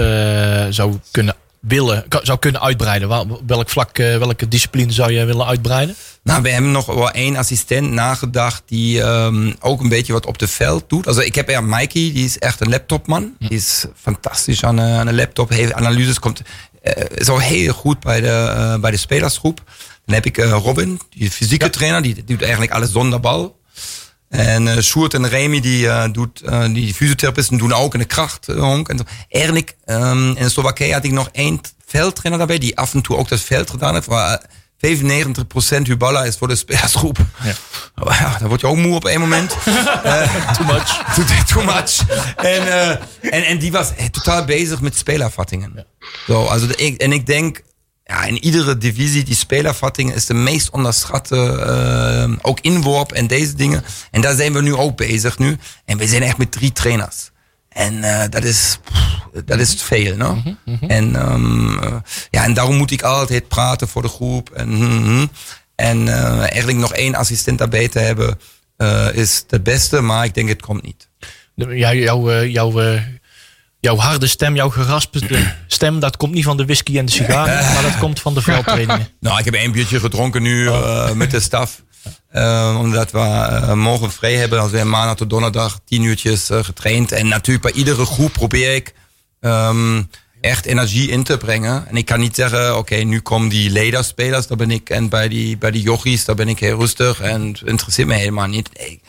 zou 0.70 1.00
kunnen 1.12 1.36
willen, 1.60 2.06
zou 2.22 2.40
kunnen 2.40 2.62
uitbreiden, 2.62 3.38
welk 3.46 3.70
vlak, 3.70 3.98
eh, 3.98 4.18
welke 4.18 4.48
discipline 4.48 4.92
zou 4.92 5.12
je 5.12 5.26
willen 5.26 5.46
uitbreiden? 5.46 5.96
Nou, 6.24 6.42
we 6.42 6.50
hebben 6.50 6.72
nog 6.72 6.86
wel 6.86 7.12
één 7.12 7.36
assistent 7.36 7.92
nagedacht 7.92 8.64
die 8.66 9.02
ehm, 9.02 9.54
ook 9.60 9.82
een 9.82 9.90
beetje 9.90 10.14
wat 10.14 10.26
op 10.26 10.38
de 10.38 10.48
veld 10.48 10.90
doet. 10.90 11.08
Also 11.08 11.22
ik 11.22 11.36
heb 11.36 11.50
ja 11.50 11.62
Mikey, 11.62 12.12
die 12.14 12.26
is 12.26 12.38
echt 12.38 12.62
een 12.62 12.70
laptopman. 12.70 13.36
Die 13.40 13.50
is 13.50 13.86
fantastisch 13.96 14.64
aan, 14.64 14.80
eh, 14.80 15.00
aan 15.00 15.08
een 15.08 15.16
laptop, 15.16 15.50
heeft 15.50 15.74
analyses, 15.74 16.20
komt 16.20 16.42
eh, 16.82 17.04
is 17.16 17.28
heel 17.28 17.74
goed 17.74 18.00
bij 18.00 18.22
de, 18.22 18.78
bij 18.82 18.92
de 18.92 18.98
spelersgroep. 18.98 19.62
Dan 20.06 20.16
heb 20.16 20.26
ik 20.26 20.38
Robin, 20.38 21.00
die 21.10 21.32
fysieke 21.32 21.70
trainer, 21.70 22.02
die 22.02 22.24
doet 22.24 22.42
eigenlijk 22.42 22.72
alles 22.72 22.92
zonder 22.92 23.20
bal. 23.20 23.59
En 24.30 24.68
eh 24.68 24.82
Sjoerd 24.82 25.14
en 25.14 25.30
Remy, 25.30 25.60
die, 25.60 25.90
eh, 25.90 26.12
doet, 26.12 26.42
eh, 26.42 26.64
die 26.74 26.94
fysiotherapeuten 26.94 27.58
doen 27.58 27.74
ook 27.74 27.94
in 27.94 28.00
de 28.00 28.06
krachthonk. 28.06 28.90
En 28.90 28.98
zo. 28.98 29.04
Eigenlijk, 29.30 29.76
ehm, 29.86 30.32
in 30.32 30.50
Slowakije 30.50 30.94
had 30.94 31.04
ik 31.04 31.12
nog 31.12 31.30
één 31.32 31.62
veldtrainer 31.86 32.38
daarbij, 32.38 32.60
die 32.60 32.78
af 32.78 32.94
en 32.94 33.02
toe 33.02 33.18
ook 33.18 33.30
dat 33.30 33.40
veld 33.40 33.70
gedaan 33.70 33.94
heeft. 33.94 34.08
Maar 34.08 34.34
eh, 34.34 34.44
95% 34.78 35.88
Huballa 35.88 36.24
is 36.24 36.38
voor 36.38 36.48
de 36.48 36.56
spelersgroep. 36.56 37.18
Ja. 37.44 37.54
ja, 37.96 38.38
dan 38.40 38.48
word 38.48 38.62
je 38.62 38.68
ook 38.68 38.78
moe 38.78 38.96
op 38.96 39.06
één 39.06 39.20
moment. 39.20 39.50
Too 40.58 40.66
much. 40.66 41.04
too, 41.16 41.26
too 41.46 41.64
much. 41.64 42.00
En, 42.36 42.68
en, 43.22 43.46
en 43.46 43.60
die 43.60 43.72
was 43.72 43.92
totaal 44.12 44.46
bezig 44.46 44.82
met 44.82 44.98
spelervattingen. 44.98 45.86
Zo, 46.28 46.46
also 46.46 46.68
ik, 46.76 47.02
en 47.02 47.12
ik 47.12 47.26
denk, 47.26 47.62
ja, 48.10 48.24
in 48.24 48.44
iedere 48.44 48.78
divisie, 48.78 49.24
die 49.24 49.36
spelervatting 49.36 50.14
is 50.14 50.26
de 50.26 50.34
meest 50.34 50.70
onderschatte, 50.70 51.62
eh, 51.62 52.38
ook 52.42 52.60
inworp 52.60 53.12
en 53.12 53.28
deze 53.28 53.56
dingen. 53.56 53.84
En 54.12 54.22
daar 54.22 54.36
zijn 54.36 54.54
we 54.54 54.62
nu 54.62 54.76
ook 54.76 54.98
bezig 54.98 55.38
nu. 55.38 55.58
En 55.86 55.98
we 55.98 56.08
zijn 56.08 56.24
echt 56.24 56.38
met 56.38 56.52
drie 56.52 56.72
trainers. 56.72 57.32
En 57.70 58.04
eh, 58.04 58.30
dat 58.30 58.44
is, 58.44 58.80
pff, 58.84 59.44
dat 59.46 59.60
is 59.60 59.84
veel, 59.84 60.16
no? 60.16 60.42
En, 60.88 61.16
ehm, 61.16 61.80
eh, 61.80 61.96
ja, 62.30 62.44
en 62.44 62.54
daarom 62.54 62.76
moet 62.76 62.92
ik 62.92 63.02
altijd 63.02 63.48
praten 63.48 63.88
voor 63.88 64.02
de 64.02 64.08
groep. 64.08 64.50
En, 64.50 64.70
mhm. 64.70 65.26
en 65.76 66.08
eh, 66.08 66.40
eigenlijk 66.40 66.78
nog 66.78 66.94
één 66.94 67.16
assistent 67.16 67.58
daarbij 67.58 67.88
te 67.88 68.00
hebben, 68.00 68.40
is 69.14 69.44
het 69.48 69.64
beste, 69.64 70.02
maar 70.02 70.26
ik 70.26 70.34
denk 70.34 70.50
het 70.50 70.62
komt 70.62 70.84
niet. 70.84 71.10
Ja, 71.56 71.94
jouw, 71.94 72.44
jouw, 72.44 72.72
jouw 73.80 73.98
harde 73.98 74.28
stem, 74.28 74.56
jouw 74.56 74.70
geraspte 74.70 75.22
stem, 75.68 76.00
dat 76.00 76.18
komt 76.18 76.34
niet 76.34 76.44
van 76.44 76.58
de 76.58 76.66
whisky 76.66 76.98
en 76.98 77.06
de 77.06 77.12
sigaren, 77.12 77.74
maar 77.74 77.84
dat 77.84 77.98
komt 77.98 78.20
van 78.20 78.34
de 78.34 78.42
veldtrainingen. 78.42 79.08
Nou, 79.20 79.40
ik 79.40 79.46
heb 79.46 79.54
één 79.54 79.72
biertje 79.72 80.00
gedronken 80.00 80.42
nu 80.42 80.68
eh, 80.68 81.12
met 81.12 81.32
de 81.32 81.40
staf. 81.40 81.84
Eh, 82.30 82.78
omdat 82.80 83.12
we 83.12 83.20
eh, 83.20 83.74
morgen 83.74 84.12
vrij 84.12 84.36
hebben. 84.36 84.60
Als 84.60 84.72
we 84.72 84.84
maandag 84.84 85.16
tot 85.16 85.30
donderdag 85.30 85.80
tien 85.86 86.04
uurtjes 86.04 86.50
getraind. 86.52 87.12
En 87.12 87.28
natuurlijk 87.28 87.66
bij 87.66 87.82
iedere 87.82 88.06
groep 88.06 88.34
probeer 88.34 88.76
ik 88.76 88.94
ehm, 89.40 90.02
echt 90.42 90.66
energie 90.66 91.10
in 91.10 91.24
te 91.24 91.38
brengen. 91.38 91.88
En 91.88 91.96
ik 91.96 92.06
kan 92.06 92.20
niet 92.20 92.36
zeggen, 92.36 92.78
oké, 92.78 92.96
nu 92.96 93.20
komen 93.20 93.50
die 93.50 93.70
leaderspelers, 93.70 94.48
daar 94.48 94.58
ben 94.58 94.72
ik. 94.72 94.90
En 94.90 95.10
bij 95.10 95.28
die, 95.28 95.58
bij 95.58 95.72
die 95.72 95.82
jochies, 95.82 96.26
daar 96.26 96.36
ben 96.36 96.48
ik 96.48 96.60
heel 96.60 96.80
rustig. 96.80 97.22
En 97.22 97.48
het 97.48 97.62
interesseert 97.66 98.08
me 98.08 98.14
helemaal 98.14 98.48
niet. 98.48 98.70
Nee, 98.78 99.02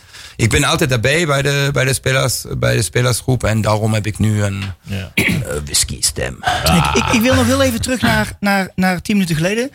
ik 0.43 0.51
ben 0.51 0.65
altijd 0.65 0.91
daarbij 0.91 1.27
bij 1.27 1.43
de, 1.43 1.69
bij 1.73 1.85
de, 1.85 1.93
spelers, 1.95 2.45
bij 2.59 2.77
de 2.77 2.83
spelersgroep. 2.83 3.45
En 3.45 3.61
daarom 3.61 3.95
heb 3.95 4.07
ik 4.07 4.19
nu 4.19 4.43
een 4.43 4.63
Ja. 4.83 5.11
eh, 5.15 5.25
whisky 5.65 6.03
stem. 6.03 6.39
Ik, 6.65 7.03
ik, 7.03 7.13
ik 7.13 7.21
wil 7.21 7.35
nog 7.35 7.47
heel 7.47 7.63
even 7.63 7.81
terug 7.83 8.01
naar, 8.01 8.37
naar, 8.41 8.71
naar 8.75 9.03
tien 9.03 9.15
minuten 9.15 9.37
geleden. 9.37 9.71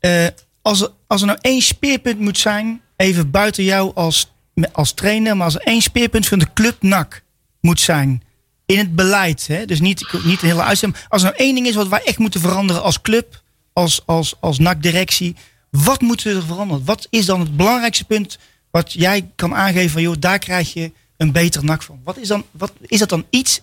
Eh, 0.00 0.26
als, 0.62 0.80
er, 0.80 0.90
als 1.06 1.20
er 1.20 1.26
nou 1.26 1.38
één 1.42 1.62
speerpunt 1.62 2.18
moet 2.20 2.38
zijn, 2.38 2.80
even 2.96 3.30
buiten 3.30 3.64
jou 3.64 3.92
als, 3.94 4.32
als 4.72 4.92
trainer, 4.92 5.36
maar 5.36 5.44
als 5.44 5.54
er 5.54 5.60
één 5.60 5.82
speerpunt 5.82 6.26
van 6.28 6.38
de 6.38 6.52
club 6.54 6.76
NAC 6.82 7.22
moet 7.60 7.80
zijn 7.80 8.22
in 8.66 8.78
het 8.78 8.94
beleid, 8.94 9.46
hè, 9.46 9.64
dus 9.64 9.80
niet, 9.80 10.12
niet 10.24 10.42
een 10.42 10.48
hele 10.48 10.62
uitzending. 10.62 11.04
Als 11.08 11.22
er 11.22 11.28
nou 11.28 11.40
één 11.42 11.54
ding 11.54 11.66
is 11.66 11.74
wat 11.74 11.88
wij 11.88 12.02
echt 12.04 12.18
moeten 12.18 12.40
veranderen 12.40 12.82
als 12.82 13.00
club, 13.02 13.42
als, 13.72 14.02
als, 14.06 14.34
als 14.40 14.58
NAC-directie, 14.58 15.36
wat 15.70 16.00
moeten 16.00 16.30
we 16.32 16.36
er 16.40 16.46
veranderen? 16.46 16.84
Wat 16.84 17.06
is 17.10 17.26
dan 17.26 17.40
het 17.40 17.56
belangrijkste 17.56 18.04
punt 18.04 18.38
wat 18.74 18.92
jij 18.92 19.30
kan 19.36 19.54
aangeven 19.54 19.90
van, 19.90 20.02
joh, 20.02 20.14
daar 20.18 20.38
krijg 20.38 20.72
je 20.72 20.92
een 21.16 21.32
beter 21.32 21.64
NAC 21.64 21.82
van? 21.82 22.00
Wat 22.04 22.16
is, 22.16 22.28
dan, 22.28 22.44
wat, 22.50 22.72
is 22.80 22.98
dat 22.98 23.08
dan 23.08 23.26
iets? 23.30 23.60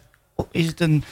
Is 0.52 0.66
het 0.66 0.80
een, 0.80 1.04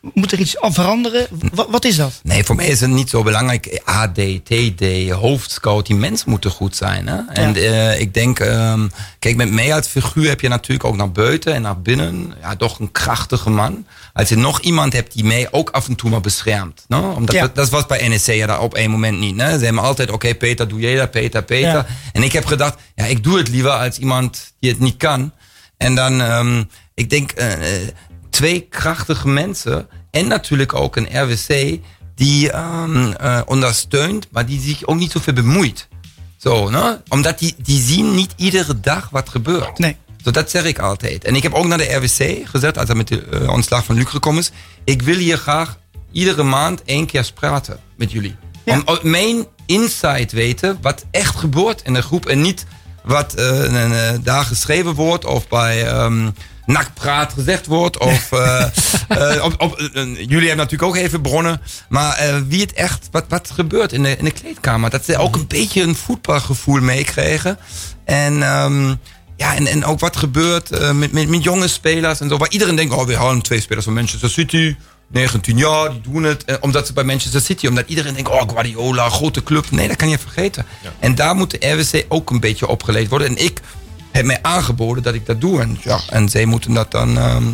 moet 0.00 0.32
er 0.32 0.38
iets 0.38 0.56
veranderen? 0.58 1.26
Wat, 1.52 1.70
wat 1.70 1.84
is 1.84 1.96
dat? 1.96 2.20
Nee, 2.22 2.44
voor 2.44 2.56
mij 2.56 2.66
is 2.66 2.80
het 2.80 2.90
niet 2.90 3.08
zo 3.08 3.22
belangrijk. 3.22 3.80
AD, 3.84 4.14
TD, 4.44 5.10
hoofdscout, 5.10 5.86
die 5.86 5.96
mensen 5.96 6.30
moeten 6.30 6.50
goed 6.50 6.76
zijn. 6.76 7.06
Hè? 7.06 7.18
En 7.32 7.56
eh, 7.56 8.00
ik 8.00 8.14
denk, 8.14 8.40
ehm, 8.40 8.88
kijk, 9.18 9.36
met 9.36 9.50
mij 9.50 9.74
als 9.74 9.86
figuur 9.86 10.28
heb 10.28 10.40
je 10.40 10.48
natuurlijk 10.48 10.88
ook 10.88 10.96
naar 10.96 11.12
buiten 11.12 11.54
en 11.54 11.62
naar 11.62 11.80
binnen. 11.80 12.34
Ja, 12.40 12.56
toch 12.56 12.78
een 12.78 12.92
krachtige 12.92 13.50
man. 13.50 13.86
Als 14.18 14.28
je 14.28 14.36
nog 14.36 14.60
iemand 14.60 14.92
hebt 14.92 15.12
die 15.12 15.24
mij 15.24 15.48
ook 15.50 15.70
af 15.70 15.88
en 15.88 15.94
toe 15.94 16.10
maar 16.10 16.20
beschermt. 16.20 16.84
Ja. 16.88 17.48
dat, 17.54 17.68
was 17.68 17.86
bij 17.86 18.08
NEC 18.08 18.26
ja 18.26 18.46
daar 18.46 18.60
op 18.60 18.74
één 18.74 18.90
moment 18.90 19.18
niet. 19.18 19.40
Ze 19.40 19.44
hebben 19.44 19.82
altijd, 19.82 20.10
oké 20.10 20.34
Peter, 20.34 20.68
doe 20.68 20.80
jij 20.80 20.96
dat, 20.96 21.10
Peter, 21.10 21.42
Peter. 21.44 21.72
Ja. 21.72 21.86
En 22.12 22.22
ik 22.22 22.32
heb 22.32 22.44
gedacht, 22.44 22.78
ja, 22.94 23.04
ik 23.04 23.22
doe 23.22 23.38
het 23.38 23.48
liever 23.48 23.70
als 23.70 23.98
iemand 23.98 24.52
die 24.60 24.70
het 24.70 24.78
niet 24.78 24.96
kan. 24.96 25.32
En 25.76 25.94
dan, 25.94 26.20
ehm, 26.20 26.64
ik 26.94 27.10
denk, 27.10 27.30
eh, 27.30 27.52
eh, 27.52 27.88
twee 28.30 28.60
krachtige 28.60 29.28
mensen 29.28 29.88
en 30.10 30.28
natuurlijk 30.28 30.74
ook 30.74 30.96
een 30.96 31.22
RWC 31.22 31.78
die 32.14 32.52
ehm, 32.52 33.12
eh, 33.12 33.40
ondersteunt, 33.46 34.28
maar 34.30 34.46
die 34.46 34.60
zich 34.60 34.86
ook 34.86 34.96
niet 34.96 35.12
zoveel 35.12 35.34
bemoeit. 35.34 35.88
Zo, 36.36 36.70
ne? 36.70 37.00
Omdat 37.08 37.38
die, 37.38 37.54
die 37.58 37.80
zien 37.80 38.14
niet 38.14 38.32
iedere 38.36 38.80
dag 38.80 39.08
wat 39.10 39.28
gebeurt. 39.28 39.78
Nee. 39.78 39.96
Zo, 40.24 40.30
dat 40.30 40.50
zeg 40.50 40.64
ik 40.64 40.78
altijd. 40.78 41.24
En 41.24 41.34
ik 41.34 41.42
heb 41.42 41.52
ook 41.52 41.66
naar 41.66 41.78
de 41.78 41.94
RWC 41.94 42.48
gezegd, 42.48 42.78
als 42.78 42.86
hij 42.86 42.96
met 42.96 43.08
de 43.08 43.24
eh, 43.24 43.48
ontslag 43.48 43.84
van 43.84 43.94
Luc 43.94 44.08
gekomen 44.08 44.40
is. 44.40 44.50
Ik 44.84 45.02
wil 45.02 45.16
hier 45.16 45.36
graag 45.36 45.78
iedere 46.12 46.42
maand 46.42 46.82
één 46.84 47.06
keer 47.06 47.30
praten 47.34 47.78
met 47.96 48.12
jullie. 48.12 48.36
Ja. 48.64 48.82
Om 48.84 48.98
mijn 49.02 49.46
insight 49.66 50.32
weten 50.32 50.78
wat 50.80 51.04
echt 51.10 51.36
gebeurt 51.36 51.82
in 51.82 51.94
de 51.94 52.02
groep. 52.02 52.26
En 52.26 52.40
niet 52.40 52.66
wat 53.02 53.34
eh, 53.34 54.12
eh, 54.12 54.18
daar 54.22 54.44
geschreven 54.44 54.94
wordt 54.94 55.24
of 55.24 55.48
bij 55.48 55.86
ehm 55.86 56.30
nakpraat 56.66 57.32
gezegd 57.32 57.66
wordt. 57.66 57.98
Of, 57.98 58.32
op, 59.42 59.54
op, 59.58 59.78
jullie 60.14 60.46
hebben 60.46 60.56
natuurlijk 60.56 60.82
ook 60.82 60.96
even 60.96 61.20
bronnen. 61.20 61.60
Maar 61.88 62.42
wie 62.48 62.60
het 62.60 62.72
echt, 62.72 63.08
wat, 63.10 63.24
wat 63.28 63.50
gebeurt 63.50 63.92
in 63.92 64.02
de, 64.02 64.16
in 64.16 64.24
de 64.24 64.30
kleedkamer. 64.30 64.90
Dat 64.90 65.04
ze 65.04 65.16
ook 65.16 65.34
een 65.34 65.46
beetje 65.46 65.82
een 65.82 65.96
voetbalgevoel 65.96 66.80
meekregen. 66.80 67.58
En... 68.04 68.42
ehm, 68.42 68.94
ja, 69.38 69.54
en, 69.54 69.66
en 69.66 69.84
ook 69.84 70.00
wat 70.00 70.16
gebeurt 70.16 70.70
eh, 70.70 70.92
met, 70.92 71.12
met, 71.12 71.28
met 71.28 71.42
jonge 71.42 71.68
spelers 71.68 72.20
en 72.20 72.28
zo. 72.28 72.36
Waar 72.36 72.50
iedereen 72.50 72.76
denkt, 72.76 72.94
oh, 72.94 73.06
we 73.06 73.16
halen 73.16 73.42
twee 73.42 73.60
spelers 73.60 73.84
van 73.84 73.94
Manchester 73.94 74.30
City. 74.30 74.76
19 75.10 75.56
jaar, 75.56 75.90
die 75.90 76.00
doen 76.00 76.22
het. 76.22 76.44
Eh, 76.44 76.56
omdat 76.60 76.86
ze 76.86 76.92
bij 76.92 77.04
Manchester 77.04 77.40
City, 77.40 77.66
omdat 77.66 77.88
iedereen 77.88 78.14
denkt, 78.14 78.30
oh, 78.30 78.42
Guardiola, 78.48 79.08
grote 79.08 79.42
club. 79.42 79.70
Nee, 79.70 79.88
dat 79.88 79.96
kan 79.96 80.08
je 80.08 80.18
vergeten. 80.18 80.66
En 80.98 81.14
daar 81.14 81.34
moet 81.34 81.50
de 81.50 81.70
RWC 81.70 82.04
ook 82.08 82.30
een 82.30 82.40
beetje 82.40 82.66
opgeleid 82.66 83.08
worden. 83.08 83.28
En 83.28 83.44
ik 83.44 83.60
heb 84.10 84.24
mij 84.24 84.38
aangeboden 84.42 85.02
dat 85.02 85.14
ik 85.14 85.26
dat 85.26 85.40
doe. 85.40 85.60
En, 85.60 85.78
ja, 85.82 86.00
en 86.10 86.28
zij 86.28 86.44
moeten 86.44 86.74
dat 86.74 86.90
dan 86.90 87.18
ehm, 87.18 87.44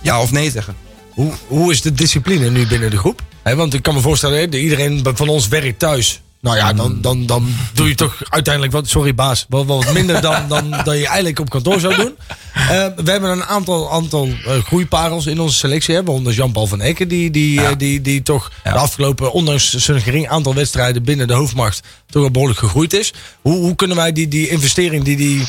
ja 0.00 0.20
of 0.20 0.32
nee 0.32 0.50
zeggen. 0.50 0.76
Hoe, 1.10 1.32
hoe 1.46 1.70
is 1.70 1.82
de 1.82 1.92
discipline 1.92 2.50
nu 2.50 2.66
binnen 2.66 2.90
de 2.90 2.98
groep? 2.98 3.22
Want 3.42 3.74
ik 3.74 3.82
kan 3.82 3.94
me 3.94 4.00
voorstellen, 4.00 4.38
hè, 4.38 4.58
iedereen 4.58 5.06
van 5.14 5.28
ons 5.28 5.48
werkt 5.48 5.78
thuis. 5.78 6.20
Nou 6.40 6.56
ja, 6.56 6.72
dan, 6.72 6.98
dan, 7.00 7.26
dan 7.26 7.54
doe 7.74 7.88
je 7.88 7.94
toch 7.94 8.22
uiteindelijk 8.28 8.72
wat, 8.74 8.88
sorry 8.88 9.14
baas, 9.14 9.46
wel 9.48 9.66
wat 9.66 9.92
minder 9.92 10.20
dan, 10.20 10.42
dan, 10.48 10.70
dan 10.84 10.96
je 10.98 11.06
eigenlijk 11.06 11.38
op 11.38 11.50
kantoor 11.50 11.80
zou 11.80 11.94
doen. 11.96 12.14
Eh, 12.54 12.68
we 12.96 13.10
hebben 13.10 13.30
een 13.30 13.44
aantal, 13.44 13.92
aantal 13.92 14.28
eh, 14.46 14.52
groeiparels 14.64 15.26
in 15.26 15.40
onze 15.40 15.56
selectie. 15.56 15.94
Hè, 15.94 16.04
waaronder 16.04 16.32
Jean-Paul 16.32 16.66
van 16.66 16.80
Ecken, 16.80 17.08
die, 17.08 17.30
die, 17.30 17.60
eh, 17.62 17.68
die, 17.78 18.00
die 18.00 18.22
toch 18.22 18.50
Ja. 18.64 18.72
de 18.72 18.78
afgelopen, 18.78 19.32
ondanks 19.32 19.70
zijn 19.74 20.00
gering 20.00 20.28
aantal 20.28 20.54
wedstrijden 20.54 21.02
binnen 21.04 21.26
de 21.26 21.34
hoofdmacht, 21.34 21.80
toch 22.06 22.22
wel 22.22 22.30
behoorlijk 22.30 22.58
gegroeid 22.60 22.92
is. 22.92 23.12
Hoe, 23.40 23.56
hoe 23.58 23.74
kunnen 23.74 23.96
wij 23.96 24.12
die, 24.12 24.28
die 24.28 24.48
investering 24.48 25.04
die 25.04 25.16
die 25.16 25.42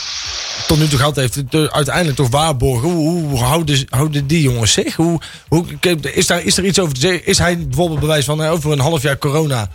tot 0.67 0.77
nu 0.79 0.87
toe 0.87 0.97
gehad 0.97 1.15
heeft, 1.15 1.43
te- 1.49 1.71
uiteindelijk 1.71 2.15
toch 2.17 2.29
waarborgen. 2.29 2.89
Hoe, 2.89 3.21
hoe 3.27 3.39
houden, 3.39 3.85
houden 3.89 4.27
die 4.27 4.41
jongens 4.41 4.71
zich? 4.73 4.95
Hoe, 4.95 5.19
hoe, 5.47 5.65
is, 6.13 6.27
daar, 6.27 6.43
is 6.43 6.57
er 6.57 6.65
iets 6.65 6.79
over 6.79 6.93
te 6.93 6.99
zeggen? 6.99 7.25
Is 7.25 7.37
hij 7.37 7.57
bijvoorbeeld 7.57 7.99
bewijs 7.99 8.25
van 8.25 8.41
over 8.41 8.71
een 8.71 8.79
half 8.79 9.01
jaar 9.01 9.17
corona 9.17 9.69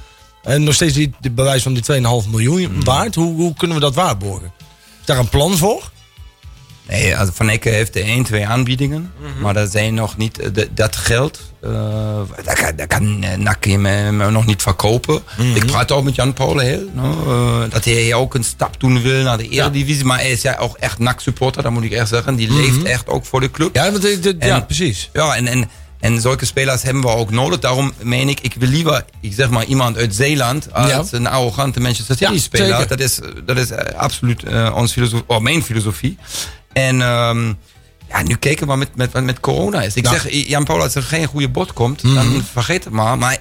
en 0.46 0.64
nog 0.64 0.74
steeds 0.74 0.94
die, 0.94 1.14
de 1.20 1.30
bewijs 1.30 1.62
van 1.62 1.74
die 1.74 1.82
2,5 1.82 2.30
miljoen 2.30 2.84
waard? 2.84 3.14
Hoe, 3.14 3.34
hoe 3.34 3.54
kunnen 3.54 3.76
we 3.76 3.82
dat 3.82 3.94
waarborgen? 3.94 4.52
Is 5.00 5.06
daar 5.06 5.18
een 5.18 5.28
plan 5.28 5.56
voor? 5.56 5.90
Nee, 6.88 7.16
also 7.16 7.32
Van 7.34 7.48
Ecke 7.48 7.68
heeft 7.68 7.92
de 7.92 8.00
1, 8.00 8.24
2 8.24 8.46
aanbiedingen. 8.46 9.12
Maar 9.40 9.54
dat 9.54 9.70
zijn 9.70 9.94
nog 9.94 10.16
niet, 10.16 10.38
eh, 10.38 10.64
dat 10.74 10.96
geld, 10.96 11.40
eh 11.60 11.70
kan, 12.54 12.86
kan 12.86 13.22
eh, 13.22 13.38
NAC 13.38 13.64
hem, 13.64 13.84
hem 13.86 14.32
nog 14.32 14.46
niet 14.46 14.62
verkopen. 14.62 15.22
Ik 15.54 15.66
praat 15.66 15.92
ook 15.92 16.04
met 16.04 16.14
Jan 16.14 16.32
Paul 16.32 16.58
heel, 16.58 16.90
no, 16.92 17.10
eh, 17.26 17.70
dat 17.70 17.84
hij 17.84 18.14
ook 18.14 18.34
een 18.34 18.44
stap 18.44 18.80
doen 18.80 19.02
wil 19.02 19.22
naar 19.22 19.38
de 19.38 19.48
Eredivisie. 19.48 20.04
Maar 20.04 20.18
hij 20.18 20.30
is 20.30 20.42
ja 20.42 20.56
ook 20.56 20.76
echt 20.76 20.98
NAC-supporter, 20.98 21.62
dat 21.62 21.72
moet 21.72 21.84
ik 21.84 21.92
echt 21.92 22.08
zeggen. 22.08 22.36
Die 22.36 22.52
leeft 22.52 22.82
echt 22.82 23.08
ook 23.08 23.24
voor 23.24 23.40
de 23.40 23.50
club. 23.50 23.74
Ja, 23.74 23.90
want, 23.90 24.34
ja 24.38 24.60
precies. 24.60 25.10
Ja, 25.12 25.36
en, 25.36 25.46
en, 25.46 25.70
en 26.00 26.20
zulke 26.20 26.44
spelers 26.44 26.82
hebben 26.82 27.02
we 27.02 27.08
ook 27.08 27.30
nodig. 27.30 27.58
Daarom 27.58 27.92
meen 28.02 28.28
ik, 28.28 28.40
ik 28.40 28.54
wil 28.58 28.68
liever, 28.68 29.04
ik 29.20 29.32
zeg 29.32 29.50
maar, 29.50 29.64
iemand 29.64 29.96
uit 29.96 30.14
Zeeland 30.14 30.72
als 30.72 30.88
Ja. 30.90 31.04
een 31.10 31.26
arrogante 31.26 31.80
Manchester 31.80 32.16
City 32.16 32.32
Ja, 32.32 32.38
speler. 32.38 32.66
zeker. 32.66 32.86
Dat 32.88 33.00
is, 33.00 33.18
dat 33.44 33.56
is 33.56 33.70
eh, 33.70 33.94
absoluut 33.98 34.42
eh, 34.44 34.72
ons 34.76 34.92
filosofie, 34.92 35.24
oh, 35.26 35.40
mijn 35.40 35.62
filosofie. 35.62 36.18
En 36.72 37.02
ehm, 37.02 37.46
ja, 38.08 38.22
nu 38.22 38.34
kijken 38.36 38.66
we 38.66 38.76
met, 38.76 38.96
met, 38.96 39.12
wat 39.12 39.22
met 39.22 39.40
corona 39.40 39.82
is. 39.82 39.94
Ik 39.94 40.04
Ja. 40.04 40.10
zeg, 40.12 40.26
Jan 40.30 40.64
Paul, 40.64 40.82
als 40.82 40.94
er 40.94 41.02
geen 41.02 41.26
goede 41.26 41.48
bot 41.48 41.72
komt, 41.72 42.02
dan 42.14 42.44
vergeet 42.52 42.84
het 42.84 42.92
maar. 42.92 43.18
Maar 43.18 43.38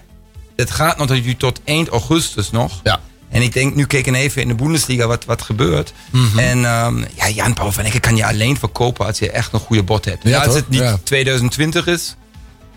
het 0.55 0.71
gaat 0.71 0.97
natuurlijk 0.97 1.39
tot 1.39 1.59
eind 1.63 1.87
augustus 1.87 2.51
nog. 2.51 2.79
Ja. 2.83 2.99
En 3.29 3.41
ik 3.41 3.53
denk, 3.53 3.75
nu 3.75 3.85
kijken 3.85 4.15
even 4.15 4.41
in 4.41 4.47
de 4.47 4.55
Bundesliga 4.55 5.07
wat, 5.07 5.25
wat 5.25 5.41
gebeurt. 5.41 5.93
Mhm. 6.11 6.39
En 6.39 6.65
ehm, 6.65 6.97
ja, 7.15 7.29
Jan 7.29 7.53
Paul 7.53 7.71
van 7.71 7.83
Ecke 7.83 7.99
kan 7.99 8.15
je 8.15 8.25
alleen 8.25 8.57
verkopen 8.57 9.05
als 9.05 9.19
je 9.19 9.31
echt 9.31 9.53
een 9.53 9.59
goede 9.59 9.83
bot 9.83 10.05
hebt. 10.05 10.23
Ja, 10.23 10.37
als 10.37 10.45
toch? 10.45 10.55
het 10.55 10.69
niet 10.69 10.79
Ja. 10.79 10.97
2020 11.03 11.87
is, 11.87 12.15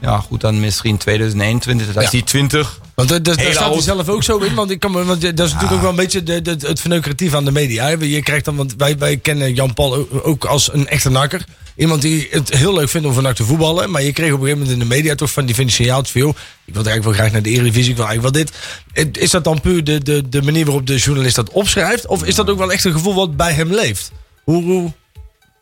ja 0.00 0.18
goed, 0.20 0.40
dan 0.40 0.60
misschien 0.60 0.96
2021. 0.96 1.86
Dus 1.86 1.96
als 1.96 2.04
Ja. 2.04 2.10
die 2.10 2.24
20... 2.24 2.80
Want 2.94 3.08
daar, 3.08 3.22
daar 3.22 3.34
staat 3.40 3.72
hij 3.72 3.80
zelf 3.82 4.08
ook 4.08 4.22
zo 4.22 4.38
in. 4.38 4.54
Want, 4.54 4.70
ik 4.70 4.80
kan, 4.80 4.90
me- 4.92 5.04
want 5.04 5.20
dat 5.20 5.46
is 5.46 5.52
natuurlijk 5.52 5.72
ook 5.72 5.80
wel 5.80 5.90
een 5.90 5.96
beetje 5.96 6.22
de, 6.22 6.42
de, 6.42 6.56
het 6.66 6.80
verneukeratief 6.80 7.34
aan 7.34 7.44
de 7.44 7.52
media. 7.52 7.88
Je 7.88 8.22
krijgt 8.22 8.44
dan, 8.44 8.56
want 8.56 8.74
wij, 8.76 8.98
wij 8.98 9.16
kennen 9.16 9.54
Jan 9.54 9.74
Paul 9.74 10.06
ook- 10.22 10.44
als 10.44 10.72
een 10.72 10.88
echte 10.88 11.10
nakker. 11.10 11.44
Iemand 11.76 12.02
die 12.02 12.28
het 12.30 12.56
heel 12.56 12.74
leuk 12.74 12.88
vindt 12.88 13.06
om 13.06 13.12
van 13.12 13.34
te 13.34 13.44
voetballen. 13.44 13.90
Maar 13.90 14.02
je 14.02 14.12
kreeg 14.12 14.32
op 14.32 14.40
een 14.40 14.44
gegeven 14.46 14.58
moment 14.58 14.82
in 14.82 14.88
de 14.88 14.94
media 14.94 15.14
toch 15.14 15.30
van 15.30 15.46
die 15.46 15.54
van 15.54 15.64
die 15.64 15.72
signaaltjes 15.74 16.12
van... 16.12 16.20
joh, 16.20 16.30
ik 16.64 16.74
wil 16.74 16.84
eigenlijk 16.84 17.04
wel 17.04 17.12
graag 17.12 17.32
naar 17.32 17.42
de 17.42 17.50
Eredivisie, 17.50 17.90
ik 17.90 17.96
wil 17.96 18.06
eigenlijk 18.06 18.34
wel 18.34 18.44
dit. 19.02 19.16
Is 19.22 19.30
dat 19.30 19.44
dan 19.44 19.60
puur 19.60 19.84
de, 19.84 20.02
de, 20.02 20.28
de 20.28 20.42
manier 20.42 20.64
waarop 20.64 20.86
de 20.86 20.96
journalist 20.96 21.36
dat 21.36 21.50
opschrijft? 21.50 22.06
Of 22.06 22.24
is 22.24 22.34
dat 22.34 22.50
ook 22.50 22.58
wel 22.58 22.72
echt 22.72 22.84
een 22.84 22.92
gevoel 22.92 23.14
wat 23.14 23.36
bij 23.36 23.52
hem 23.52 23.72
leeft? 23.74 24.12
Hoe, 24.44 24.62
hoe, 24.64 24.92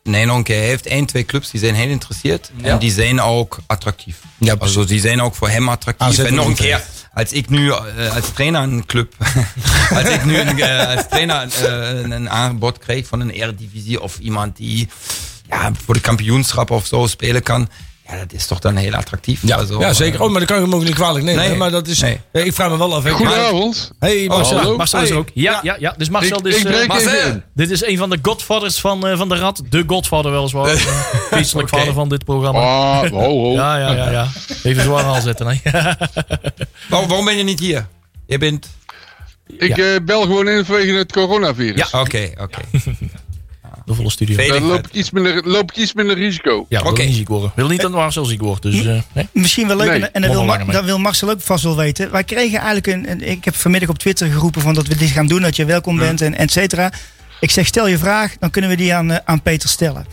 Nee, 0.07 0.25
nog 0.25 0.37
een 0.37 0.43
keer. 0.43 0.57
Hij 0.57 0.67
heeft 0.67 0.85
één, 0.85 1.05
twee 1.05 1.25
clubs 1.25 1.49
die 1.49 1.59
zijn 1.59 1.75
heel 1.75 1.85
geïnteresseerd. 1.85 2.51
En 2.61 2.79
die 2.79 2.91
zijn 2.91 3.21
ook 3.21 3.57
attractief. 3.65 4.17
Ja, 4.37 4.55
also 4.59 4.85
die 4.85 4.99
zijn 4.99 5.21
ook 5.21 5.35
voor 5.35 5.49
hem 5.49 5.69
attractief. 5.69 6.07
Aanzetten 6.07 6.33
en 6.33 6.35
nog 6.35 6.43
een 6.43 6.49
niet, 6.49 6.59
keer, 6.59 6.83
als 7.13 7.31
ik 7.31 7.49
nu 7.49 7.71
eh, 7.71 8.15
als 8.15 8.31
trainer 8.33 8.61
een 8.61 8.85
club... 8.85 9.13
als 9.97 10.09
ik 10.09 10.25
nu 10.25 10.35
eh, 10.35 10.95
als 10.95 11.07
trainer 11.09 11.47
eh, 11.63 12.11
een, 12.11 12.29
aanbod 12.29 12.77
kreeg 12.77 13.07
van 13.07 13.19
een 13.19 13.29
Eredivisie... 13.29 14.01
of 14.01 14.17
iemand 14.17 14.57
die 14.57 14.89
ja, 15.49 15.71
voor 15.85 15.93
de 15.93 15.99
kampioenschap 15.99 16.71
of 16.71 16.85
zo 16.85 17.07
spelen 17.07 17.43
kan... 17.43 17.69
Ja, 18.09 18.17
dat 18.17 18.33
is 18.33 18.45
toch 18.47 18.59
dan 18.59 18.75
heel 18.75 18.93
attractief. 18.93 19.39
ja, 19.43 19.55
Also, 19.55 19.79
ja, 19.79 19.93
zeker. 19.93 20.21
Oh, 20.21 20.29
maar 20.29 20.39
dat 20.39 20.47
kan 20.49 20.57
ik 20.57 20.63
hem 20.63 20.75
ook 20.75 20.83
niet 20.83 20.93
kwalijk 20.93 21.25
nemen. 21.25 21.47
Nee. 21.47 21.55
Maar 21.57 21.71
dat 21.71 21.87
is, 21.87 21.99
Nee. 21.99 22.19
Ja, 22.33 22.39
ik 22.41 22.53
vraag 22.53 22.69
me 22.69 22.77
wel 22.77 22.95
af. 22.95 23.03
hè. 23.03 23.09
Goedenavond. 23.11 23.91
Hey 23.99 24.25
Marcel. 24.27 24.57
hallo. 24.57 24.77
Marcel 24.77 24.99
is 25.01 25.05
er 25.07 25.11
Hey. 25.13 25.21
ook. 25.21 25.29
Ja, 25.33 25.59
ja, 25.63 25.75
ja. 25.79 25.93
Dus 25.97 26.09
Marcel, 26.09 26.37
Ik, 26.37 26.43
dus, 26.43 26.55
ik 26.57 26.65
eh, 26.65 26.87
Marcel. 26.87 27.41
dit 27.53 27.69
is 27.69 27.85
een 27.85 27.97
van 27.97 28.09
de 28.09 28.19
godfathers 28.21 28.79
van, 28.79 29.07
eh, 29.07 29.17
van 29.17 29.29
de 29.29 29.35
Rad. 29.35 29.61
De 29.69 29.83
godvader 29.87 30.31
weliswaar. 30.31 30.67
Geestelijk 31.31 31.67
Oké. 31.67 31.77
vader 31.77 31.93
van 31.93 32.09
dit 32.09 32.25
programma. 32.25 32.59
Ah, 32.59 33.09
ho, 33.09 33.19
ho. 33.19 33.51
Ja, 33.61 33.77
ja, 33.77 33.91
ja, 33.91 34.09
ja. 34.11 34.27
Even 34.63 34.83
zwaar 34.83 35.03
aanzetten. 35.03 35.47
Hè. 35.47 35.55
Waarom, 36.89 37.07
waarom 37.07 37.25
ben 37.25 37.37
je 37.37 37.43
niet 37.43 37.59
hier? 37.59 37.87
Je 38.25 38.37
bent... 38.37 38.67
Ik 39.57 39.77
eh, 39.77 39.85
bel 40.05 40.21
gewoon 40.21 40.47
in 40.49 40.65
vanwege 40.65 40.91
het 40.93 41.11
coronavirus. 41.11 41.91
Oké, 41.93 42.29
oké. 42.41 42.59
De 43.87 43.93
volle 43.93 44.09
studio. 44.11 44.47
Dan 44.47 44.63
loop 44.63 44.87
ik 44.87 44.93
iets 44.93 45.11
minder, 45.11 45.41
loop 45.47 45.71
ik 45.71 45.77
iets 45.77 45.93
minder 45.93 46.15
risico. 46.15 46.65
Ja, 46.69 46.81
wil 46.81 46.91
Oké. 46.91 47.03
niet 47.03 47.15
ziek 47.15 47.27
worden. 47.27 47.51
Wil 47.55 47.67
niet 47.67 47.81
dat 47.81 47.91
Marcel 47.91 48.25
ziek 48.25 48.41
wordt. 48.41 48.61
Dus, 48.61 48.85
eh, 48.85 49.01
nee. 49.13 49.27
Misschien 49.31 49.67
wel 49.67 49.77
leuk, 49.77 49.87
Nee, 49.89 49.99
en, 49.99 50.13
en 50.13 50.21
dat, 50.21 50.45
mag 50.45 50.57
wil 50.57 50.65
Ma- 50.65 50.71
dat 50.71 50.83
wil 50.85 50.99
Marcel 50.99 51.29
ook 51.29 51.41
vast 51.41 51.63
wel 51.63 51.75
weten. 51.75 52.11
Wij 52.11 52.23
kregen 52.23 52.57
eigenlijk 52.57 52.87
een, 52.87 53.11
een- 53.11 53.29
Ik 53.29 53.45
heb 53.45 53.55
vanmiddag 53.55 53.89
op 53.89 53.97
Twitter 53.97 54.27
geroepen 54.31 54.61
van 54.61 54.73
dat 54.73 54.87
we 54.87 54.95
dit 54.95 55.09
gaan 55.09 55.27
doen, 55.27 55.41
dat 55.41 55.55
je 55.55 55.65
welkom 55.65 55.97
bent 55.97 56.21
en 56.21 56.35
et 56.37 56.51
cetera. 56.51 56.91
Ik 57.39 57.51
zeg, 57.51 57.65
stel 57.67 57.87
je 57.87 57.97
vraag, 57.97 58.37
dan 58.39 58.49
kunnen 58.49 58.69
we 58.69 58.75
die 58.75 58.93
aan, 58.93 59.11
eh, 59.11 59.17
aan 59.25 59.41
Peter 59.41 59.69
stellen. 59.69 60.05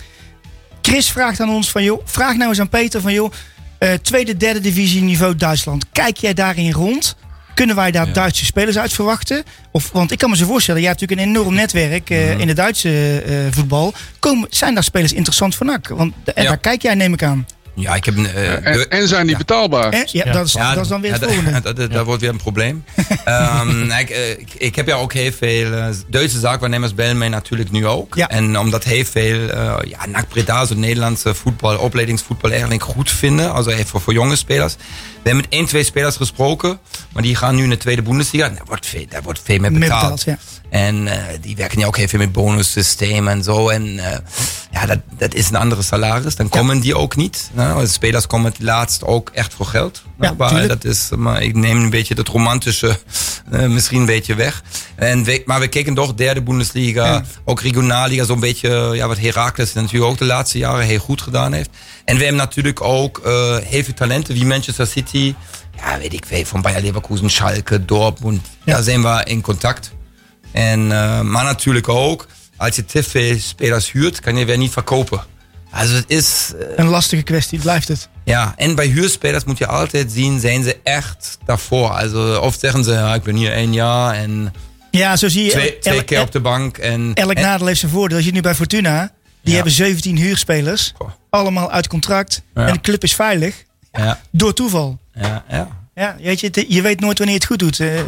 Chris 0.83 1.11
vraagt 1.11 1.41
aan 1.41 1.51
ons 1.51 1.71
van, 1.71 1.83
joh, 1.85 2.01
vraag 2.05 2.37
nou 2.37 2.49
eens 2.51 2.61
aan 2.61 2.69
Peter 2.69 3.01
van, 3.01 3.13
joh, 3.13 3.33
eh, 3.79 3.93
tweede, 3.93 4.37
derde 4.37 4.61
divisie 4.61 5.03
niveau 5.03 5.37
Duitsland. 5.37 5.85
Kijk 5.93 6.17
jij 6.17 6.35
daarin 6.35 6.73
rond? 6.73 7.17
Kunnen 7.55 7.77
wij 7.77 7.90
daar 7.90 8.12
Duitse 8.12 8.45
spelers 8.45 8.79
uit 8.79 8.93
verwachten? 8.93 9.45
Of, 9.71 9.90
want 9.93 10.12
ik 10.12 10.19
kan 10.19 10.31
me 10.31 10.37
zo 10.37 10.47
voorstellen, 10.47 10.81
jij 10.81 10.90
hebt 10.90 11.01
natuurlijk 11.01 11.29
een 11.29 11.35
enorm 11.35 11.55
netwerk 11.55 12.11
eh, 12.11 12.38
in 12.38 12.47
de 12.47 12.53
Duitse 12.53 13.23
eh, 13.27 13.37
voetbal. 13.51 13.93
Komen, 14.19 14.47
zijn 14.51 14.75
daar 14.75 14.85
spelers 14.85 15.12
interessant 15.12 15.55
voor 15.55 15.67
NAC? 15.67 15.88
Want 15.88 16.14
en 16.35 16.45
daar 16.45 16.59
kijk 16.59 16.83
jij, 16.83 16.95
neem 16.95 17.12
ik 17.12 17.23
aan. 17.23 17.47
Ja, 17.77 17.95
ik 17.95 18.05
heb 18.05 18.17
een... 18.17 18.27
eh, 18.27 18.53
En, 18.67 18.73
de- 18.73 18.89
en 18.89 19.09
zijn 19.09 19.27
die 19.27 19.37
betaalbaar? 19.37 19.93
Eh, 19.93 20.05
ja, 20.05 20.25
Ja. 20.25 20.33
Dat, 20.33 20.47
is, 20.47 20.53
dat 20.53 20.77
is 20.77 20.89
dan 20.89 21.01
weer 21.01 21.13
het 21.13 21.21
ja, 21.25 21.29
volgende. 21.29 21.61
Dat, 21.75 21.91
dat, 21.93 22.05
wordt 22.05 22.21
weer 22.21 22.31
een 22.31 22.37
probleem. 22.37 22.85
Ehm, 23.25 23.87
nou, 23.87 24.01
ik, 24.01 24.11
ik, 24.39 24.49
ik 24.59 24.75
heb 24.77 24.87
ja 24.87 24.95
ook 24.95 25.13
heel 25.13 25.33
veel 25.33 25.73
eh, 25.73 25.87
Duitse 26.09 26.39
zaakwaarnemers 26.39 26.95
bellen 26.95 27.19
mij 27.19 27.29
natuurlijk 27.29 27.71
nu 27.71 27.87
ook. 27.87 28.15
Ja. 28.15 28.29
En 28.29 28.59
omdat 28.59 28.85
heel 28.85 29.05
veel 29.05 29.39
ja, 29.89 30.07
NAC 30.09 30.29
Breda, 30.29 30.65
zo 30.65 30.75
Nederlandse 30.75 31.35
voetbal, 31.35 31.79
opleidingsvoetbal 31.79 32.51
eigenlijk 32.51 32.83
goed 32.83 33.11
vinden. 33.11 33.53
Also 33.53 33.71
even 33.71 33.87
voor, 33.87 34.01
voor 34.01 34.13
jonge 34.13 34.37
spelers. 34.37 34.75
We 34.75 35.31
hebben 35.31 35.45
met 35.51 35.53
één, 35.59 35.67
twee 35.67 35.85
spelers 35.85 36.17
gesproken. 36.17 36.79
Maar 37.13 37.23
die 37.23 37.37
gaan 37.37 37.55
nu 37.55 37.63
in 37.63 37.71
de 37.71 37.77
tweede 37.77 38.03
Bundesliga. 38.03 38.49
Daar 38.49 38.63
wordt 38.67 38.87
veel, 38.87 39.05
daar 39.09 39.23
wordt 39.23 39.41
veel 39.45 39.59
meer 39.59 39.71
Meer 39.73 39.81
betaald. 39.81 40.25
betaald, 40.25 40.25
ja. 40.25 40.79
En 40.79 41.09
die 41.41 41.57
werken 41.57 41.79
ja 41.81 41.87
ook 41.87 41.97
heel 41.97 42.09
veel 42.09 42.19
met 42.19 42.33
bonussystemen 42.33 43.33
en 43.33 43.43
zo. 43.43 43.69
En 43.69 44.01
ja, 44.75 44.87
dat, 44.87 44.99
dat 45.19 45.35
is 45.35 45.49
een 45.49 45.57
andere 45.57 45.83
salaris. 45.83 46.37
Dan 46.37 46.49
komen 46.49 46.81
die 46.81 46.97
ook 46.97 47.17
niet. 47.17 47.51
Nou, 47.53 47.81
de 47.81 47.87
spelers 47.87 48.27
komen 48.27 48.51
het 48.51 48.63
laatst 48.63 49.05
ook 49.05 49.31
echt 49.31 49.55
voor 49.55 49.67
geld. 49.67 50.03
Nou, 50.17 50.33
Ja, 50.33 50.39
maar 50.39 50.49
tuurlijk. 50.49 50.69
dat 50.69 50.85
is, 50.85 51.09
maar 51.17 51.43
ik 51.43 51.55
neem 51.55 51.77
een 51.77 51.91
beetje 51.91 52.15
het 52.15 52.29
romantische 52.29 52.99
eh, 53.51 53.67
misschien 53.67 54.01
een 54.01 54.07
beetje 54.07 54.35
weg. 54.35 54.63
En 54.95 55.25
we, 55.25 55.43
maar 55.45 55.61
we 55.61 55.69
kijken 55.69 55.95
toch 55.95 56.15
derde 56.15 56.43
Bundesliga, 56.43 57.23
ook 57.45 57.61
regionalliga, 57.61 58.25
zo'n 58.25 58.41
beetje 58.41 58.91
ja, 58.93 59.07
wat 59.07 59.19
Heracles 59.19 59.73
natuurlijk 59.73 60.11
ook 60.11 60.19
de 60.19 60.25
laatste 60.25 60.59
jaren 60.59 60.85
heel 60.85 60.99
goed 60.99 61.23
gedaan 61.23 61.53
heeft. 61.53 61.71
En 62.05 62.17
we 62.17 62.23
hebben 62.23 62.41
natuurlijk 62.41 62.81
ook 62.81 63.19
eh, 63.19 63.57
heel 63.57 63.85
veel 63.85 63.95
talenten 63.95 64.35
wie 64.35 64.47
Manchester 64.47 64.87
City, 64.87 65.35
ja 65.77 65.99
weet 65.99 66.13
ik 66.13 66.27
veel, 66.27 66.45
van 66.45 66.63
Bayer 66.63 66.83
Leverkusen, 66.83 67.31
Schalke, 67.31 67.85
Dortmund. 67.85 68.47
Daar 68.65 68.83
zijn 68.83 69.03
we 69.03 69.23
in 69.25 69.41
contact. 69.41 69.93
En, 70.53 70.93
eh, 70.93 71.21
maar 71.21 71.45
natuurlijk 71.45 71.89
ook, 71.89 72.27
als 72.64 72.77
je 72.77 72.85
te 72.85 73.03
veel 73.03 73.38
spelers 73.38 73.92
huurt, 73.92 74.20
kan 74.20 74.37
je 74.37 74.44
weer 74.44 74.59
niet 74.59 74.72
verkopen. 74.72 75.24
Also 75.70 75.94
het 75.94 76.05
is, 76.07 76.53
eh, 76.61 76.66
Een 76.77 76.87
lastige 76.87 77.22
kwestie, 77.22 77.59
blijft 77.59 77.88
het. 77.88 78.09
ja, 78.24 78.55
en 78.57 78.74
bij 78.74 78.87
huurspelers 78.87 79.44
moet 79.44 79.59
je 79.59 79.66
altijd 79.66 80.12
zien, 80.12 80.40
zijn 80.40 80.62
ze 80.62 80.77
echt 80.83 81.38
daarvoor. 81.44 81.88
Also 81.90 82.37
oft 82.38 82.61
zeggen 82.61 82.85
ze, 82.85 82.92
ja, 82.92 83.14
ik 83.14 83.22
ben 83.22 83.35
hier 83.37 83.53
één 83.53 83.72
jaar 83.72 84.14
en 84.14 84.53
Ja, 84.90 85.16
zo 85.16 85.29
zie 85.29 85.44
je. 85.44 85.50
twee, 85.50 85.79
twee 85.79 85.94
elk, 85.96 86.07
keer 86.07 86.20
op 86.20 86.33
de 86.33 86.40
bank. 86.40 86.79
En, 86.79 87.11
elk 87.14 87.33
en- 87.33 87.42
nadeel 87.42 87.66
heeft 87.66 87.81
zijn 87.81 87.92
voordeel. 87.92 88.16
Als 88.16 88.27
je 88.27 88.33
nu 88.33 88.40
bij 88.40 88.55
Fortuna, 88.55 89.00
die 89.40 89.48
Ja. 89.50 89.55
hebben 89.55 89.72
17 89.72 90.16
huurspelers. 90.16 90.92
Goh. 90.96 91.11
Allemaal 91.31 91.70
uit 91.70 91.87
contract. 91.87 92.42
Ja. 92.55 92.66
En 92.66 92.72
de 92.72 92.81
club 92.81 93.03
is 93.03 93.14
veilig. 93.14 93.64
Ja, 93.92 94.20
Door 94.31 94.55
toeval. 94.55 94.98
ja, 95.14 95.44
ja. 95.48 95.68
Ja, 95.94 96.16
weet 96.22 96.40
je, 96.40 96.64
je 96.68 96.83
weet 96.83 97.00
nooit 97.00 97.18
wanneer 97.18 97.37
je 97.37 97.40
het 97.40 97.50
goed 97.50 97.59
doet. 97.59 97.81
Eh, 97.81 98.00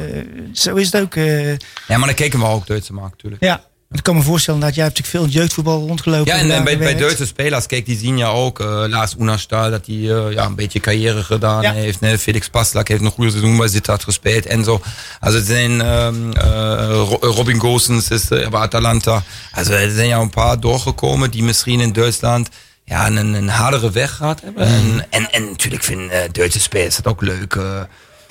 zo 0.52 0.74
is 0.74 0.92
het 0.92 1.02
ook. 1.02 1.14
eh, 1.14 1.50
ja, 1.52 1.58
maar 1.86 2.06
dan 2.06 2.14
kijken 2.14 2.38
we 2.38 2.44
ook 2.46 2.66
Duitse 2.66 2.92
markt 2.92 3.10
natuurlijk. 3.10 3.42
ja. 3.42 3.64
Ik 3.90 4.03
kan 4.03 4.14
me 4.16 4.22
voorstellen 4.22 4.61
dat 4.61 4.75
jij 4.75 4.85
hebt 4.85 4.99
natuurlijk 4.99 5.25
veel 5.25 5.35
in 5.35 5.40
jeugdvoetbal 5.42 5.87
rondgelopen. 5.87 6.33
Ja, 6.46 6.55
en, 6.55 6.64
bij, 6.64 6.79
bij. 6.79 6.96
Duitse 6.96 7.27
spelers, 7.27 7.66
kijk, 7.66 7.87
die 7.87 7.99
zien 7.99 8.16
ja 8.18 8.27
ook, 8.29 8.61
eh 8.61 8.85
Lars 8.87 9.14
Unastal, 9.18 9.70
dat 9.70 9.87
hij 9.87 9.94
eh, 9.96 10.33
ja, 10.33 10.44
een 10.44 10.55
beetje 10.55 10.81
carrière 10.81 11.22
gedaan 11.22 11.62
Ja. 11.62 11.72
heeft. 11.72 12.01
Ne? 12.01 12.18
Felix 12.18 12.49
Paslak 12.49 12.88
heeft 12.88 13.01
een 13.03 13.11
goede 13.11 13.31
seizoen 13.31 13.57
bij 13.57 13.68
Sittard 13.68 14.05
gespeeld 14.05 14.46
en 14.46 14.64
zo. 14.64 14.81
Also 15.20 15.37
het 15.38 15.46
zijn 15.46 15.81
ehm, 15.81 16.33
eh, 16.33 16.87
Ro- 16.90 17.18
Robin 17.20 17.59
Gosens 17.61 18.11
is 18.11 18.31
eh, 18.31 18.49
bij 18.49 18.61
Atalanta. 18.61 19.22
Also 19.53 19.72
er 19.72 19.90
zijn 19.90 20.09
ja 20.09 20.18
een 20.18 20.31
paar 20.31 20.61
doorgekomen 20.61 21.31
die 21.31 21.42
misschien 21.42 21.81
in 21.81 21.92
Duitsland 21.92 22.49
ja, 22.85 23.07
een, 23.07 23.16
een 23.35 23.49
hardere 23.49 23.90
weg 23.90 24.14
gehad 24.16 24.40
hebben. 24.40 24.66
En, 24.66 25.07
en, 25.11 25.33
en 25.33 25.44
natuurlijk 25.44 25.83
vinden 25.83 26.33
Duitse 26.33 26.61
spelers 26.61 26.96
het 26.96 27.07
ook 27.07 27.22
leuk. 27.22 27.59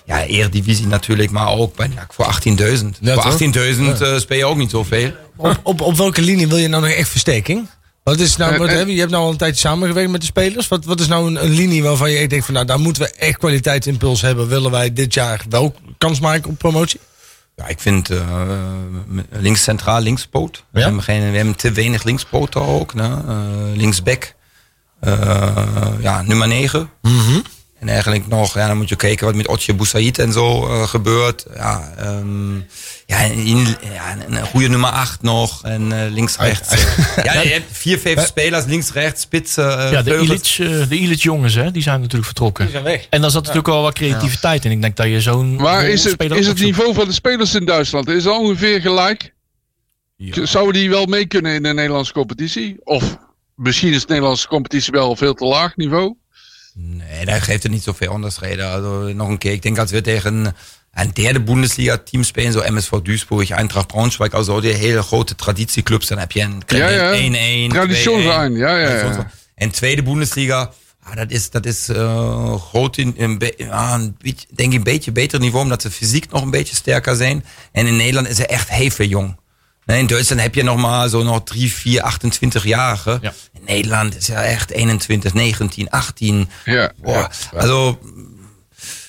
Ja, 0.05 0.23
Eredivisie 0.25 0.87
natuurlijk, 0.87 1.31
maar 1.31 1.47
ook 1.47 1.75
bij, 1.75 1.89
voor 2.09 2.25
18.000. 2.25 2.85
Ja, 2.99 3.13
voor 3.13 3.37
toch? 3.37 3.41
18.000 3.97 4.01
eh, 4.01 4.17
speel 4.17 4.37
je 4.37 4.45
ook 4.45 4.57
niet 4.57 4.69
zoveel. 4.69 5.11
Op, 5.35 5.59
op, 5.63 5.81
op 5.81 5.97
welke 5.97 6.21
linie 6.21 6.47
wil 6.47 6.57
je 6.57 6.67
nou 6.67 6.83
nog 6.83 6.91
echt 6.91 7.09
versterking? 7.09 7.67
Wat 8.03 8.19
is 8.19 8.35
nou, 8.35 8.53
Eh, 8.53 8.59
wat, 8.59 8.69
eh. 8.69 8.87
je, 8.87 8.99
hebt 8.99 9.11
nou 9.11 9.23
al 9.23 9.31
een 9.31 9.37
tijdje 9.37 9.59
samengewerkt 9.59 10.11
met 10.11 10.21
de 10.21 10.27
spelers. 10.27 10.67
Wat, 10.67 10.85
wat 10.85 10.99
is 10.99 11.07
nou 11.07 11.27
een, 11.27 11.43
een 11.43 11.51
linie 11.51 11.83
waarvan 11.83 12.11
je 12.11 12.17
echt 12.17 12.29
denkt 12.29 12.45
van 12.45 12.53
nou 12.53 12.65
daar 12.65 12.79
moeten 12.79 13.01
we 13.01 13.11
echt 13.11 13.37
kwaliteitsimpuls 13.37 14.21
hebben. 14.21 14.47
Willen 14.47 14.71
wij 14.71 14.93
dit 14.93 15.13
jaar 15.13 15.41
wel 15.49 15.75
kans 15.97 16.19
maken 16.19 16.49
op 16.49 16.57
promotie? 16.57 16.99
Ja, 17.55 17.67
ik 17.67 17.79
vind 17.79 18.09
eh, 18.09 18.49
links 19.29 19.63
centraal, 19.63 20.01
linkspoot. 20.01 20.63
We, 20.71 20.79
Ja? 20.79 20.85
hebben 20.85 21.03
geen, 21.03 21.31
we 21.31 21.37
hebben 21.37 21.55
te 21.55 21.71
weinig 21.71 22.03
linkspoten 22.03 22.61
ook. 22.61 22.93
Ne? 22.93 23.07
Uh, 23.27 23.77
linksback. 23.77 24.33
Uh, 25.03 25.87
ja, 25.99 26.21
nummer 26.21 26.47
9. 26.47 26.89
En 27.85 27.91
eigenlijk 27.91 28.27
nog, 28.27 28.53
ja, 28.53 28.67
dan 28.67 28.77
moet 28.77 28.89
je 28.89 28.95
kijken 28.95 29.25
wat 29.25 29.35
met 29.35 29.47
Otje 29.47 29.73
Boussaïd 29.73 30.19
en 30.19 30.31
zo 30.31 30.67
uh, 30.67 30.83
gebeurt. 30.83 31.45
Ja, 31.55 31.93
um, 31.99 32.65
ja, 33.05 33.17
in, 33.17 33.67
ja, 33.93 34.17
een 34.27 34.45
goede 34.45 34.67
nummer 34.67 34.89
8 34.89 35.21
nog. 35.21 35.63
En 35.63 35.91
uh, 35.91 35.99
links, 36.09 36.37
rechts. 36.37 36.85
ja, 37.23 37.41
je 37.41 37.49
hebt 37.49 37.65
vier, 37.71 37.99
vijf 37.99 38.25
spelers, 38.25 38.65
links, 38.65 38.91
rechts, 38.91 39.21
spits. 39.21 39.57
Uh, 39.57 39.87
ja, 39.91 40.01
de 40.01 40.17
Illich, 40.17 40.59
uh, 40.59 40.87
de 40.89 40.97
Illich 40.97 41.23
jongens, 41.23 41.53
hè, 41.53 41.71
die 41.71 41.81
zijn 41.81 41.97
natuurlijk 41.99 42.25
vertrokken. 42.25 42.63
Die 42.63 42.73
zijn 42.73 42.83
weg. 42.83 43.07
En 43.09 43.21
dan 43.21 43.31
zat 43.31 43.41
natuurlijk 43.41 43.67
wel 43.67 43.81
wat 43.81 43.93
creativiteit 43.93 44.65
in. 44.65 44.71
Ik 44.71 44.81
denk 44.81 44.95
dat 44.95 45.07
je 45.07 45.21
zo'n. 45.21 45.55
Maar 45.55 45.85
is 45.85 46.03
het, 46.03 46.31
is 46.31 46.47
het 46.47 46.59
niveau 46.59 46.93
van 46.93 47.07
de 47.07 47.13
spelers 47.13 47.55
in 47.55 47.65
Duitsland 47.65 48.09
is 48.09 48.23
dat 48.23 48.39
ongeveer 48.39 48.81
gelijk? 48.81 49.33
Ja. 50.15 50.45
Zouden 50.45 50.73
die 50.73 50.89
wel 50.89 51.05
mee 51.05 51.25
kunnen 51.25 51.53
in 51.53 51.63
de 51.63 51.73
Nederlandse 51.73 52.13
competitie? 52.13 52.77
Of 52.83 53.17
misschien 53.55 53.93
is 53.93 54.01
de 54.01 54.07
Nederlandse 54.07 54.47
competitie 54.47 54.91
wel 54.91 55.15
veel 55.15 55.33
te 55.33 55.45
laag 55.45 55.75
niveau? 55.75 56.15
Nee, 56.77 57.25
daar 57.25 57.41
geeft 57.41 57.63
het 57.63 57.71
niet 57.71 57.83
zoveel 57.83 58.11
onderscheiden. 58.11 58.71
Also, 58.71 59.13
nog 59.13 59.27
een 59.27 59.37
keer, 59.37 59.51
ik 59.51 59.61
denk 59.61 59.75
dat 59.75 59.89
we 59.89 60.01
tegen 60.01 60.55
een 60.93 61.13
derde 61.13 61.41
Bundesliga-team 61.41 62.23
spelen, 62.23 62.51
zo 62.51 62.63
MSV 62.67 62.91
Duisburg, 62.91 63.49
Eintracht 63.49 63.87
Braunschweig, 63.87 64.31
also 64.31 64.61
die 64.61 64.73
hele 64.73 65.01
grote 65.01 65.35
traditieclubs, 65.35 66.07
dan 66.07 66.17
heb 66.17 66.31
je 66.31 66.41
een 66.41 66.63
1-1, 66.63 66.65
ja, 66.65 66.89
ja. 66.89 67.67
1-1. 67.67 67.71
Traditionsverein, 67.71 68.55
ja, 68.55 68.77
ja, 68.77 68.89
ja. 68.89 69.31
En 69.55 69.71
tweede 69.71 70.03
Bundesliga, 70.03 70.71
ah, 71.03 71.15
dat 71.15 71.31
is, 71.31 71.49
dat 71.49 71.65
is 71.65 71.89
uh, 71.89 72.55
groot 72.55 72.97
in, 72.97 73.17
in 73.17 73.41
ja, 73.57 73.93
een 73.93 74.15
beetje, 74.17 74.47
denk 74.49 74.71
ik 74.71 74.77
een 74.77 74.83
beetje 74.83 75.11
beter 75.11 75.39
niveau, 75.39 75.63
omdat 75.63 75.81
ze 75.81 75.91
fysiek 75.91 76.31
nog 76.31 76.41
een 76.41 76.51
beetje 76.51 76.75
sterker 76.75 77.15
zijn. 77.15 77.45
En 77.71 77.87
in 77.87 77.95
Nederland 77.95 78.27
is 78.27 78.39
er 78.39 78.45
echt 78.45 78.69
heel 78.69 78.89
veel 78.89 79.07
jong. 79.07 79.37
Nee, 79.85 79.99
in 79.99 80.07
Duitsland 80.07 80.41
heb 80.41 80.55
je 80.55 80.63
nog 80.63 80.77
maar 80.77 81.09
zo 81.09 81.23
nog 81.23 81.43
3, 81.43 81.71
4, 81.71 82.13
28-jarigen. 82.13 83.17
Ja. 83.21 83.33
In 83.53 83.61
Nederland 83.65 84.17
is 84.17 84.27
ja 84.27 84.43
echt 84.43 84.71
21, 84.71 85.33
19, 85.33 85.89
18. 85.89 86.49
Ja, 86.65 86.91
Boah, 87.01 87.15
ja. 87.15 87.59
Also, 87.59 87.99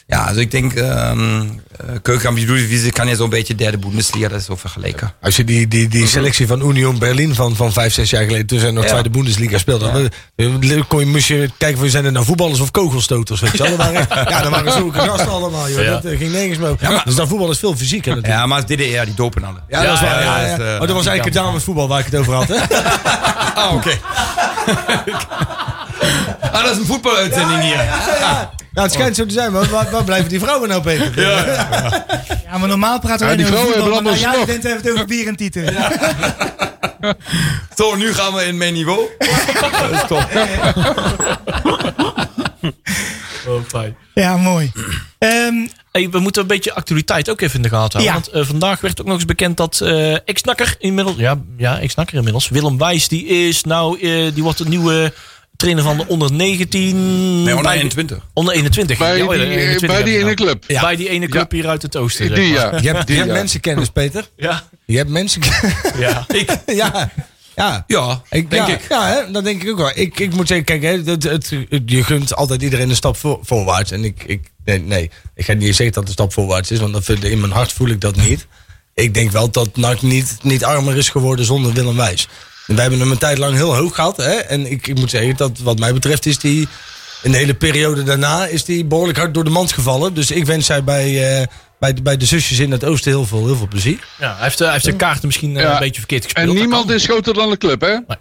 ja, 0.07 0.25
also 0.25 0.41
ik 0.41 0.51
denk, 0.51 0.73
um, 0.75 1.61
keukenkampioen 2.03 2.91
kan 2.93 3.09
je 3.09 3.17
zo'n 3.17 3.29
beetje 3.31 3.55
derde 3.55 3.79
Bundesliga, 3.79 4.29
dat 4.29 4.41
is 4.41 4.47
zo 4.47 4.57
vergeleken. 4.57 5.13
Als 5.21 5.37
je 5.37 5.45
die, 5.45 5.69
die, 5.69 5.89
die 5.89 6.07
selectie 6.07 6.47
van 6.47 6.69
Union 6.69 6.99
Berlin 6.99 7.35
van, 7.35 7.57
van 7.57 7.73
vijf, 7.73 7.93
zes 7.93 8.11
jaar 8.11 8.25
geleden, 8.25 8.47
toen 8.47 8.59
zij 8.59 8.71
nog 8.71 8.85
Ja. 8.85 8.91
tweede 8.91 9.11
Bundesliga 9.11 9.59
speelden, 9.59 10.11
dan 10.37 10.87
kon 10.89 11.01
je, 11.01 11.07
moest 11.07 11.27
je 11.29 11.51
kijken 11.59 11.79
van 11.79 11.89
zijn 11.89 12.05
er 12.05 12.13
nou 12.13 12.25
voetballers 12.25 12.61
of 12.61 12.71
kogelstoters, 12.71 13.41
weet 13.41 13.53
je 13.53 13.59
wel. 13.59 13.69
Dat 13.69 13.77
waren, 13.77 14.07
ja, 14.33 14.41
dat 14.43 14.51
waren 14.51 14.73
zulke 14.73 14.99
gasten 14.99 15.29
allemaal, 15.31 15.71
joh. 15.71 15.83
Ja. 15.83 15.91
Dat 15.91 16.05
eh, 16.05 16.19
ging 16.19 16.33
nergens 16.33 16.59
mee. 16.59 17.01
dus 17.05 17.15
dat 17.15 17.29
voetbal 17.29 17.51
is 17.51 17.59
veel 17.59 17.77
fysieker 17.77 18.15
natuurlijk. 18.15 18.41
Ja, 18.41 18.47
maar 18.47 18.59
het 18.59 18.67
DDR, 18.67 19.05
die 19.05 19.15
dopen 19.15 19.45
alle. 19.45 19.59
Ja, 19.69 19.83
dat 19.83 19.93
is 19.95 20.01
waar. 20.01 20.23
ja, 20.23 20.41
Ja, 20.41 20.47
ja. 20.47 20.59
eh, 20.59 20.73
oh, 20.75 20.81
dat 20.81 20.91
was 20.91 21.07
eigenlijk 21.07 21.25
het 21.25 21.45
damesvoetbal 21.45 21.89
waar 21.89 21.99
ik 21.99 22.05
het 22.05 22.15
over 22.17 22.35
had, 22.35 22.49
hè? 22.49 22.57
Ah, 23.63 23.75
oké. 23.75 23.99
Ah, 26.57 26.63
dat 26.63 26.73
is 26.73 26.79
een 26.79 26.87
voetbaluitzending 26.87 27.63
hier. 27.63 27.85
Ja, 28.73 28.83
het 28.83 28.93
schijnt 28.93 29.17
zo 29.17 29.27
te 29.27 29.33
zijn, 29.33 29.53
maar 29.53 29.69
waar, 29.69 29.91
waar 29.91 30.05
blijven 30.05 30.29
die 30.29 30.41
vrouwen 30.41 30.69
nou, 30.69 30.83
Peter? 30.83 31.21
Ja, 32.51 32.59
maar 32.59 32.69
normaal 32.69 33.01
praten 33.01 33.27
we 33.27 33.33
Ja, 33.33 33.37
die 33.39 33.47
over 33.47 33.57
vrouwen 33.57 33.75
voetbal, 33.75 33.95
hebben 33.95 34.13
maar 34.13 34.21
nou, 34.21 34.37
jij 34.37 34.61
bent 34.61 34.65
even 34.65 34.93
over 34.93 35.07
bier 35.07 35.27
en 35.27 35.37
tieten. 35.37 35.73
Ja. 35.73 35.93
Zo, 37.77 37.95
nu 37.95 38.15
gaan 38.15 38.35
we 38.35 38.45
in 38.45 38.57
mijn 38.57 38.73
niveau. 38.73 39.01
dat 39.61 39.91
is 39.93 40.07
top. 40.09 40.29
Oh, 43.49 43.63
fijn. 43.69 43.97
mooi. 44.39 44.73
Ehm, 45.19 45.67
Hey, 45.97 46.11
we 46.11 46.19
moeten 46.19 46.43
een 46.43 46.49
beetje 46.49 46.75
actualiteit 46.75 47.31
ook 47.31 47.41
even 47.41 47.57
in 47.57 47.63
de 47.63 47.69
gaten 47.69 48.01
houden. 48.01 48.03
Ja. 48.05 48.13
Want 48.13 48.29
eh, 48.29 48.51
vandaag 48.51 48.81
werd 48.81 49.01
ook 49.01 49.07
nog 49.07 49.15
eens 49.15 49.25
bekend 49.25 49.57
dat 49.57 49.81
eh 49.81 50.29
ex-nakker 50.29 50.75
inmiddels... 50.79 51.17
Ja, 51.17 51.39
ja 51.57 51.81
ex-nakker 51.81 52.17
inmiddels. 52.17 52.49
Willem 52.49 52.79
Wijs, 52.79 53.09
die 53.09 53.27
is 53.27 53.65
nou... 53.65 54.01
eh, 54.01 54.35
die 54.35 54.43
wordt 54.43 54.59
de 54.59 54.69
nieuwe 54.69 55.13
trainer 55.57 55.85
van 55.85 55.97
de 55.97 56.07
onder 56.07 56.33
19... 56.33 57.43
Nee, 57.43 57.57
onder 57.57 57.63
bij- 57.63 57.77
21. 57.77 58.27
Onder 58.33 58.55
21. 58.55 58.99
Bij 58.99 59.17
Ja, 59.19 59.25
die, 59.29 59.33
21 59.33 59.89
bij 59.89 60.03
die 60.03 60.19
ene 60.19 60.35
club. 60.35 60.65
Bij 60.67 60.97
die 60.97 61.09
ene 61.09 61.29
club 61.29 61.51
hier 61.51 61.69
uit 61.69 61.83
het 61.83 61.97
oosten. 61.97 62.35
Die 62.35 62.49
ja. 62.49 62.71
Je 62.83 62.89
hebt, 62.89 63.09
je 63.09 63.15
hebt 63.15 63.27
ja. 63.27 63.33
mensenkennis, 63.33 63.89
Peter. 63.89 64.29
Ja. 64.37 64.69
Je 64.85 64.97
hebt 64.97 65.11
mensen... 65.11 65.43
Ja. 65.99 66.25
Ik, 66.29 66.59
ja. 66.83 67.11
Ja. 67.57 67.85
ja, 67.87 68.23
Ik, 68.31 68.51
denk 68.51 68.67
ja, 68.67 68.75
ik. 68.75 68.81
Ja, 68.89 69.07
hè, 69.09 69.31
dat 69.31 69.45
denk 69.45 69.63
ik 69.63 69.71
ook 69.71 69.77
wel. 69.77 69.91
Ik, 69.95 70.19
ik 70.19 70.35
moet 70.35 70.49
zeggen, 70.49 70.67
kijk, 70.67 70.83
hè, 70.83 71.13
het, 71.13 71.23
het, 71.23 71.53
je 71.87 72.05
gunt 72.05 72.35
altijd 72.35 72.63
iedereen 72.63 72.91
een 72.91 72.97
stap 72.97 73.17
voor, 73.17 73.39
voorwaarts. 73.43 73.91
En 73.91 74.05
ik, 74.05 74.23
ik, 74.27 74.51
nee, 74.65 74.79
nee, 74.79 75.11
ik 75.35 75.45
ga 75.45 75.53
niet 75.53 75.77
zeggen 75.77 75.85
dat 75.87 75.95
het 75.95 76.07
een 76.07 76.13
stap 76.13 76.33
voorwaarts 76.33 76.71
is, 76.71 76.79
want 76.79 76.93
dat 76.93 77.05
vind, 77.05 77.25
in 77.25 77.41
mijn 77.41 77.53
hart 77.53 77.73
voel 77.73 77.89
ik 77.89 78.01
dat 78.01 78.17
niet. 78.17 78.47
Ik 78.95 79.15
denk 79.15 79.31
wel 79.31 79.51
dat 79.51 79.77
NAC 79.77 80.03
niet, 80.03 80.37
niet 80.43 80.65
armer 80.65 80.97
is 80.97 81.09
geworden 81.09 81.45
zonder 81.45 81.73
Willem 81.73 81.97
Wijs. 81.97 82.29
En 82.67 82.75
wij 82.75 82.83
hebben 82.83 83.01
hem 83.01 83.11
een 83.11 83.19
tijd 83.19 83.39
lang 83.39 83.55
heel 83.55 83.77
hoog 83.77 83.95
gehad. 83.95 84.17
Hè, 84.17 84.33
en 84.33 84.71
ik, 84.71 84.87
ik 84.87 84.95
moet 84.99 85.11
zeggen 85.11 85.37
dat 85.37 85.59
wat 85.59 85.79
mij 85.79 85.93
betreft 85.93 86.27
is 86.27 86.39
die... 86.39 86.69
In 87.23 87.33
de 87.33 87.39
hele 87.39 87.55
periode 87.55 88.03
daarna 88.03 88.47
is 88.47 88.65
die 88.65 88.85
behoorlijk 88.85 89.19
hard 89.19 89.35
door 89.35 89.45
de 89.45 89.51
mand 89.51 89.73
gevallen. 89.73 90.15
Dus 90.15 90.31
ik 90.31 90.47
wens 90.47 90.67
zij 90.67 90.85
bij, 90.85 91.39
eh, 91.41 91.47
bij, 91.79 91.93
de, 91.95 92.03
bij 92.03 92.17
de 92.17 92.25
zusjes 92.27 92.59
in 92.59 92.71
het 92.71 92.85
oosten 92.85 93.11
heel 93.11 93.27
veel, 93.27 93.47
heel 93.47 93.57
veel 93.57 93.69
plezier. 93.69 94.07
Ja, 94.19 94.35
hij 94.35 94.43
heeft, 94.45 94.57
eh, 94.59 94.63
hij 94.63 94.73
heeft 94.73 94.85
zijn 94.85 94.97
kaarten 94.97 95.27
misschien 95.27 95.57
eh, 95.57 95.63
Ja. 95.63 95.73
een 95.73 95.79
beetje 95.79 95.99
verkeerd 96.01 96.25
gespeeld. 96.25 96.49
En 96.49 96.55
niemand 96.55 96.91
is 96.91 97.05
groter 97.05 97.35
dan 97.35 97.51
de 97.51 97.57
club, 97.57 97.81
hè? 97.81 97.93
Nee. 97.93 98.17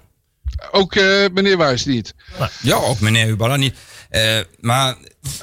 Ook 0.71 0.95
eh, 0.95 1.25
meneer 1.33 1.57
Wijs 1.57 1.85
niet. 1.85 2.13
Ja, 2.61 2.75
ook 2.75 2.99
meneer 2.99 3.25
Huballa 3.25 3.55
niet. 3.55 3.75
Eh, 4.09 4.39
maar 4.59 4.95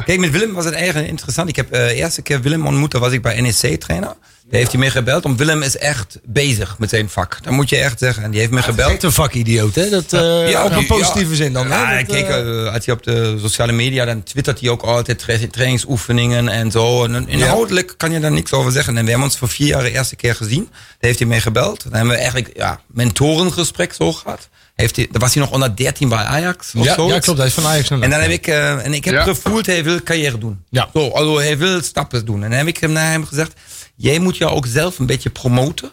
kijk, 0.05 0.19
met 0.19 0.31
Willem 0.31 0.53
was 0.53 0.65
het 0.65 0.75
eigenlijk 0.75 1.09
interessant. 1.09 1.49
Ik 1.49 1.57
heb 1.57 1.71
eh, 1.73 1.87
de 1.87 1.95
eerste 1.95 2.23
keer 2.23 2.41
Willem 2.43 2.67
ontmoet, 2.67 2.91
toen 2.91 3.01
was 3.01 3.13
ik 3.13 3.23
bij 3.23 3.41
NEC 3.41 3.81
trainer. 3.81 4.15
Daar 4.53 4.61
heeft 4.61 4.73
hij 4.73 4.81
me 4.83 4.91
gebeld, 4.91 5.23
want 5.23 5.39
Willem 5.39 5.63
is 5.63 5.77
echt 5.77 6.19
bezig 6.25 6.79
met 6.79 6.89
zijn 6.91 7.09
vak. 7.09 7.39
Dat 7.43 7.53
moet 7.53 7.69
je 7.69 7.77
echt 7.77 7.99
zeggen. 7.99 8.23
En 8.23 8.31
die 8.31 8.41
heeft 8.41 8.53
me 8.53 8.63
gebeld. 8.63 8.91
Echt 8.91 9.03
een 9.03 9.13
vakidioot, 9.13 9.75
hè? 9.75 9.89
Dat, 9.89 10.13
eh, 10.13 10.51
Ja, 10.51 10.65
op 10.65 10.71
een 10.71 10.79
die- 10.79 10.87
positieve 10.87 11.31
ja. 11.31 11.37
zin 11.37 11.53
dan. 11.53 11.69
Ja, 11.69 11.89
hè? 11.89 11.97
Dat, 12.05 12.07
kijk, 12.17 12.29
als 12.75 12.85
hij 12.87 12.95
op 12.95 13.03
de 13.03 13.37
sociale 13.41 13.73
media, 13.73 14.05
dan 14.05 14.23
twittert 14.23 14.61
hij 14.61 14.69
ook 14.69 14.83
altijd 14.83 15.19
tra 15.19 15.37
trainingsoefeningen 15.51 16.49
en 16.49 16.71
zo. 16.71 17.05
En 17.05 17.29
inhoudelijk 17.29 17.95
kan 17.97 18.13
je 18.13 18.21
daar 18.21 18.33
niks 18.33 18.53
over 18.53 18.73
zeggen. 18.73 18.97
En 18.97 19.05
we 19.05 19.11
hebben 19.11 19.29
ons 19.29 19.39
voor 19.39 19.49
vier 19.49 19.67
jaar 19.67 19.83
de 19.83 19.91
eerste 19.93 20.17
keer 20.17 20.35
gezien. 20.35 20.65
Daar 20.71 20.77
heeft 20.99 21.19
hij 21.19 21.29
mee 21.29 21.41
gebeld. 21.41 21.83
Dan 21.83 21.93
hebben 21.93 22.11
we 22.11 22.17
eigenlijk 22.17 22.51
ja, 22.57 22.81
mentorengesprek 22.87 23.93
zo 23.93 24.13
gehad. 24.13 24.49
Heeft 24.75 24.97
hij, 24.97 25.09
dan 25.11 25.21
was 25.21 25.35
hij 25.35 25.43
nog 25.43 25.53
onder 25.53 25.77
13 25.77 26.09
bij 26.09 26.19
Ajax 26.19 26.73
of 26.77 26.85
ja, 26.85 26.95
zo. 26.95 27.09
ja, 27.09 27.19
klopt. 27.19 27.39
Hij 27.39 27.47
is 27.49 27.55
van 27.55 27.67
Ajax. 27.67 27.91
En 27.91 28.01
dan 28.01 28.21
heb 28.21 28.31
ik, 28.31 28.47
eh, 28.47 28.85
en 28.85 28.95
ik 28.95 29.05
heb 29.05 29.15
Ja. 29.15 29.23
gevoeld, 29.23 29.67
hij 29.67 29.85
wil 29.85 30.03
carrière 30.03 30.39
doen. 30.39 30.65
Ja. 30.71 30.89
Zo, 30.95 31.09
also 31.09 31.39
hij 31.39 31.59
wil 31.59 31.83
stappen 31.83 32.25
doen. 32.25 32.43
En 32.45 32.49
dan 32.49 32.59
heb 32.59 32.67
ik 32.69 32.77
hem 32.79 32.93
naar 32.93 33.11
hem 33.11 33.27
gezegd, 33.27 33.53
jij 33.97 34.19
moet 34.19 34.37
jou 34.37 34.53
ook 34.53 34.67
zelf 34.67 34.99
een 34.99 35.07
beetje 35.07 35.31
promoten. 35.31 35.91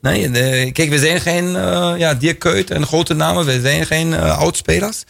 Nee, 0.00 0.28
eh, 0.30 0.72
kijk, 0.72 0.90
we 0.90 0.98
zijn 0.98 1.20
geen 1.20 1.56
eh 1.56 1.92
ja, 1.98 2.14
Dirk 2.14 2.38
Kuyt 2.38 2.70
en 2.70 2.86
grote 2.86 3.14
namen, 3.14 3.44
we 3.44 3.60
zijn 3.60 3.86
geen 3.86 4.14
eh 4.14 4.38
oudspelers. 4.38 5.04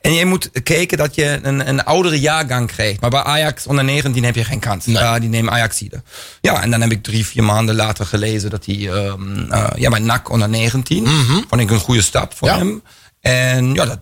En 0.00 0.14
jij 0.14 0.24
moet 0.24 0.50
kijken 0.62 0.98
dat 0.98 1.14
je 1.14 1.38
een, 1.42 1.68
een 1.68 1.84
oudere 1.84 2.20
jaargang 2.20 2.66
krijgt. 2.66 3.00
Maar 3.00 3.10
bij 3.10 3.22
Ajax 3.22 3.66
onder 3.66 3.84
19 3.84 4.24
heb 4.24 4.34
je 4.34 4.44
geen 4.44 4.60
kans. 4.60 4.84
Die 4.84 5.28
nemen 5.28 5.52
Ajaxide. 5.52 6.02
Ja, 6.40 6.62
en 6.62 6.70
dan 6.70 6.80
heb 6.80 6.90
ik 6.90 7.02
drie, 7.02 7.26
vier 7.26 7.44
maanden 7.44 7.74
later 7.74 8.06
gelezen 8.06 8.50
dat 8.50 8.64
hij, 8.66 8.88
ehm, 8.90 9.50
eh, 9.52 9.66
ja, 9.76 9.90
bij 9.90 9.98
NAC 10.00 10.30
onder 10.30 10.48
19, 10.48 11.06
vond 11.48 11.60
ik 11.60 11.70
een 11.70 11.78
goede 11.80 12.02
stap 12.02 12.34
voor 12.36 12.48
Ja. 12.48 12.58
hem. 12.58 12.82
En 13.20 13.74
ja, 13.74 13.84
dat, 13.84 13.98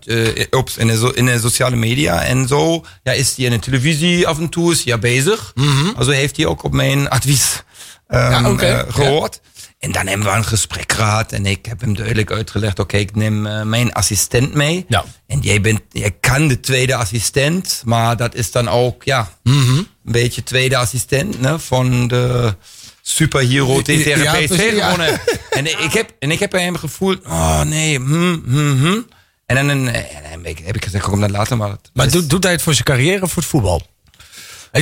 ops, 0.51 0.77
in, 0.77 0.87
de, 0.87 0.97
so- 0.97 1.09
in 1.09 1.25
de 1.27 1.39
sociale 1.41 1.77
media 1.77 2.23
en 2.23 2.49
zo. 2.49 2.85
Ja, 3.03 3.13
is 3.13 3.37
hij 3.37 3.45
in 3.45 3.51
de 3.51 3.59
televisie 3.59 4.27
af 4.27 4.39
en 4.39 4.49
toe 4.49 4.73
is 4.73 4.77
hij 4.85 4.93
ja 4.93 4.99
bezig. 4.99 5.53
Also 5.97 6.11
heeft 6.11 6.37
hij 6.37 6.47
ook 6.47 6.63
op 6.63 6.73
mijn 6.73 7.09
advies 7.09 7.63
ehm, 8.09 8.61
Ja, 8.61 8.83
eh, 8.85 8.93
gehoord. 8.93 9.41
En 9.79 9.93
dan 9.93 10.07
hebben 10.07 10.27
we 10.27 10.33
een 10.33 10.45
gesprek 10.45 10.93
gehad. 10.93 11.33
En 11.33 11.47
ik 11.47 11.67
heb 11.67 11.81
hem 11.81 11.95
duidelijk 11.95 12.31
uitgelegd. 12.31 12.79
Oké, 12.79 12.97
ik 12.97 13.15
neem 13.15 13.47
eh, 13.47 13.63
mijn 13.63 13.93
assistent 13.93 14.55
mee. 14.55 14.85
Ja. 14.89 15.05
En 15.27 15.41
jij, 15.41 15.61
bent, 15.61 15.81
jij 15.91 16.11
kan 16.21 16.49
de 16.49 16.61
tweede 16.61 16.95
assistent. 16.95 17.83
Maar 17.85 18.17
dat 18.17 18.35
is 18.35 18.51
dan 18.51 18.69
ook, 18.69 19.03
ja, 19.05 19.31
een 19.45 19.87
beetje 20.03 20.43
tweede 20.43 20.77
assistent 20.77 21.41
ne, 21.41 21.59
van 21.59 22.09
de 22.09 22.55
superhero 23.03 23.83
tegen 23.83 24.23
Ja, 24.23 24.33
PSV 24.35 24.81
gewonnen. 24.81 25.21
En 25.51 25.67
ik 25.85 25.93
heb, 25.93 26.11
en 26.19 26.31
ik 26.31 26.39
heb 26.41 26.51
bij 26.51 26.63
hem 26.63 26.77
gevoeld, 26.77 27.25
oh 27.27 27.61
nee, 27.63 27.97
hm, 27.97 28.37
hm, 28.45 28.77
hm. 28.77 29.01
En 29.47 29.67
dan, 29.67 29.89
eh, 29.89 30.17
en 30.17 30.23
dan 30.23 30.45
heb 30.65 30.77
ik- 30.77 30.85
gezegd, 30.85 31.05
kom 31.05 31.21
dat 31.21 31.31
later 31.31 31.57
maar. 31.57 31.77
Maar 31.93 32.11
doet, 32.11 32.31
doet 32.31 32.43
hij 32.43 32.53
het 32.53 32.63
voor 32.63 32.73
zijn 32.73 32.85
carrière 32.85 33.23
of 33.23 33.33
voor 33.33 33.43
het 33.43 33.51
voetbal? 33.51 33.83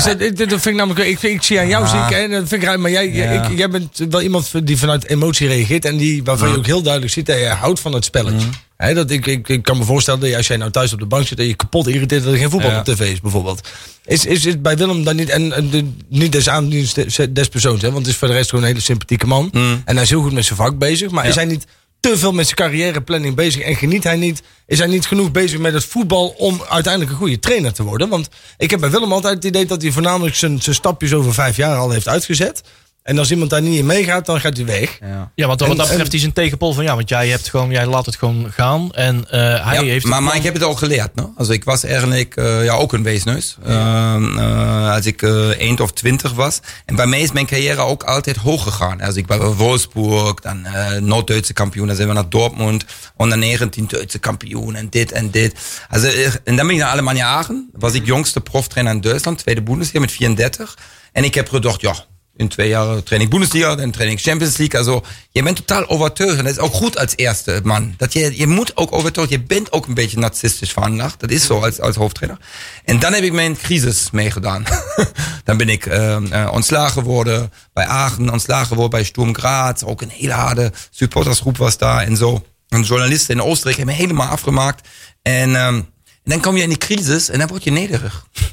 Zegt, 0.02 0.20
ik- 0.20 0.36
dat 0.38 0.48
vind 0.48 0.66
ik 0.66 0.74
namelijk, 0.74 1.06
ik, 1.08 1.22
ik 1.22 1.42
zie 1.42 1.58
aan 1.58 1.68
jou, 1.68 1.86
zie 1.86 1.98
ik, 1.98 2.08
hè, 2.08 2.28
dat 2.28 2.48
vind 2.48 2.62
ik 2.62 2.68
raar, 2.68 2.80
maar 2.80 2.90
jij, 2.90 3.12
Ja. 3.12 3.30
ik, 3.30 3.58
jij 3.58 3.68
bent 3.70 3.98
wel 4.10 4.22
iemand 4.22 4.66
die 4.66 4.78
vanuit 4.78 5.06
emotie 5.08 5.48
reageert 5.48 5.84
en 5.84 5.96
die, 5.96 6.22
waarvan 6.24 6.48
je 6.50 6.56
ook 6.56 6.66
heel 6.66 6.82
duidelijk 6.82 7.12
ziet 7.12 7.26
dat 7.26 7.38
je 7.38 7.46
houdt 7.46 7.80
van 7.80 7.92
het 7.92 8.04
spelletje. 8.04 8.46
Hè, 8.76 8.94
dat 8.94 9.10
ik, 9.10 9.26
ik, 9.26 9.48
ik 9.48 9.62
kan 9.62 9.78
me 9.78 9.84
voorstellen 9.84 10.20
dat 10.20 10.34
als 10.34 10.46
jij 10.46 10.56
nou 10.56 10.70
thuis 10.70 10.92
op 10.92 10.98
de 10.98 11.06
bank 11.06 11.26
zit 11.26 11.38
en 11.38 11.46
je 11.46 11.54
kapot 11.54 11.86
irriteert 11.86 12.24
dat 12.24 12.32
er 12.32 12.38
geen 12.38 12.50
voetbal 12.50 12.70
Ja. 12.70 12.78
op 12.78 12.84
tv 12.84 13.00
is, 13.12 13.20
bijvoorbeeld. 13.20 13.68
Is, 14.06 14.26
is 14.26 14.44
het 14.44 14.62
bij 14.62 14.76
Willem 14.76 15.04
dan 15.04 15.16
niet, 15.16 15.28
en, 15.28 15.52
en 15.52 15.70
de, 15.70 15.88
niet 16.08 16.32
des 16.32 16.48
aandienst 16.48 16.94
des, 17.34 17.48
persoons, 17.48 17.82
hè, 17.82 17.88
want 17.90 18.04
het 18.04 18.12
is 18.14 18.16
voor 18.20 18.28
de 18.28 18.34
rest 18.34 18.48
gewoon 18.48 18.64
een 18.64 18.70
hele 18.70 18.82
sympathieke 18.82 19.26
man. 19.26 19.50
En 19.84 19.94
hij 19.94 20.02
is 20.02 20.10
heel 20.10 20.22
goed 20.22 20.32
met 20.32 20.44
zijn 20.44 20.58
vak 20.58 20.78
bezig, 20.78 21.10
maar 21.10 21.26
is 21.26 21.34
hij 21.34 21.44
niet 21.44 21.64
te 22.10 22.18
veel 22.18 22.32
met 22.32 22.44
zijn 22.44 22.56
carrièreplanning 22.56 23.34
bezig 23.34 23.62
en 23.62 23.76
geniet 23.76 24.04
hij 24.04 24.16
niet, 24.16 24.42
is 24.66 24.78
hij 24.78 24.86
niet 24.86 25.06
genoeg 25.06 25.30
bezig 25.30 25.58
met 25.58 25.72
het 25.72 25.84
voetbal 25.84 26.28
om 26.28 26.62
uiteindelijk 26.68 27.12
een 27.12 27.18
goede 27.18 27.38
trainer 27.38 27.72
te 27.72 27.82
worden? 27.82 28.08
Want 28.08 28.28
ik 28.58 28.70
heb 28.70 28.80
bij 28.80 28.90
Willem 28.90 29.12
altijd 29.12 29.34
het 29.34 29.44
idee 29.44 29.66
dat 29.66 29.82
hij 29.82 29.92
voornamelijk 29.92 30.36
zijn, 30.36 30.62
zijn 30.62 30.74
stapjes 30.74 31.12
over 31.12 31.34
vijf 31.34 31.56
jaar 31.56 31.76
al 31.76 31.90
heeft 31.90 32.08
uitgezet. 32.08 32.62
En 33.04 33.18
als 33.18 33.30
iemand 33.30 33.50
daar 33.50 33.62
niet 33.62 33.78
in 33.78 33.86
meegaat, 33.86 34.26
dan 34.26 34.40
gaat 34.40 34.56
hij 34.56 34.66
weg. 34.66 34.98
Ja. 35.00 35.30
Ja, 35.34 35.46
want 35.46 35.60
wat 35.60 35.76
dat 35.76 35.88
betreft 35.88 36.14
is 36.14 36.22
een 36.22 36.32
tegenpol 36.32 36.72
van 36.72 36.84
ja, 36.84 36.94
want 36.94 37.08
jij 37.08 37.28
hebt 37.28 37.48
gewoon, 37.48 37.70
jij 37.70 37.86
laat 37.86 38.06
het 38.06 38.16
gewoon 38.16 38.52
gaan. 38.52 38.92
En 38.92 39.24
eh, 39.30 39.40
hij 39.66 39.74
Ja, 39.74 39.82
heeft. 39.82 40.06
maar, 40.06 40.22
maar 40.22 40.36
ik 40.36 40.42
heb 40.42 40.54
het 40.54 40.62
ook 40.62 40.78
geleerd. 40.78 41.14
No? 41.14 41.32
Also 41.36 41.52
ik 41.52 41.64
was 41.64 41.84
eigenlijk 41.84 42.36
eh, 42.36 42.64
ja, 42.64 42.74
ook 42.74 42.92
een 42.92 43.02
weesneus. 43.02 43.56
Ehm, 43.64 44.38
eh, 44.38 44.92
als 44.94 45.06
ik 45.06 45.22
1 45.22 45.80
of 45.80 45.92
20 45.92 46.32
was. 46.32 46.60
En 46.84 46.96
bij 46.96 47.06
mij 47.06 47.20
is 47.20 47.32
mijn 47.32 47.46
carrière 47.46 47.80
ook 47.80 48.02
altijd 48.02 48.36
hoog 48.36 48.62
gegaan. 48.62 49.00
Also 49.00 49.18
ik 49.18 49.26
was 49.26 49.38
bij 49.38 49.46
Wolfsburg, 49.48 50.34
dan 50.34 50.64
eh 50.64 50.90
Noord-Duitse 51.00 51.52
kampioen. 51.52 51.86
Dan 51.86 51.96
zijn 51.96 52.08
we 52.08 52.14
naar 52.14 52.28
Dortmund. 52.28 52.84
Onder 53.16 53.38
19 53.38 53.86
Duitse 53.88 54.18
kampioen 54.18 54.74
en 54.74 54.86
dit 54.90 55.12
en 55.12 55.30
dit. 55.30 55.54
Also, 55.88 56.08
en 56.44 56.56
dan 56.56 56.66
ben 56.66 56.70
ik 56.74 56.80
naar 56.80 56.90
Alemannia 56.90 57.26
Aachen. 57.26 57.70
Was 57.72 57.92
ik 57.94 58.06
jongste 58.06 58.40
proftrainer 58.40 58.94
in 58.94 59.00
Duitsland. 59.00 59.38
Tweede 59.38 59.62
Bundesliga 59.62 60.00
met 60.00 60.12
34. 60.12 60.76
En 61.12 61.24
ik 61.24 61.34
heb 61.34 61.48
gedacht, 61.48 61.80
ja, 61.80 61.94
in 62.36 62.48
twee 62.48 62.68
jaar 62.68 63.02
training 63.02 63.30
Bundesliga, 63.30 63.74
dan 63.74 63.90
training 63.90 64.20
Champions 64.20 64.56
League. 64.56 64.78
Also, 64.78 65.04
je 65.30 65.42
bent 65.42 65.56
totaal 65.56 65.88
overtuigd. 65.88 66.38
En 66.38 66.44
dat 66.44 66.52
is 66.52 66.58
ook 66.58 66.72
goed 66.72 66.98
als 66.98 67.12
eerste 67.16 67.60
man. 67.64 67.94
Dat 67.96 68.12
je, 68.12 68.38
je 68.38 68.46
moet 68.46 68.76
ook 68.76 68.92
overtuigd, 68.92 69.30
je 69.30 69.42
bent 69.42 69.72
ook 69.72 69.86
een 69.86 69.94
beetje 69.94 70.18
narcistisch 70.18 70.72
veranlagd. 70.72 71.20
Dat 71.20 71.30
is 71.30 71.46
zo 71.46 71.60
als, 71.60 71.80
als 71.80 71.96
hoofdtrainer. 71.96 72.38
En 72.84 72.98
dan 72.98 73.12
heb 73.12 73.22
ik 73.22 73.32
mijn 73.32 73.56
crisis 73.56 74.10
meegedaan. 74.10 74.64
dan 75.44 75.56
ben 75.56 75.68
ik 75.68 75.86
uh, 75.86 76.16
uh, 76.20 76.50
ontslagen 76.52 76.92
geworden 76.92 77.52
bij 77.72 77.86
Aachen, 77.86 78.30
ontslagen 78.30 78.66
geworden 78.66 78.90
bij 78.90 79.04
Sturm 79.04 79.34
Graz. 79.34 79.82
Ook 79.82 80.02
een 80.02 80.10
hele 80.10 80.32
harde 80.32 80.72
supportersgroep 80.90 81.56
was 81.56 81.78
daar 81.78 82.02
en 82.02 82.16
zo. 82.16 82.44
En 82.68 82.82
journalisten 82.82 83.34
in 83.34 83.42
Oostenrijk 83.42 83.76
hebben 83.76 83.94
me 83.94 84.00
helemaal 84.00 84.28
afgemaakt. 84.28 84.88
En, 85.22 85.48
um, 85.48 85.76
en 85.76 85.86
dan 86.22 86.40
kom 86.40 86.56
je 86.56 86.62
in 86.62 86.68
die 86.68 86.78
crisis 86.78 87.28
en 87.28 87.38
dan 87.38 87.48
word 87.48 87.64
je 87.64 87.70
nederig. 87.70 88.26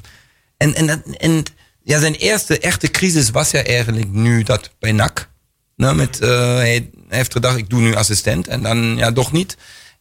En, 0.58 0.76
en, 0.76 1.04
en 1.18 1.44
ja, 1.84 2.00
zijn 2.00 2.16
eerste 2.16 2.60
echte 2.60 2.92
crisis 2.92 3.30
was 3.30 3.52
ja 3.52 3.64
eigenlijk 3.64 4.12
nu 4.12 4.44
dat 4.44 4.70
bij 4.80 4.92
NAC. 4.92 5.30
Nou, 5.76 5.96
met, 5.96 6.20
uh, 6.22 6.30
hij 6.56 6.90
heeft 7.10 7.32
gedacht, 7.32 7.58
ik 7.58 7.70
doe 7.70 7.82
nu 7.82 7.96
assistent. 7.96 8.48
En 8.48 8.62
dan 8.62 8.96
ja, 8.98 9.12
toch 9.12 9.32
niet. 9.32 9.58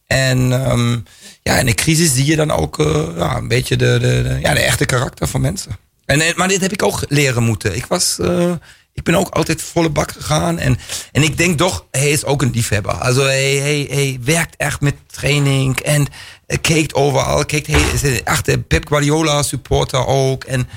En 0.07 0.51
um, 0.71 1.03
ja, 1.43 1.59
in 1.59 1.65
de 1.65 1.73
crisis 1.73 2.13
zie 2.13 2.25
je 2.25 2.35
dan 2.35 2.51
ook 2.51 2.79
uh, 2.79 3.07
ja, 3.15 3.35
een 3.35 3.47
beetje 3.47 3.75
de, 3.75 3.97
de, 3.99 4.37
ja, 4.41 4.53
de 4.53 4.59
echte 4.59 4.85
karakter 4.85 5.27
van 5.27 5.41
mensen. 5.41 5.77
En, 6.05 6.33
maar 6.35 6.47
dit 6.47 6.61
heb 6.61 6.71
ik 6.71 6.83
ook 6.83 7.05
leren 7.07 7.43
moeten. 7.43 7.75
Ik 7.75 7.85
was... 7.85 8.17
Uh, 8.21 8.51
ik 8.93 9.03
ben 9.03 9.15
ook 9.15 9.29
altijd 9.29 9.61
volle 9.61 9.89
bak 9.89 10.11
gegaan. 10.11 10.59
En, 10.59 10.77
en 11.11 11.23
ik 11.23 11.37
denk 11.37 11.57
toch, 11.57 11.85
hij 11.91 12.11
is 12.11 12.25
ook 12.25 12.41
een 12.41 12.51
liefhebber. 12.51 12.93
Also 12.93 13.23
hij, 13.23 13.87
hij, 13.89 14.19
werkt 14.23 14.55
echt 14.55 14.81
met 14.81 14.95
training 15.07 15.79
en 15.79 16.07
kijkt 16.61 16.93
overal. 16.93 17.45
Kijkt, 17.45 17.67
hij 17.67 17.81
is 17.93 18.23
echte 18.23 18.57
Pep 18.57 18.87
Guardiola 18.87 19.43
supporter 19.43 20.05
ook. 20.05 20.43
En 20.43 20.69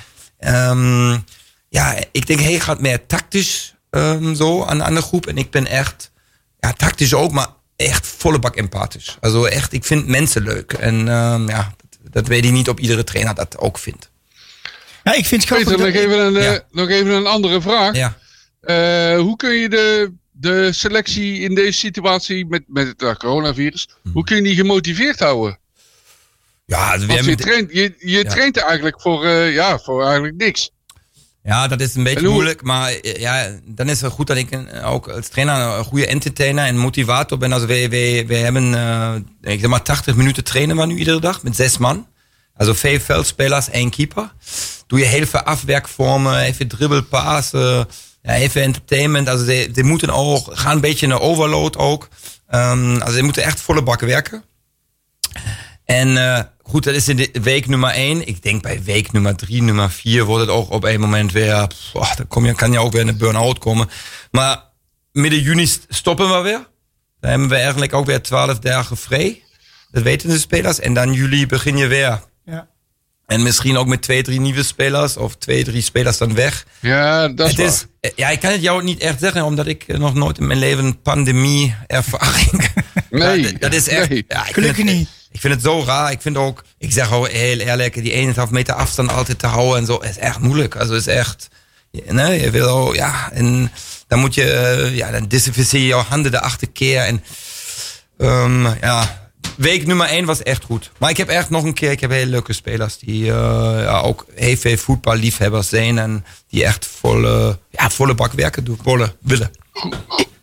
um, 0.47 1.25
ja, 1.69 1.97
ik 2.13 2.27
denk 2.27 2.41
hij 2.41 2.61
gaat 2.61 2.81
meer 2.81 3.07
tactisch 3.07 3.75
um, 3.91 4.35
zo 4.35 4.65
aan, 4.65 4.83
aan 4.83 4.95
de 4.95 5.03
groep. 5.03 5.27
En 5.27 5.39
ik 5.39 5.51
ben 5.51 5.67
echt, 5.67 6.11
ja, 6.61 6.73
tactisch 6.73 7.15
ook, 7.15 7.33
maar 7.33 7.49
echt 7.77 8.07
volle 8.07 8.39
bak 8.39 8.57
empathisch. 8.57 9.17
Also 9.21 9.45
echt, 9.45 9.73
ik 9.73 9.85
vind 9.85 10.07
mensen 10.07 10.43
leuk. 10.43 10.73
En 10.73 10.95
um, 11.09 11.49
ja, 11.49 11.75
dat, 11.77 12.13
dat 12.13 12.27
weet 12.27 12.45
ik 12.45 12.53
niet 12.53 12.69
of 12.69 12.79
iedere 12.79 13.05
trainer 13.05 13.35
dat 13.35 13.59
ook 13.59 13.79
vindt. 13.79 14.11
Ja, 15.05 15.13
ik 15.15 15.27
vind 15.27 15.49
het 15.49 15.51
grappig. 15.51 15.77
Peter, 15.77 15.93
nog 15.93 16.03
even 16.03 16.27
een, 16.27 16.43
Ja. 16.43 16.55
eh, 16.55 16.61
nog 16.71 16.89
even 16.89 17.13
een 17.13 17.27
andere 17.27 17.61
vraag. 17.61 17.97
Ja. 17.97 18.17
Eh, 18.61 19.19
hoe 19.19 19.37
kun 19.37 19.53
je 19.55 19.69
de, 19.69 20.13
de 20.31 20.73
selectie 20.73 21.39
in 21.41 21.55
deze 21.55 21.79
situatie 21.79 22.47
met, 22.47 22.63
met 22.67 22.87
het 22.87 23.03
eh, 23.03 23.15
coronavirus, 23.15 23.89
hoe 24.13 24.25
kun 24.25 24.37
je 24.37 24.43
die 24.43 24.55
gemotiveerd 24.55 25.19
houden? 25.19 25.59
Ja, 26.67 26.95
je, 26.95 27.37
traint, 27.37 27.73
je, 27.73 27.95
je 27.99 28.25
traint 28.25 28.57
eigenlijk 28.57 29.01
voor, 29.01 29.25
eh, 29.25 29.53
ja, 29.53 29.79
voor 29.79 30.05
eigenlijk 30.05 30.37
niks. 30.37 30.71
Ja, 31.43 31.69
dat 31.69 31.81
is 31.81 31.95
een 31.95 32.03
beetje 32.03 32.29
moeilijk. 32.29 32.63
Maar 32.63 32.93
eh, 32.93 33.21
ja, 33.21 33.59
dan 33.65 33.89
is 33.89 34.01
het 34.01 34.13
goed 34.13 34.27
dat 34.27 34.37
ik 34.37 34.59
ook 34.85 35.09
als 35.09 35.29
trainer 35.29 35.79
een 35.79 35.85
goede 35.85 36.07
entertainer 36.07 36.65
en 36.65 36.77
motivator 36.77 37.39
ben. 37.39 37.53
Also 37.53 37.67
we, 37.67 37.89
we, 38.27 38.37
hebben, 38.37 38.73
uh, 38.73 39.15
ik 39.41 39.61
zeg 39.61 39.71
maar, 39.71 39.83
80 39.83 40.15
minuten 40.15 40.45
trainen 40.45 40.77
we 40.77 40.87
nu 40.87 40.97
iedere 40.97 41.21
dag 41.21 41.43
met 41.43 41.57
zes 41.57 41.79
man. 41.79 42.07
Also 42.57 42.75
vijf 42.75 43.05
veldspelers, 43.05 43.71
één 43.71 43.91
keeper. 43.91 44.33
Doe 44.87 44.99
je 44.99 45.05
heel 45.05 45.27
veel 45.27 45.41
afwerkvormen, 45.41 46.39
even 46.39 46.69
dribbelpassen, 46.69 47.89
ja, 48.23 48.35
even 48.35 48.63
entertainment. 48.63 49.29
Also 49.29 49.45
die, 49.45 49.71
die 49.71 49.85
moeten 49.85 50.11
ook, 50.11 50.59
gaan 50.59 50.75
een 50.75 50.81
beetje 50.81 51.07
de 51.07 51.21
overload 51.21 51.77
ook. 51.77 52.09
Um, 52.51 53.01
also 53.01 53.15
die 53.15 53.23
moeten 53.23 53.43
echt 53.43 53.61
volle 53.61 53.83
bakken 53.83 54.07
werken. 54.07 54.45
En 55.85 56.09
uh, 56.09 56.41
goed, 56.67 56.85
dat 56.85 56.95
is 56.95 57.09
in 57.09 57.17
de 57.17 57.31
week 57.43 57.67
nummer 57.69 57.91
1. 57.91 58.27
Ik 58.27 58.43
denk 58.43 58.63
bij 58.63 58.83
week 58.83 59.13
nummer 59.13 59.37
3, 59.37 59.63
nummer 59.63 59.91
4 59.91 60.25
wordt 60.25 60.47
het 60.47 60.55
ook 60.57 60.71
op 60.71 60.85
een 60.85 61.01
moment 61.01 61.33
weer. 61.33 61.67
Pff, 61.67 62.15
dan 62.17 62.27
kom 62.29 62.47
je, 62.47 62.55
kan 62.55 62.73
je 62.73 62.79
ook 62.79 62.93
weer 62.93 63.01
in 63.01 63.07
de 63.07 63.15
burn-out 63.15 63.59
komen. 63.59 63.89
Maar 64.31 64.63
midden 65.13 65.41
juni 65.41 65.69
stoppen 65.89 66.29
we 66.37 66.41
weer. 66.43 66.67
Dan 67.21 67.31
hebben 67.31 67.49
we 67.49 67.57
eigenlijk 67.57 67.93
ook 67.93 68.07
weer 68.07 68.23
12 68.23 68.59
dagen 68.59 68.97
vrij. 68.97 69.43
Dat 69.91 70.03
weten 70.03 70.29
de 70.29 70.39
spelers. 70.39 70.81
En 70.81 70.95
dan 70.95 71.13
juli 71.13 71.47
begin 71.47 71.77
je 71.77 71.87
weer. 71.87 72.21
Ja. 72.45 72.69
En 73.27 73.43
misschien 73.43 73.77
ook 73.77 73.87
met 73.87 74.03
twee, 74.03 74.23
drie 74.23 74.41
nieuwe 74.41 74.63
spelers. 74.63 75.17
Of 75.17 75.37
twee, 75.37 75.65
drie 75.65 75.83
spelers 75.83 76.19
dan 76.19 76.35
weg. 76.35 76.67
Ja, 76.81 77.29
dat 77.29 77.49
is 77.51 77.57
Het 77.57 77.67
is, 77.67 77.87
eh, 78.01 78.11
ja, 78.17 78.29
ik 78.29 78.41
kan 78.41 78.51
het 78.51 78.63
jou 78.63 78.83
niet 78.83 79.01
echt 79.01 79.21
zeggen, 79.21 79.45
omdat 79.45 79.67
ik 79.67 79.83
eh, 79.87 79.99
nog 79.99 80.15
nooit 80.15 80.39
in 80.39 80.47
mijn 80.47 80.59
leven 80.59 81.01
pandemie-ervaring. 81.03 82.63
Nee, 83.11 83.41
Ja, 83.41 83.51
dat, 83.51 83.61
dat 83.61 83.75
is 83.75 83.89
echt. 83.89 84.09
nee. 84.09 84.25
Ja, 84.29 84.43
Gelukkig 84.43 84.85
niet. 84.85 85.09
Ik 85.35 85.41
vind 85.41 85.55
het 85.55 85.63
zo 85.63 85.83
raar. 85.87 86.11
Ik 86.11 86.21
vind 86.21 86.37
ook, 86.37 86.65
ik 86.79 86.93
zeg 86.93 87.13
ook 87.13 87.29
heel 87.29 87.59
eerlijk, 87.59 88.03
die 88.03 88.35
1,5 88.35 88.51
meter 88.51 88.75
afstand 88.75 89.13
altijd 89.13 89.39
te 89.39 89.47
houden 89.47 89.79
en 89.79 89.87
zo, 89.87 89.97
is 89.97 90.19
echt 90.19 90.39
moeilijk. 90.39 90.77
Also 90.77 90.95
is 90.95 91.07
echt, 91.07 91.49
nee, 91.91 92.41
je 92.41 92.51
wil 92.51 92.69
ook, 92.69 92.95
ja, 92.95 93.31
en 93.33 93.73
dan 94.07 94.19
moet 94.19 94.35
je, 94.35 94.53
eh, 94.53 94.97
ja, 94.97 95.11
dan 95.11 95.27
desinficeer 95.27 95.81
je 95.81 95.87
jouw 95.87 96.03
handen 96.09 96.31
de 96.31 96.41
achter 96.41 96.71
keer 96.71 97.01
en, 97.01 97.25
um, 98.19 98.67
ja. 98.81 99.23
Week 99.57 99.87
nummer 99.87 100.07
1 100.07 100.25
was 100.25 100.43
echt 100.43 100.65
goed. 100.65 100.91
Maar 100.99 101.11
ik 101.11 101.17
heb 101.17 101.29
echt 101.29 101.51
nog 101.51 101.65
een 101.65 101.75
keer, 101.75 101.91
ik 101.91 102.01
heb 102.01 102.11
hele 102.11 102.31
leuke 102.31 102.53
spelers 102.53 102.99
die 102.99 103.23
uh, 103.25 103.31
ja, 103.83 104.01
ook 104.01 104.27
heel 104.35 104.57
veel 104.57 104.77
voetballiefhebbers 104.77 105.69
zijn 105.69 105.99
en 105.99 106.25
die 106.49 106.65
echt 106.65 106.87
volle, 106.87 107.59
ja, 107.71 107.91
volle 107.91 108.15
bak 108.15 108.33
werken 108.33 108.65
doen, 108.65 108.79
willen. 108.85 109.13
willen. 109.21 109.51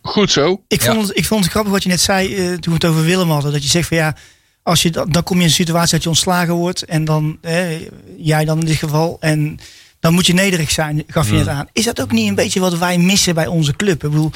Goed 0.01 0.31
zo. 0.31 0.63
Ik 0.67 0.81
vond, 0.81 1.07
het, 1.07 1.17
ik 1.17 1.25
vond 1.25 1.43
het 1.43 1.51
grappig 1.51 1.71
wat 1.71 1.83
je 1.83 1.89
net 1.89 2.01
zei 2.01 2.35
uh, 2.35 2.45
toen 2.47 2.73
we 2.73 2.73
het 2.73 2.85
over 2.85 3.03
Willem 3.03 3.29
hadden. 3.29 3.51
Dat 3.51 3.63
je 3.63 3.69
zegt 3.69 3.87
van 3.87 3.97
ja, 3.97 4.15
als 4.63 4.81
je, 4.81 4.91
dan, 4.91 5.11
dan 5.11 5.23
kom 5.23 5.35
je 5.35 5.41
in 5.41 5.47
een 5.47 5.55
situatie 5.55 5.91
dat 5.91 6.03
je 6.03 6.09
ontslagen 6.09 6.53
wordt. 6.53 6.83
En 6.83 7.05
dan, 7.05 7.37
jij 8.17 8.45
dan 8.45 8.59
in 8.59 8.65
dit 8.65 8.75
geval. 8.75 9.17
En 9.19 9.59
dan 9.99 10.13
moet 10.13 10.25
je 10.25 10.33
nederig 10.33 10.71
zijn, 10.71 11.03
gaf 11.07 11.29
je 11.29 11.35
net 11.35 11.47
aan. 11.47 11.67
Is 11.73 11.85
dat 11.85 12.01
ook 12.01 12.11
niet 12.11 12.27
een 12.29 12.35
beetje 12.35 12.59
wat 12.59 12.77
wij 12.77 12.97
missen 12.97 13.35
bij 13.35 13.47
onze 13.47 13.75
club? 13.75 14.03
Ik 14.03 14.09
bedoel, 14.09 14.31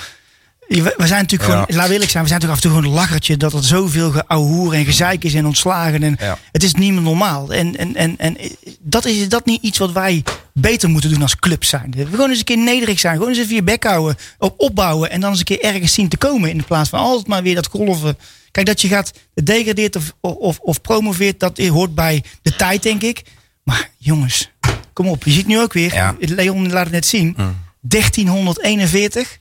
we 0.67 0.93
zijn 0.97 1.21
natuurlijk 1.21 1.49
Ja. 1.51 1.61
gewoon, 1.61 1.65
laat 1.77 1.89
eerlijk 1.89 2.11
zijn, 2.11 2.23
we 2.23 2.29
zijn 2.29 2.41
toch 2.41 2.49
af 2.49 2.55
en 2.55 2.61
toe 2.61 2.71
gewoon 2.71 2.85
een 2.85 2.91
lachertje 2.93 3.37
dat 3.37 3.53
er 3.53 3.63
zoveel 3.63 4.11
geouwehoer 4.11 4.73
en 4.73 4.85
gezeik 4.85 5.23
is 5.23 5.33
en 5.33 5.45
ontslagen. 5.45 6.03
En 6.03 6.15
Ja. 6.19 6.37
het 6.51 6.63
is 6.63 6.73
niet 6.73 6.93
meer 6.93 7.01
normaal. 7.01 7.53
En, 7.53 7.75
en, 7.77 7.95
en, 7.95 8.17
en 8.17 8.37
dat 8.79 9.05
is 9.05 9.29
dat 9.29 9.45
niet 9.45 9.61
iets 9.61 9.77
wat 9.77 9.91
wij 9.91 10.23
beter 10.53 10.89
moeten 10.89 11.09
doen 11.09 11.21
als 11.21 11.35
club 11.35 11.63
zijn. 11.63 11.91
We 11.95 12.05
gewoon 12.05 12.29
eens 12.29 12.39
een 12.39 12.45
keer 12.45 12.57
nederig 12.57 12.99
zijn, 12.99 13.13
gewoon 13.15 13.29
eens 13.29 13.39
even 13.39 13.55
je 13.55 13.63
bek 13.63 13.83
houden, 13.83 14.15
op 14.39 14.53
opbouwen 14.57 15.09
en 15.11 15.19
dan 15.21 15.29
eens 15.29 15.39
een 15.39 15.45
keer 15.45 15.61
ergens 15.61 15.93
zien 15.93 16.09
te 16.09 16.17
komen 16.17 16.49
in 16.49 16.63
plaats 16.65 16.89
van 16.89 16.99
altijd 16.99 17.27
maar 17.27 17.43
weer 17.43 17.55
dat 17.55 17.67
golven. 17.67 18.17
Kijk, 18.51 18.65
dat 18.67 18.81
je 18.81 18.87
gaat 18.87 19.11
degradeert 19.43 19.95
of, 19.95 20.13
of, 20.21 20.59
of 20.59 20.81
promoveert, 20.81 21.39
dat 21.39 21.57
hoort 21.57 21.95
bij 21.95 22.23
de 22.41 22.55
tijd, 22.55 22.83
denk 22.83 23.01
ik. 23.01 23.21
Maar 23.63 23.89
jongens, 23.97 24.51
kom 24.93 25.07
op, 25.07 25.23
je 25.23 25.31
ziet 25.31 25.47
nu 25.47 25.59
ook 25.59 25.73
weer, 25.73 25.93
Ja. 25.93 26.15
Leon 26.19 26.71
laat 26.71 26.83
het 26.83 26.91
net 26.93 27.05
zien, 27.05 27.35
1341, 27.81 29.39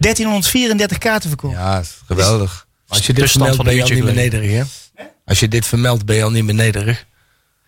1334 0.00 0.98
kaarten 0.98 1.28
verkocht. 1.28 1.54
Ja, 1.54 1.78
is 1.78 1.98
geweldig. 2.06 2.66
Als 2.88 3.06
je 3.06 3.12
dit 3.12 3.30
vermeldt, 3.30 3.56
van 3.56 3.64
ben 3.64 3.74
je 3.74 3.82
al 3.82 3.88
niet 3.88 4.04
meer 4.04 4.14
nederig, 4.14 4.50
hè? 4.50 4.62
Als 5.24 5.40
je 5.40 5.48
dit 5.48 5.66
vermeldt, 5.66 6.04
ben 6.04 6.16
je 6.16 6.22
al 6.22 6.30
niet 6.30 6.44
meer 6.44 6.54
nederig. 6.54 7.04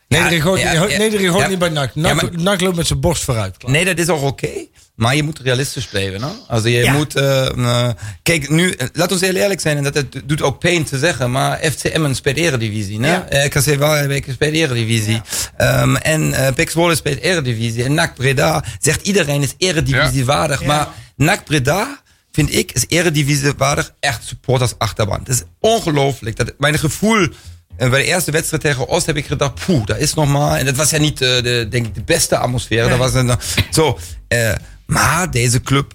Nederig 0.08 0.42
hoort, 0.42 0.60
ja, 0.60 0.76
hoort- 0.76 0.90
ja. 0.90 0.98
nederig 0.98 1.28
hoort 1.28 1.42
Ja. 1.42 1.48
niet 1.48 1.58
bij 1.58 1.68
NAC. 1.68 1.90
Ja, 1.94 2.00
NAC, 2.00 2.14
maar- 2.32 2.42
NAC 2.42 2.60
loopt 2.60 2.76
met 2.76 2.86
zijn 2.86 3.00
borst 3.00 3.24
vooruit. 3.24 3.56
Klaar. 3.56 3.72
Nee, 3.72 3.84
dat 3.84 3.98
is 3.98 4.08
ook 4.08 4.22
oké. 4.22 4.48
Maar 4.94 5.16
je 5.16 5.22
moet 5.22 5.38
realistisch 5.38 5.86
blijven. 5.86 6.20
No? 6.20 6.32
Also 6.48 6.68
je 6.68 6.78
Ja. 6.82 6.92
moet... 6.92 7.14
eh, 7.16 7.46
eh, 7.86 7.90
kijk, 8.22 8.48
nu, 8.48 8.70
eh, 8.70 8.86
laat 8.92 9.12
ons 9.12 9.20
heel 9.20 9.34
eerlijk 9.34 9.60
zijn. 9.60 9.76
En 9.76 9.82
dat 9.82 9.94
het 9.94 10.22
doet 10.24 10.42
ook 10.42 10.58
pijn 10.58 10.84
te 10.84 10.98
zeggen. 10.98 11.30
Maar 11.30 11.58
FCM 11.58 12.12
speelt 12.14 12.36
eredivisie. 12.36 12.98
Ne? 12.98 13.06
Ja. 13.06 13.28
Eh, 13.28 13.48
KC 13.50 13.78
Waalwijk 13.78 14.26
speelt 14.32 14.54
eredivisie. 14.54 15.20
Ehm, 15.56 15.96
en 15.96 16.32
eh 16.32 16.54
Pek 16.54 16.70
Zwolle 16.70 16.94
speelt 16.94 17.18
eredivisie. 17.20 17.84
En 17.84 17.94
NAC 17.94 18.14
Breda 18.14 18.64
zegt 18.80 19.06
iedereen 19.06 19.42
is 19.42 19.54
eredivisie 19.58 20.24
waardig. 20.24 20.60
Ja. 20.60 20.66
Maar 20.66 20.88
NAC 21.16 21.44
Breda... 21.44 22.01
Vind 22.32 22.54
ik, 22.54 22.72
is 22.72 22.84
eredivisie 22.88 23.52
waardig 23.56 23.94
echt 24.00 24.24
supporters 24.24 24.78
achterband. 24.78 25.26
Het 25.26 25.36
is 25.36 25.42
ongelooflijk. 25.60 26.36
Dat, 26.36 26.54
mijn 26.58 26.78
gevoel 26.78 27.28
en 27.76 27.90
bij 27.90 28.02
de 28.02 28.06
eerste 28.06 28.30
wedstrijd 28.30 28.62
tegen 28.62 28.88
Oost 28.88 29.06
heb 29.06 29.16
ik 29.16 29.26
gedacht, 29.26 29.64
poeh, 29.66 29.86
dat 29.86 29.98
is 29.98 30.14
nog 30.14 30.28
maar. 30.28 30.58
En 30.58 30.64
dat 30.64 30.76
was 30.76 30.90
ja 30.90 30.98
niet 30.98 31.20
eh, 31.20 31.42
de, 31.42 31.66
denk 31.70 31.86
ik, 31.86 31.94
de 31.94 32.02
beste 32.02 32.36
atmosfeer. 32.36 32.88
Dat 32.88 32.98
was 32.98 33.14
een, 33.14 33.30
zo, 33.70 33.98
eh, 34.28 34.54
maar 34.86 35.30
deze 35.30 35.60
club, 35.60 35.92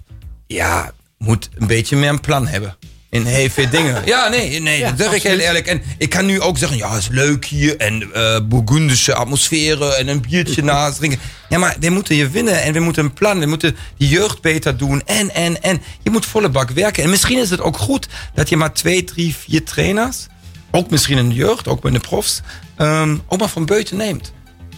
ja, 0.48 0.92
moet 1.18 1.50
een 1.58 1.68
beetje 1.68 1.96
meer 1.96 2.10
een 2.10 2.20
plan 2.20 2.48
hebben. 2.48 2.78
In 3.18 3.26
heel 3.26 3.50
veel 3.50 3.70
dingen. 3.70 4.02
Ja, 4.06 4.28
nee, 4.28 4.60
nee 4.60 4.82
dat 4.84 4.94
zeg 4.98 5.14
ik 5.14 5.24
heel 5.24 5.38
eerlijk. 5.40 5.68
En 5.68 5.82
ik 5.98 6.10
kan 6.10 6.26
nu 6.26 6.42
ook 6.42 6.58
zeggen, 6.58 6.78
ja, 6.78 6.90
het 6.94 7.02
is 7.02 7.08
leuk 7.12 7.46
hier. 7.46 7.78
En 7.78 8.14
eh 8.14 8.40
Burgundische 8.44 9.14
atmosfeer 9.16 9.82
en 9.84 10.08
een 10.08 10.22
biertje 10.22 10.64
naast 10.72 10.98
drinken. 10.98 11.20
Ja, 11.50 11.58
maar 11.58 11.76
we 11.80 11.90
moeten 11.90 12.16
hier 12.16 12.32
winnen 12.32 12.62
en 12.62 12.74
we 12.74 12.80
moeten 12.80 13.04
een 13.04 13.14
plan. 13.14 13.40
We 13.40 13.46
moeten 13.46 13.76
die 13.98 14.08
jeugd 14.10 14.42
beter 14.42 14.78
doen. 14.78 15.02
En, 15.06 15.34
en, 15.34 15.62
en. 15.62 15.82
Je 16.04 16.10
moet 16.10 16.26
volle 16.26 16.50
bak 16.50 16.70
werken. 16.70 17.04
En 17.04 17.10
misschien 17.10 17.40
is 17.40 17.50
het 17.50 17.62
ook 17.62 17.78
goed 17.78 18.08
dat 18.34 18.50
je 18.50 18.58
maar 18.58 18.74
twee, 18.74 19.04
drie, 19.04 19.36
vier 19.36 19.64
trainers... 19.64 20.28
ook 20.72 20.90
misschien 20.90 21.18
in 21.18 21.30
de 21.30 21.36
jeugd, 21.36 21.68
ook 21.68 21.82
bij 21.82 21.92
de 21.92 22.00
profs... 22.00 22.42
ehm, 22.78 23.18
ook 23.28 23.40
maar 23.40 23.50
van 23.50 23.66
buiten 23.66 23.98
neemt. 23.98 24.34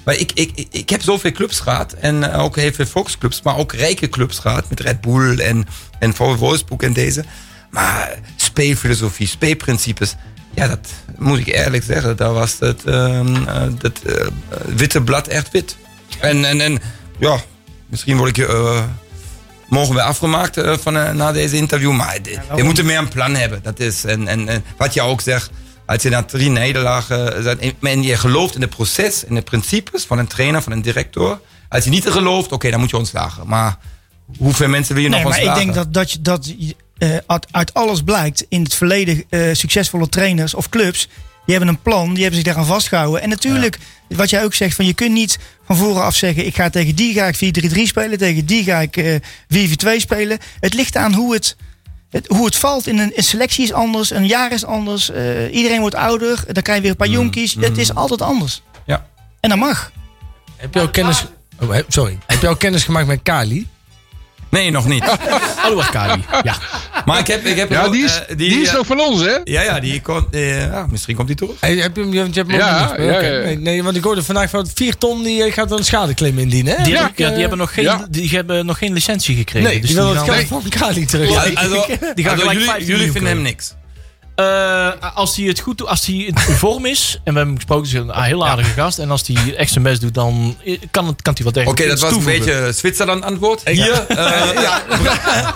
Maar 0.06 0.16
ik, 0.16 0.32
ik, 0.34 0.68
ik- 0.72 0.90
heb 0.90 1.02
zoveel 1.02 1.32
clubs 1.32 1.60
gehad. 1.60 1.94
En 1.94 2.32
eh, 2.34 2.44
ook 2.44 2.56
heel 2.56 2.72
veel 2.74 2.86
volksclubs. 2.86 3.42
Maar 3.42 3.58
ook 3.58 3.74
rijke 3.74 4.10
clubs 4.10 4.40
gehad. 4.40 4.70
Met 4.70 4.80
Red 4.80 5.02
Bull 5.02 5.40
en, 5.40 5.68
en 6.00 6.14
VW 6.16 6.36
Wolfsburg 6.36 6.82
en 6.82 6.94
deze. 6.94 7.24
Maar 7.70 8.20
speelfilosofie, 8.36 9.28
speelprincipes. 9.28 10.16
Ja, 10.54 10.68
dat 10.68 10.88
moet 11.18 11.40
ik 11.40 11.48
eerlijk 11.48 11.84
zeggen. 11.84 12.18
Daar 12.18 12.34
was 12.34 12.56
het, 12.60 12.84
ehm, 12.84 13.36
eh, 13.48 13.62
dat 13.78 14.00
eh, 14.06 14.28
witte 14.66 15.02
blad 15.02 15.28
echt 15.28 15.52
wit. 15.52 15.76
En, 16.20 16.46
en, 16.46 16.62
en 16.62 16.80
ja, 17.20 17.38
misschien 17.88 18.18
word 18.18 18.38
ik 18.38 18.48
eh, 18.48 18.84
morgen 19.68 19.94
weer 19.96 20.04
afgemaakt 20.04 20.62
van, 20.82 20.94
na 20.94 21.32
deze 21.32 21.56
interview. 21.56 21.92
Maar 21.92 22.22
de- 22.22 22.40
we 22.56 22.64
moeten 22.64 22.86
meer 22.86 22.98
een 22.98 23.08
plan 23.08 23.36
hebben. 23.36 23.60
Dat 23.64 23.80
is, 23.80 24.04
en, 24.04 24.28
en, 24.28 24.48
en 24.48 24.64
wat 24.78 24.94
je 24.94 25.02
ook 25.02 25.22
zegt, 25.22 25.50
als 25.86 26.02
je 26.02 26.10
na 26.10 26.24
drie 26.24 26.50
nederlagen 26.50 27.44
bent 27.44 27.76
en- 27.82 28.04
je 28.04 28.18
gelooft 28.18 28.56
in 28.56 28.62
het 28.62 28.70
proces, 28.70 29.24
in 29.24 29.36
de 29.36 29.42
principes 29.42 30.04
van 30.06 30.18
een 30.18 30.28
trainer, 30.28 30.62
van 30.62 30.72
een 30.72 30.82
directeur. 30.82 31.40
Als 31.70 31.84
je 31.84 31.90
niet 31.90 32.10
gelooft, 32.10 32.52
oké, 32.52 32.70
dan 32.70 32.80
moet 32.80 32.90
je 32.90 32.98
ontslagen. 32.98 33.48
Maar 33.48 33.78
hoeveel 34.38 34.68
mensen 34.68 34.94
wil 34.96 35.04
je 35.04 35.10
Nee, 35.10 35.20
nog 35.24 35.30
maar 35.30 35.40
ik 35.40 35.46
ontslagen? 35.48 35.74
denk 35.74 35.84
dat, 35.84 35.94
dat, 35.94 36.12
je- 36.12 36.22
dat 36.22 36.54
eh, 37.00 37.18
uit, 37.28 37.48
uit 37.52 37.74
alles 37.74 38.02
blijkt 38.02 38.46
in 38.50 38.64
het 38.64 38.74
verleden 38.74 39.24
eh, 39.30 39.42
succesvolle 39.54 40.10
trainers 40.10 40.54
of 40.54 40.70
clubs. 40.70 41.08
Die 41.46 41.58
hebben 41.58 41.76
een 41.76 41.82
plan, 41.82 42.08
die 42.14 42.18
hebben 42.24 42.36
zich 42.36 42.44
daaraan 42.54 42.66
vastgehouden. 42.74 43.22
En 43.22 43.30
natuurlijk, 43.30 43.78
wat 44.08 44.30
jij 44.30 44.44
ook 44.44 44.54
zegt, 44.54 44.76
van 44.76 44.86
je 44.86 44.94
kunt 44.94 45.12
niet 45.12 45.38
van 45.66 45.76
voren 45.76 46.04
af 46.04 46.16
zeggen: 46.16 46.46
ik 46.46 46.56
ga 46.56 46.70
tegen 46.70 46.96
die 46.96 47.14
ga 47.14 47.26
ik 47.34 47.66
4-3-3 47.76 47.82
spelen, 47.84 48.18
tegen 48.18 48.46
die 48.46 48.64
ga 48.64 48.80
ik 48.80 48.98
eh 48.98 49.16
4-4-2 49.96 49.96
spelen. 49.98 50.38
Het 50.60 50.74
ligt 50.74 50.96
aan 50.96 51.14
hoe 51.14 51.34
het, 51.34 51.56
het, 52.10 52.28
hoe 52.28 52.46
het 52.46 52.56
valt. 52.56 52.88
In 52.88 52.98
een, 53.00 53.12
een 53.16 53.24
selectie 53.24 53.64
is 53.64 53.74
anders, 53.74 54.10
een 54.12 54.28
jaar 54.28 54.52
is 54.52 54.66
anders. 54.66 55.10
eh, 55.12 55.56
iedereen 55.56 55.80
wordt 55.80 55.96
ouder, 55.96 56.44
dan 56.52 56.64
krijg 56.64 56.78
je 56.78 56.82
weer 56.82 56.92
een 56.92 56.98
paar 56.98 57.08
jonkies. 57.08 57.56
Het 57.60 57.78
is 57.78 57.96
altijd 57.96 58.22
anders. 58.22 58.62
Ja. 58.86 59.06
En 59.40 59.50
dat 59.50 59.58
mag. 59.60 59.92
Heb 60.56 60.74
je 60.74 60.80
al 60.80 60.90
kennis... 60.90 61.26
Oh, 61.62 61.70
he- 61.72 61.84
sorry. 61.88 62.18
Heb 62.26 62.42
je 62.42 62.48
al 62.48 62.56
kennis 62.56 62.84
gemaakt 62.84 63.08
met 63.08 63.20
Kali? 63.24 63.68
Nee, 64.50 64.72
nog 64.72 64.86
niet. 64.88 65.04
Alois 65.66 65.90
Kali. 65.90 66.24
Ja. 66.44 66.58
Maar 67.10 67.20
ik 67.20 67.28
heb, 67.28 67.46
ik 67.46 67.56
heb 67.56 67.70
Ja, 67.70 67.82
wel, 67.82 67.92
die 67.92 68.04
is, 68.04 68.24
eh, 68.28 68.38
die, 68.38 68.62
is 68.62 68.72
nog 68.72 68.86
van 68.86 69.00
ons, 69.00 69.22
hè? 69.22 69.38
Ja, 69.44 69.62
ja, 69.62 69.80
die 69.80 70.02
komt, 70.02 70.26
eh, 70.32 70.62
ja, 70.62 70.88
misschien 70.92 71.16
komt 71.16 71.28
die 71.28 71.36
terug. 71.36 71.56
Hey, 71.60 71.76
heb 71.76 71.96
je 71.96 72.02
hem, 72.02 72.14
want 72.14 72.36
je 72.36 72.42
hebt 72.42 72.52
hem 72.52 72.62
ook 72.62 72.68
Ja, 72.68 72.96
ja, 72.98 73.22
ja. 73.22 73.44
Nee, 73.44 73.58
nee, 73.58 73.84
want 73.84 73.96
ik 73.96 74.04
hoorde 74.04 74.24
vandaag 74.24 74.50
van 74.50 74.68
4 74.74 74.98
ton 74.98 75.24
die 75.24 75.44
eh, 75.44 75.54
gaat 75.54 75.70
dan 75.70 75.78
een 75.78 75.84
schadeclaim 75.84 76.40
indienen. 76.40 76.78
Hè? 76.78 76.84
Die, 76.84 76.94
Ja, 76.94 77.12
die, 77.16 77.26
hebben 77.26 77.58
nog 77.58 77.74
geen, 77.74 77.84
ja. 77.84 78.08
die 78.10 78.30
hebben 78.30 78.66
nog 78.66 78.78
geen 78.78 78.94
licentie 78.94 79.36
gekregen. 79.36 79.70
Nee, 79.70 79.80
dus 79.80 79.90
die 79.90 80.00
wil 80.00 80.16
het 80.16 80.30
geld 80.30 80.48
van 80.48 80.64
Kali 80.70 81.06
terug. 81.06 81.30
Ja, 81.30 81.62
also, 81.62 81.86
die 82.16 82.24
gaan 82.24 82.34
also 82.34 82.48
gelijk 82.48 82.52
jullie, 82.52 82.66
15 82.66 82.86
jullie 82.86 83.12
vinden 83.12 83.32
hem 83.32 83.42
niks. 83.42 83.74
Eh, 84.40 85.16
als 85.16 85.36
hij 85.36 85.46
het 85.46 85.60
goed 85.60 85.78
doet, 85.78 85.88
als 85.88 86.06
hij 86.06 86.16
in 86.16 86.38
vorm 86.38 86.86
is, 86.86 87.14
en 87.14 87.34
we 87.34 87.40
hebben 87.40 87.46
hem 87.48 87.56
gesproken, 87.56 87.86
is 87.86 87.94
een 87.94 88.24
heel 88.24 88.48
aardige 88.48 88.70
gast. 88.70 89.00
En 89.00 89.12
als 89.12 89.28
hij 89.28 89.56
echt 89.56 89.72
zijn 89.72 89.84
best 89.84 90.02
doet, 90.02 90.14
dan 90.14 90.58
kan, 90.92 91.08
het, 91.08 91.22
kan 91.22 91.34
hij 91.34 91.44
wat 91.44 91.54
tegen 91.54 91.70
Oké, 91.70 91.88
dat 91.88 92.00
was 92.00 92.12
een 92.12 92.24
beetje 92.24 92.72
Zwitserland 92.72 93.24
antwoord. 93.24 93.70
Hier, 93.70 94.06
eh, 94.08 94.18
ja. 94.62 94.84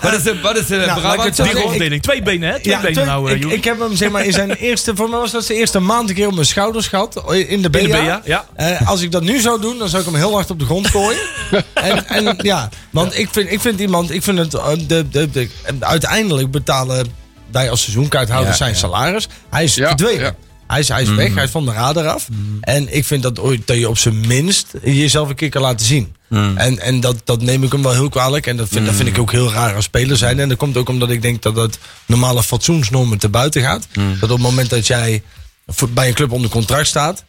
wat 0.01 0.13
is 0.13 0.23
de, 0.23 0.39
wat 0.41 0.57
is 0.57 0.65
de 0.65 0.91
Brabant? 0.95 1.23
Die 1.23 1.33
zeggen. 1.33 1.61
rolverdeling. 1.61 2.01
Twee 2.01 2.21
benen, 2.23 2.49
hè? 2.49 2.59
Twee 2.59 2.73
Ja, 2.73 2.79
benen 2.79 2.93
twee- 2.93 3.05
nou, 3.05 3.31
ik, 3.31 3.63
heb 3.63 3.79
hem 3.79 3.95
zeg 3.95 4.09
maar, 4.09 4.25
in 4.25 4.33
zijn 4.33 4.51
eerste, 4.69 4.95
voor 4.95 5.09
mij 5.09 5.19
was 5.19 5.31
dat 5.31 5.47
de 5.47 5.55
eerste 5.55 5.79
maand 5.79 6.09
een 6.09 6.15
keer 6.15 6.27
op 6.27 6.33
mijn 6.33 6.45
schouders 6.45 6.87
gehad. 6.87 7.23
In 7.47 7.61
de 7.61 7.69
BA. 7.69 7.79
In 7.79 7.89
de 7.89 8.21
BA. 8.25 8.45
Eh, 8.55 8.89
als 8.89 9.01
ik 9.01 9.11
dat 9.11 9.23
nu 9.23 9.39
zou 9.39 9.61
doen, 9.61 9.77
dan 9.77 9.89
zou 9.89 10.01
ik 10.03 10.09
hem 10.09 10.17
heel 10.17 10.33
hard 10.33 10.49
op 10.49 10.59
de 10.59 10.65
grond 10.65 10.87
gooien. 10.87 11.21
en, 11.73 12.07
en 12.07 12.37
ja, 12.41 12.69
want 12.89 13.17
ik 13.17 13.29
vind, 13.31 13.51
ik 13.51 13.61
vind 13.61 13.79
iemand, 13.79 14.11
ik 14.11 14.23
vind 14.23 14.37
het, 14.37 14.51
de, 14.51 15.05
de, 15.09 15.29
de, 15.29 15.49
uiteindelijk 15.79 16.51
betalen 16.51 17.21
wij 17.53 17.69
als 17.69 17.81
seizoenkaarthouders 17.81 18.57
Ja, 18.57 18.63
zijn 18.63 18.71
ja. 18.73 18.79
salaris. 18.79 19.27
Hij 19.49 19.63
is 19.63 19.75
Ja, 19.75 19.87
verdwenen. 19.87 20.23
ja. 20.23 20.35
Hij 20.67 20.79
is, 20.81 20.87
hij 20.87 21.01
is 21.01 21.09
weg, 21.09 21.33
hij 21.33 21.43
is 21.43 21.49
van 21.49 21.65
de 21.65 21.71
radar 21.71 22.07
af. 22.07 22.27
En 22.61 22.95
ik 22.95 23.05
vind 23.05 23.23
dat, 23.23 23.39
ooit, 23.39 23.67
dat 23.67 23.77
je 23.77 23.89
op 23.89 23.97
zijn 23.97 24.27
minst 24.27 24.67
jezelf 24.83 25.29
een 25.29 25.35
keer 25.35 25.49
kan 25.49 25.61
laten 25.61 25.85
zien. 25.85 26.15
En, 26.55 26.79
en 26.79 26.99
dat, 26.99 27.15
dat 27.23 27.41
neem 27.41 27.63
ik 27.63 27.71
hem 27.71 27.83
wel 27.83 27.91
heel 27.91 28.09
kwalijk. 28.09 28.47
En 28.47 28.57
dat 28.57 28.67
vind, 28.69 28.85
dat 28.85 28.95
vind 28.95 29.07
ik 29.07 29.17
ook 29.17 29.31
heel 29.31 29.51
raar 29.51 29.75
als 29.75 29.85
speler 29.85 30.17
zijn. 30.17 30.39
En 30.39 30.49
dat 30.49 30.57
komt 30.57 30.77
ook 30.77 30.89
omdat 30.89 31.09
ik 31.09 31.21
denk 31.21 31.41
dat 31.41 31.55
dat 31.55 31.77
normale 32.05 32.43
fatsoensnormen 32.43 33.17
te 33.17 33.29
buiten 33.29 33.61
gaat. 33.61 33.87
Dat 33.93 34.29
op 34.31 34.37
het 34.37 34.47
moment 34.47 34.69
dat 34.69 34.87
jij 34.87 35.21
voor- 35.67 35.89
bij 35.89 36.07
een 36.07 36.13
club 36.13 36.31
onder 36.31 36.49
contract 36.49 36.87
staat, 36.87 37.23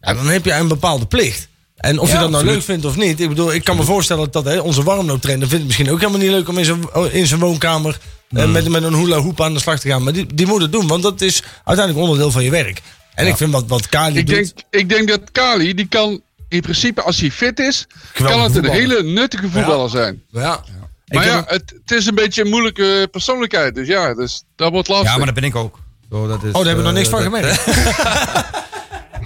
ja, 0.00 0.14
dan 0.14 0.26
heb 0.26 0.44
je 0.44 0.52
een 0.52 0.68
bepaalde 0.68 1.06
plicht. 1.06 1.48
En 1.76 1.98
of 1.98 2.12
je 2.12 2.18
dat 2.18 2.30
nou 2.30 2.44
leuk 2.44 2.62
vindt 2.62 2.84
of 2.84 2.96
niet. 2.96 3.20
Ik 3.20 3.28
bedoel, 3.28 3.54
ik 3.54 3.64
kan 3.64 3.76
me 3.76 3.82
voorstellen 3.82 4.28
dat 4.30 4.44
hè, 4.44 4.58
onze 4.58 4.82
warmlooptrainer 4.82 5.48
vindt 5.48 5.64
het 5.64 5.66
misschien 5.66 5.90
ook 5.90 6.00
helemaal 6.00 6.20
niet 6.20 6.30
leuk 6.30 6.48
om 6.48 6.58
in 6.58 6.64
zijn, 6.64 6.80
in 7.12 7.26
zijn 7.26 7.40
woonkamer 7.40 7.98
eh, 8.30 8.50
met, 8.50 8.68
met 8.68 8.82
een 8.82 8.94
hula 8.94 9.16
hoop 9.16 9.40
aan 9.40 9.54
de 9.54 9.60
slag 9.60 9.80
te 9.80 9.88
gaan. 9.88 10.02
Maar 10.02 10.12
die, 10.12 10.34
die 10.34 10.46
moet 10.46 10.62
het 10.62 10.72
doen, 10.72 10.86
want 10.86 11.02
dat 11.02 11.20
is 11.20 11.42
uiteindelijk 11.64 12.06
onderdeel 12.06 12.30
van 12.30 12.44
je 12.44 12.50
werk. 12.50 12.82
En 13.14 13.26
ik 13.26 13.36
vind 13.36 13.52
wat, 13.52 13.64
wat 13.66 13.88
Kali 13.88 14.18
Ik 14.18 14.26
doet... 14.26 14.34
denk, 14.36 14.50
ik 14.70 14.88
denk 14.88 15.08
dat 15.08 15.20
Kali, 15.32 15.74
die 15.74 15.86
kan 15.86 16.20
in 16.48 16.60
principe, 16.60 17.02
als 17.02 17.20
hij 17.20 17.30
fit 17.30 17.58
is, 17.58 17.86
Geweldig 18.12 18.40
kan 18.40 18.54
het 18.54 18.64
een 18.64 18.70
hele 18.70 19.02
nuttige 19.02 19.48
voetballer 19.50 19.90
zijn. 19.90 20.22
ja. 20.30 20.64
Maar 21.06 21.24
Ik 21.24 21.30
ja, 21.30 21.44
het, 21.46 21.72
het 21.82 21.90
is 21.98 22.06
een 22.06 22.14
beetje 22.14 22.42
een 22.42 22.48
moeilijke 22.50 23.08
persoonlijkheid. 23.10 23.74
Dus 23.74 23.86
ja, 23.88 24.14
dus 24.14 24.42
dat 24.56 24.70
wordt 24.72 24.88
lastig. 24.88 25.10
Ja, 25.10 25.16
maar 25.16 25.26
dat 25.26 25.34
ben 25.34 25.44
ik 25.44 25.56
ook. 25.56 25.78
Zo, 26.10 26.26
dat 26.26 26.42
is, 26.42 26.48
Oh, 26.52 26.54
daar 26.54 26.64
hebben 26.66 26.84
we 26.84 26.90
nog 26.90 26.98
niks 27.00 27.08
eh, 27.08 27.14
van 27.14 27.32
dat- 27.32 27.32
gemerkt. 27.32 28.56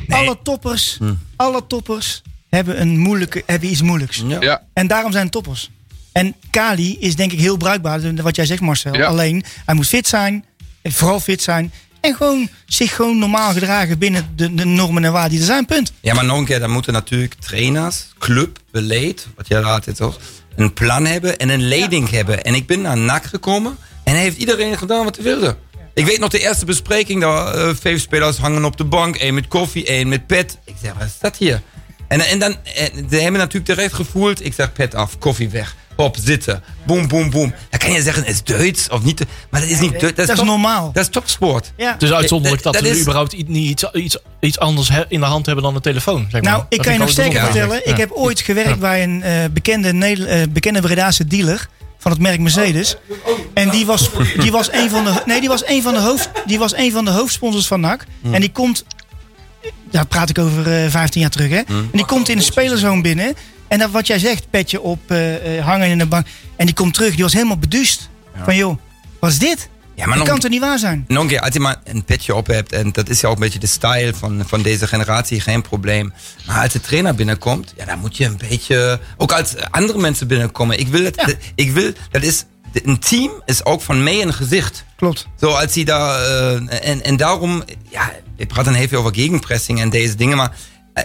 Alle 0.18 0.38
toppers, 0.42 0.98
alle 1.36 1.66
toppers 1.66 2.22
hebben, 2.50 2.80
een 2.80 2.98
moeilijke, 2.98 3.42
hebben 3.46 3.68
iets 3.70 3.82
moeilijks. 3.82 4.22
Ja. 4.26 4.40
ja, 4.40 4.62
En 4.72 4.86
daarom 4.86 5.12
zijn 5.12 5.30
toppers. 5.30 5.70
En 6.12 6.34
Kali 6.50 6.96
is 7.00 7.16
denk 7.16 7.32
ik 7.32 7.40
heel 7.40 7.56
bruikbaar, 7.56 8.14
wat 8.14 8.36
jij 8.36 8.46
zegt 8.46 8.60
Marcel. 8.60 8.94
Ja. 8.94 9.06
Alleen, 9.06 9.44
hij 9.64 9.74
moet 9.74 9.86
fit 9.86 10.06
zijn, 10.08 10.44
vooral 10.82 11.20
fit 11.20 11.42
zijn. 11.42 11.72
En 12.00 12.14
gewoon 12.14 12.48
zich 12.66 12.94
gewoon 12.94 13.18
normaal 13.18 13.52
gedragen 13.52 13.98
binnen 13.98 14.32
de, 14.36 14.54
de 14.54 14.64
normen 14.64 15.04
en 15.04 15.12
waarden 15.12 15.30
die 15.30 15.40
er 15.40 15.46
zijn, 15.46 15.66
punt. 15.66 15.92
Ja, 16.00 16.14
maar 16.14 16.24
nog 16.24 16.38
een 16.38 16.44
keer, 16.44 16.58
dan 16.60 16.70
moeten 16.70 16.92
natuurlijk 16.92 17.34
trainers, 17.34 18.06
club, 18.18 18.58
beleid, 18.70 19.26
wat 19.36 19.48
jij 19.48 19.62
laat 19.62 19.84
het 19.84 20.00
ook, 20.00 20.18
een 20.56 20.72
plan 20.72 21.06
hebben 21.06 21.38
en 21.38 21.48
een 21.48 21.68
leiding 21.68 22.10
hebben. 22.10 22.44
En 22.44 22.54
ik 22.54 22.66
ben 22.66 22.80
naar 22.80 22.96
NAC 22.96 23.24
gekomen 23.24 23.76
en 24.04 24.12
hij 24.12 24.22
heeft 24.22 24.36
iedereen 24.36 24.78
gedaan 24.78 25.04
wat 25.04 25.16
hij 25.16 25.24
wilde. 25.24 25.56
Ik 25.94 26.06
weet 26.06 26.18
nog 26.18 26.30
de 26.30 26.38
eerste 26.38 26.64
bespreking, 26.64 27.20
daar 27.20 27.54
eh, 27.54 27.74
vijf 27.74 28.00
spelers 28.00 28.36
hangen 28.36 28.64
op 28.64 28.76
de 28.76 28.84
bank, 28.84 29.16
één 29.16 29.34
met 29.34 29.48
koffie, 29.48 29.86
één 29.86 30.08
met 30.08 30.26
pet. 30.26 30.58
Ik 30.64 30.74
zeg, 30.82 30.92
wat 30.92 31.06
is 31.06 31.18
dat 31.20 31.36
hier? 31.36 31.62
En, 32.08 32.20
en 32.20 32.38
dan, 32.38 32.56
en, 32.74 33.06
ze 33.10 33.16
hebben 33.16 33.40
natuurlijk 33.40 33.74
terecht 33.74 33.94
gevoeld, 33.94 34.44
ik 34.44 34.54
zeg 34.54 34.72
pet 34.72 34.94
af, 34.94 35.18
koffie 35.18 35.48
weg. 35.48 35.76
Hop, 36.03 36.16
zitten. 36.20 36.62
Boom, 36.86 37.09
boom, 37.09 37.30
boom. 37.30 37.55
Dan 37.70 37.78
kan 37.78 37.92
je 37.92 38.03
zeggen, 38.03 38.24
het 38.24 38.32
is 38.34 38.42
Duits 38.44 38.88
of 38.88 39.03
niet. 39.03 39.24
Maar 39.50 39.61
dat 39.61 39.70
is 39.70 39.78
niet 39.80 40.00
Duits. 40.00 40.16
Dat 40.16 40.28
is 40.28 40.34
top- 40.36 40.44
normaal. 40.44 40.92
Dat 40.92 41.03
is 41.03 41.09
topsport. 41.11 41.72
Ja. 41.76 41.92
Het 41.92 42.03
is 42.03 42.12
uitzonderlijk 42.12 42.62
dat, 42.62 42.72
Dat- 42.72 42.82
dat 42.82 42.90
we 42.92 42.96
is- 42.96 43.03
überhaupt 43.03 43.32
iets, 43.32 43.84
iets, 43.92 44.16
iets 44.40 44.59
anders 44.59 44.90
in 45.09 45.20
de 45.20 45.26
hand 45.26 45.46
hebben 45.46 45.64
dan 45.64 45.74
een 45.74 45.80
telefoon. 45.80 46.26
Zeg 46.30 46.42
maar. 46.42 46.53
Nou, 46.53 46.64
ik 46.68 46.76
Dat 46.76 46.84
kan 46.86 46.92
je 46.94 46.98
nog 46.98 47.11
sterker 47.11 47.40
vertellen. 47.40 47.88
Ik 47.88 47.96
heb 47.96 48.11
ooit 48.11 48.40
gewerkt 48.40 48.78
bij 48.78 49.03
een 49.03 49.22
eh, 49.22 49.32
bekende, 49.53 49.92
Neder- 49.92 50.26
eh, 50.28 50.42
bekende 50.50 50.80
Bredaanse 50.80 51.26
dealer 51.26 51.68
van 51.98 52.12
het 52.12 52.20
merk 52.20 52.40
Mercedes. 52.40 52.96
En 53.55 53.70
die 53.70 53.86
was, 53.86 54.11
die 54.38 54.50
was 54.50 54.72
een 54.72 54.90
van 54.90 55.05
de, 55.05 55.22
nee, 55.26 55.40
die 55.40 55.48
was 55.48 55.66
een 55.66 55.82
van 55.82 55.94
de, 55.94 56.00
hoofd, 56.00 56.30
die 56.46 56.59
was 56.59 56.74
een 56.76 56.92
van 56.92 57.05
de 57.05 57.11
hoofdsponsors 57.11 57.66
van 57.66 57.80
NAC. 57.80 58.05
En 58.32 58.40
die 58.40 58.53
komt, 58.53 58.84
daar 59.90 60.07
praat 60.07 60.28
ik 60.30 60.38
over 60.38 60.84
eh 60.84 60.90
15 60.90 61.20
jaar 61.20 61.30
terug, 61.30 61.50
hè. 61.50 61.57
En 61.57 61.88
die 61.92 62.05
komt 62.05 62.28
in 62.28 62.36
de 62.36 62.42
spelerzoon 62.42 63.03
binnen. 63.03 63.34
En 63.73 63.79
dat 63.79 63.91
wat 63.91 64.07
jij 64.07 64.18
zegt, 64.18 64.51
petje 64.51 64.81
op, 64.81 65.11
eh, 65.11 65.59
eh, 65.59 65.64
hangen 65.64 65.89
in 65.89 65.99
de 65.99 66.07
bank. 66.07 66.27
En 66.57 66.66
die 66.66 66.75
komt 66.75 66.95
terug, 66.95 67.14
die 67.14 67.23
was 67.23 67.33
helemaal 67.33 67.59
beduust. 67.59 68.09
Van 68.45 68.57
joh, 68.57 68.79
wat 69.20 69.31
is 69.31 69.39
dit? 69.39 69.68
Ja, 69.95 70.07
maar 70.07 70.18
dat 70.18 70.27
kan 70.27 70.39
toch 70.39 70.51
niet 70.51 70.61
waar 70.61 70.79
zijn? 70.79 71.05
Nog 71.09 71.23
een 71.23 71.29
keer, 71.29 71.41
als 71.41 71.55
je 71.55 71.61
maar 71.61 71.77
een 71.85 72.05
petje 72.05 72.35
op 72.35 72.47
hebt, 72.47 72.73
en 72.73 72.93
dat 72.93 73.09
is 73.09 73.20
ja 73.20 73.29
ook 73.29 73.35
een 73.35 73.41
beetje 73.41 73.59
de 73.59 73.66
style 73.66 74.14
van, 74.14 74.43
van 74.47 74.62
deze 74.62 74.87
generatie, 74.87 75.41
geen 75.41 75.62
probleem. 75.62 76.12
Maar 76.47 76.62
als 76.62 76.73
de 76.73 76.81
trainer 76.81 77.14
binnenkomt, 77.14 77.75
ja, 77.77 77.85
dan 77.85 77.99
moet 77.99 78.16
je 78.16 78.25
een 78.25 78.41
beetje, 78.49 79.01
ook 79.16 79.33
als 79.33 79.55
andere 79.70 79.99
mensen 79.99 80.27
binnenkomen. 80.27 80.79
Ik 80.79 80.89
wil, 80.89 81.03
dat, 81.03 81.37
ik 81.55 81.73
wil, 81.73 81.93
dat 82.11 82.23
is, 82.23 82.45
een 82.73 82.99
team 82.99 83.43
is 83.45 83.64
ook 83.64 83.81
van 83.81 84.03
mij 84.03 84.23
een 84.23 84.35
gezicht. 84.35 84.85
Klopt. 84.97 85.29
Zo, 85.41 85.51
als 85.51 85.75
hij 85.75 85.85
daar, 85.85 86.23
eh, 86.23 86.89
en, 86.89 87.03
en 87.03 87.16
daarom, 87.16 87.64
ja, 87.89 88.12
we 88.37 88.47
praten 88.47 88.75
heel 88.75 88.89
veel 88.89 88.99
over 88.99 89.14
gegenpressing 89.14 89.81
en 89.81 89.91
deze 89.91 90.14
dingen, 90.14 90.37
maar 90.37 90.57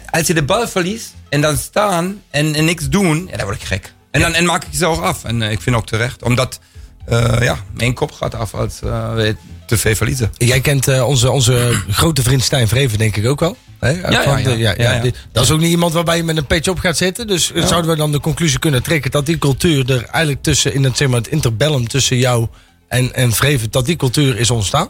als 0.09 0.27
je 0.27 0.33
de 0.33 0.43
bal 0.43 0.67
verliest 0.67 1.13
en 1.29 1.41
dan 1.41 1.57
staan 1.57 2.21
en, 2.29 2.55
en 2.55 2.65
niks 2.65 2.89
doen, 2.89 3.27
ja, 3.31 3.37
dan 3.37 3.45
word 3.45 3.61
ik 3.61 3.67
gek. 3.67 3.93
En 4.11 4.21
dan 4.21 4.33
en 4.33 4.45
maak 4.45 4.63
ik 4.63 4.69
ze 4.73 4.85
ook 4.85 5.01
af. 5.01 5.23
En 5.23 5.41
eh, 5.41 5.51
ik 5.51 5.61
vind 5.61 5.75
ook 5.75 5.85
terecht, 5.87 6.23
omdat, 6.23 6.59
eh, 7.05 7.37
ja, 7.41 7.57
mijn 7.73 7.93
kop 7.93 8.11
gaat 8.11 8.35
af 8.35 8.53
als 8.53 8.81
eh, 8.81 9.13
we 9.13 9.35
te 9.65 9.77
veel 9.77 9.95
verliezen. 9.95 10.31
Jij 10.37 10.61
kent 10.61 11.01
onze, 11.01 11.31
onze 11.31 11.81
grote 11.89 12.21
vriend 12.23 12.43
Stijn 12.43 12.67
Vreven 12.67 12.97
denk 12.97 13.15
ik 13.15 13.25
ook 13.27 13.39
wel. 13.39 13.57
Hè? 13.79 13.89
ja, 13.89 14.21
ja. 14.57 14.73
Ja, 14.83 14.93
ja. 14.95 15.01
die- 15.01 15.13
Dat 15.31 15.43
is 15.43 15.51
ook 15.51 15.59
niet 15.59 15.69
iemand 15.71 15.93
waarbij 15.93 16.17
je 16.17 16.23
met 16.23 16.37
een 16.37 16.45
petje 16.45 16.71
op 16.71 16.79
gaat 16.79 16.97
zitten. 16.97 17.27
Dus 17.27 17.51
zouden 17.53 17.91
we 17.91 17.97
dan 17.97 18.11
de 18.11 18.19
conclusie 18.19 18.59
kunnen 18.59 18.83
trekken 18.83 19.11
dat 19.11 19.25
die 19.25 19.37
cultuur 19.37 19.91
er 19.91 20.03
eigenlijk 20.05 20.43
tussen, 20.43 20.73
in 20.73 20.83
het, 20.83 20.97
zeg 20.97 21.07
maar, 21.07 21.17
het 21.19 21.27
interbellum 21.27 21.87
tussen 21.87 22.17
jou 22.17 22.47
en, 22.87 23.13
en 23.13 23.31
Vreven, 23.31 23.71
dat 23.71 23.85
die 23.85 23.95
cultuur 23.95 24.37
is 24.39 24.51
ontstaan? 24.51 24.87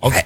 Of- 0.00 0.24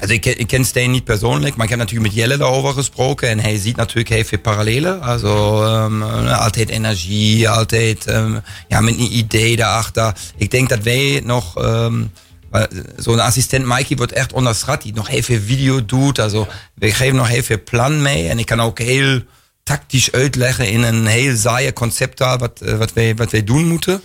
Also 0.00 0.14
ik, 0.14 0.46
ken- 0.46 0.64
Steen 0.64 0.90
niet 0.90 1.04
persoonlijk, 1.04 1.54
maar 1.56 1.64
ik 1.64 1.70
heb 1.70 1.78
natuurlijk 1.78 2.08
met 2.08 2.16
Jelle 2.16 2.36
daarover 2.36 2.72
gesproken. 2.72 3.28
En 3.28 3.40
hij 3.40 3.58
ziet 3.58 3.76
natuurlijk 3.76 4.08
heel 4.08 4.24
veel 4.24 4.38
parallellen. 4.38 5.00
Also 5.00 5.64
um, 5.64 6.02
altijd 6.28 6.68
energie, 6.68 7.48
altijd 7.48 8.08
um, 8.08 8.40
ja, 8.68 8.80
met 8.80 8.94
een 8.94 9.16
idee 9.16 9.56
daarachter. 9.56 10.14
Ik 10.36 10.50
denk 10.50 10.68
dat 10.68 10.82
wij 10.82 11.22
nog... 11.24 11.64
Um, 11.64 12.12
Zo'n 12.96 13.20
assistent 13.20 13.66
Mikey 13.66 13.96
wordt 13.96 14.12
echt 14.12 14.32
onderschat, 14.32 14.82
die 14.82 14.94
nog 14.94 15.08
heel 15.08 15.22
veel 15.22 15.40
video 15.40 15.84
doet. 15.84 16.18
Also, 16.18 16.48
we 16.74 16.92
geven 16.92 17.16
nog 17.16 17.28
heel 17.28 17.42
veel 17.42 17.62
plan 17.64 18.02
mee. 18.02 18.28
En 18.28 18.38
ik 18.38 18.46
kan 18.46 18.60
ook 18.60 18.78
heel 18.78 19.22
tactisch 19.62 20.12
uitleggen 20.12 20.68
in 20.68 20.82
een 20.82 21.06
heel 21.06 21.36
saaie 21.36 21.72
concept 21.72 22.18
daar, 22.18 22.38
wat, 22.38 22.60
eh, 22.60 22.76
wat, 22.76 22.92
wij, 22.92 23.14
wat 23.14 23.30
wij 23.30 23.44
doen 23.44 23.66
moeten. 23.66 24.02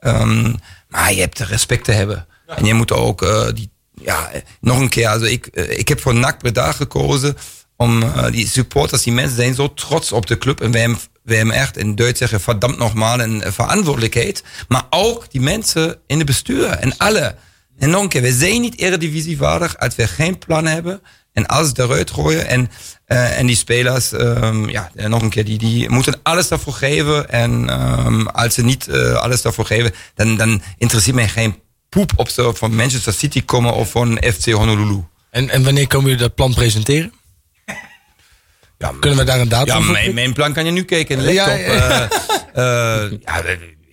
Um, 0.00 0.56
maar 0.88 1.12
je 1.12 1.20
hebt 1.20 1.38
respect 1.38 1.84
te 1.84 1.92
hebben. 1.92 2.26
En 2.46 2.64
je 2.64 2.74
moet 2.74 2.92
ook 2.92 3.22
uh, 3.22 3.46
die, 3.54 3.70
ja, 4.00 4.30
nog 4.60 4.78
een 4.78 4.88
keer, 4.88 5.08
also 5.08 5.24
ik, 5.24 5.48
uh, 5.52 5.78
ik 5.78 5.88
heb 5.88 6.00
voor 6.00 6.14
NAC 6.14 6.38
Breda 6.38 6.72
gekozen 6.72 7.36
om 7.76 8.02
uh, 8.02 8.26
die 8.30 8.48
supporters, 8.48 9.02
die 9.02 9.12
mensen 9.12 9.36
zijn 9.36 9.54
zo 9.54 9.74
trots 9.74 10.12
op 10.12 10.26
de 10.26 10.38
club 10.38 10.60
en 10.60 10.70
wij 10.70 11.36
hebben, 11.36 11.54
echt 11.54 11.76
in 11.76 11.94
Duits 11.94 12.18
zeggen 12.18 12.40
verdammt 12.40 12.78
nogmaals 12.78 13.22
een 13.22 13.42
verantwoordelijkheid. 13.46 14.44
Maar 14.68 14.86
ook 14.90 15.30
die 15.30 15.40
mensen 15.40 15.98
in 16.06 16.16
het 16.16 16.26
bestuur 16.26 16.66
en 16.66 16.96
alle. 16.96 17.34
En 17.78 17.90
nog 17.90 18.02
een 18.02 18.08
keer, 18.08 18.22
we 18.22 18.32
zijn 18.32 18.60
niet 18.60 18.78
eredivisiewaardig 18.78 19.78
als 19.78 19.94
we 19.94 20.06
geen 20.06 20.38
plan 20.38 20.66
hebben 20.66 21.02
en 21.32 21.46
alles 21.46 21.70
eruit 21.74 22.10
gooien. 22.10 22.46
En, 22.46 22.70
en 23.06 23.46
die 23.46 23.56
spelers, 23.56 24.12
um, 24.12 24.68
ja, 24.68 24.90
nog 24.94 25.22
een 25.22 25.30
keer, 25.30 25.44
die, 25.44 25.58
die 25.58 25.90
moeten 25.90 26.20
alles 26.22 26.48
daarvoor 26.48 26.72
geven. 26.72 27.30
En 27.30 27.80
um, 28.06 28.28
als 28.28 28.54
ze 28.54 28.62
niet 28.62 28.90
alles 29.14 29.42
daarvoor 29.42 29.66
geven, 29.66 29.92
dan, 30.14 30.36
dan 30.36 30.62
interesseert 30.78 31.16
mij 31.16 31.28
geen 31.28 31.54
poep 31.90 32.12
of 32.16 32.30
ze 32.30 32.50
van 32.54 32.74
Manchester 32.74 33.12
City 33.12 33.44
komen 33.44 33.74
of 33.74 33.90
van 33.90 34.22
FC 34.34 34.50
Honolulu. 34.50 35.04
En, 35.30 35.50
en 35.50 35.64
wanneer 35.64 35.86
komen 35.86 36.06
jullie 36.10 36.22
dat 36.22 36.34
plan 36.34 36.54
presenteren? 36.54 37.12
Ja, 38.78 38.92
Kunnen 39.00 39.18
we 39.18 39.24
daar 39.24 39.40
een 39.40 39.48
datum 39.48 39.74
ja, 39.76 39.82
voor? 39.82 39.92
mijn, 39.92 40.14
mijn 40.14 40.32
plan 40.32 40.52
kan 40.52 40.64
je 40.64 40.70
nu 40.70 40.82
kijken 40.84 41.18
in 41.18 41.24
de 41.24 41.32
Ja, 41.32 41.46
laptop. 41.46 41.66
ja. 41.66 42.08
Uh, 42.56 43.12
uh, 43.12 43.18
ja, 43.24 43.42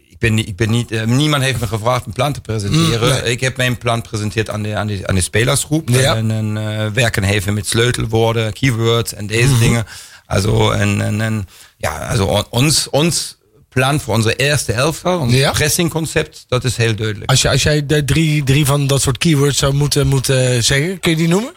ik 0.09 0.17
ben, 0.19 0.33
niet- 0.33 0.47
ik 0.47 0.55
ben 0.55 0.69
niet, 0.69 0.91
uh, 0.91 1.03
niemand 1.03 1.43
heeft 1.43 1.59
me 1.59 1.67
gevraagd 1.67 2.05
een 2.05 2.13
plan 2.13 2.33
te 2.33 2.41
presenteren. 2.41 3.07
Mm, 3.07 3.21
nee. 3.21 3.31
Ik 3.31 3.39
heb 3.39 3.57
mijn 3.57 3.77
plan 3.77 4.01
gepresenteerd 4.01 4.49
aan 4.49 4.61
de, 4.63 4.75
aan 4.75 4.87
de, 4.87 5.07
aan 5.07 5.15
de 5.15 5.21
spelersgroep. 5.21 5.89
Ja. 5.89 6.15
En, 6.15 6.31
en 6.31 6.93
werken 6.93 7.23
even 7.23 7.53
met 7.53 7.67
sleutelwoorden, 7.67 8.53
keywords 8.53 9.13
en 9.13 9.27
deze 9.27 9.47
Mhm. 9.49 9.59
dingen. 9.59 9.85
Also, 10.25 10.71
en, 10.71 11.01
en, 11.01 11.21
en, 11.21 11.47
ja, 11.77 11.97
also 12.07 12.25
on- 12.25 12.45
ons, 12.49 12.89
ons 12.89 13.37
plan 13.77 13.99
voor 13.99 14.13
onze 14.15 14.35
eerste 14.35 14.73
elftal, 14.73 15.19
ons 15.19 15.33
Ja. 15.33 15.51
pressingconcept, 15.51 16.45
dat 16.47 16.63
is 16.63 16.77
heel 16.77 16.95
duidelijk. 16.95 17.29
Als, 17.29 17.41
je, 17.41 17.49
als 17.49 17.63
jij 17.63 17.85
de 17.85 18.05
drie, 18.05 18.43
drie 18.43 18.65
van 18.65 18.87
dat 18.87 19.01
soort 19.01 19.17
keywords 19.17 19.57
zou 19.57 19.73
moeten, 19.73 20.07
moeten 20.07 20.63
zeggen, 20.63 20.99
kun 20.99 21.11
je 21.11 21.17
die 21.17 21.27
noemen? 21.27 21.53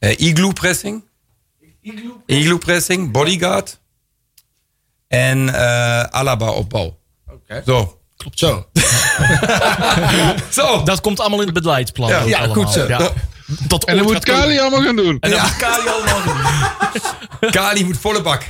Uh, 0.00 0.18
igloo 0.18 0.52
pressing. 0.52 1.04
Igloo 2.26 2.58
pressing, 2.58 3.10
bodyguard. 3.12 3.80
En 5.08 5.38
uh, 5.38 6.02
Alaba 6.02 6.50
opbouw. 6.50 6.98
Oké. 7.30 7.62
Zo. 7.66 8.00
Klopt 8.16 8.38
zo. 8.38 8.66
Zo. 10.60 10.82
Dat 10.82 11.00
komt 11.00 11.20
allemaal 11.20 11.40
in 11.40 11.48
het 11.48 11.62
beleidsplan. 11.62 12.28
Ja, 12.28 12.46
goed 12.46 12.70
zo. 12.70 12.86
Ja. 12.88 13.12
Dat 13.68 13.84
En 13.84 13.96
dat 13.96 14.06
moet 14.06 14.24
Kali 14.24 14.58
allemaal 14.58 14.82
gaan 14.82 14.96
doen. 14.96 15.16
En 15.20 15.30
dat 15.30 15.42
moet 15.42 15.56
Kali 15.56 15.88
allemaal 15.88 16.22
doen. 16.24 17.50
Kali 17.50 17.84
moet 17.84 17.98
volle 18.00 18.22
bak. 18.22 18.42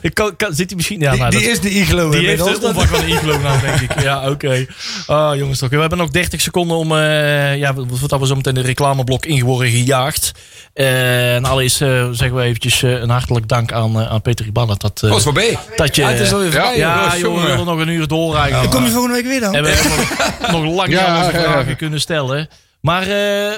Ik 0.00 0.14
kan, 0.14 0.36
kan- 0.36 0.54
zit 0.54 0.66
hij 0.66 0.76
misschien... 0.76 1.00
Ja, 1.00 1.14
nou, 1.14 1.30
die 1.30 1.40
dat- 1.40 1.48
is 1.50 1.60
de 1.60 1.70
iglo 1.70 2.10
Die 2.10 2.26
heeft 2.26 2.44
de 2.60 2.66
omvang 2.66 2.88
van 2.88 3.00
een 3.00 3.08
iglo 3.08 3.38
nou, 3.38 3.60
denk 3.60 3.80
ik. 3.80 4.00
Ja, 4.02 4.30
oké. 4.30 4.66
Ah, 5.06 5.36
jongens, 5.36 5.58
toch. 5.58 5.68
We 5.70 5.76
hebben 5.80 5.98
nog 5.98 6.10
30 6.10 6.40
seconden 6.40 6.76
om... 6.76 6.96
eh 6.96 7.56
ja, 7.58 7.74
voordat 7.92 8.20
we 8.20 8.26
zo 8.26 8.34
meteen 8.34 8.54
de 8.54 8.60
reclameblok 8.60 9.26
in 9.26 9.44
worden 9.44 9.70
gejaagd. 9.70 10.32
Eh, 10.74 11.34
en 11.34 11.44
allereerst 11.44 11.82
eh, 11.82 12.08
zeggen 12.12 12.34
we 12.34 12.42
eventjes 12.42 12.82
eh, 12.82 12.90
een 12.90 13.10
hartelijk 13.10 13.48
dank 13.48 13.72
aan, 13.72 13.98
aan 13.98 14.22
Peter 14.22 14.44
Riballa. 14.44 14.74
Dat, 14.74 15.02
voorbij. 15.22 15.58
dat 15.76 15.96
je... 15.96 16.02
Ja, 16.02 16.08
het 16.08 16.20
is 16.20 16.32
alweer 16.32 16.52
voorbij. 16.52 16.76
ja, 16.76 17.10
joh. 17.12 17.18
joh, 17.20 17.42
we 17.42 17.46
willen 17.50 17.66
nog 17.66 17.78
een 17.78 17.88
uur 17.88 18.06
door 18.08 18.36
eigenlijk. 18.36 18.70
Dan 18.72 18.80
kom 18.80 18.84
je 18.88 18.94
volgende 18.94 19.16
week 19.16 19.26
weer 19.26 19.40
dan. 19.40 19.54
En 19.54 19.62
we 19.62 19.68
hebben 19.68 20.06
nog, 20.40 20.50
nog 20.64 20.74
lang 20.74 20.88
Ja, 20.90 21.06
ja, 21.06 21.22
ja. 21.22 21.30
vragen 21.42 21.76
kunnen 21.76 22.00
stellen. 22.00 22.48
Maar 22.80 23.02
eh, 23.02 23.56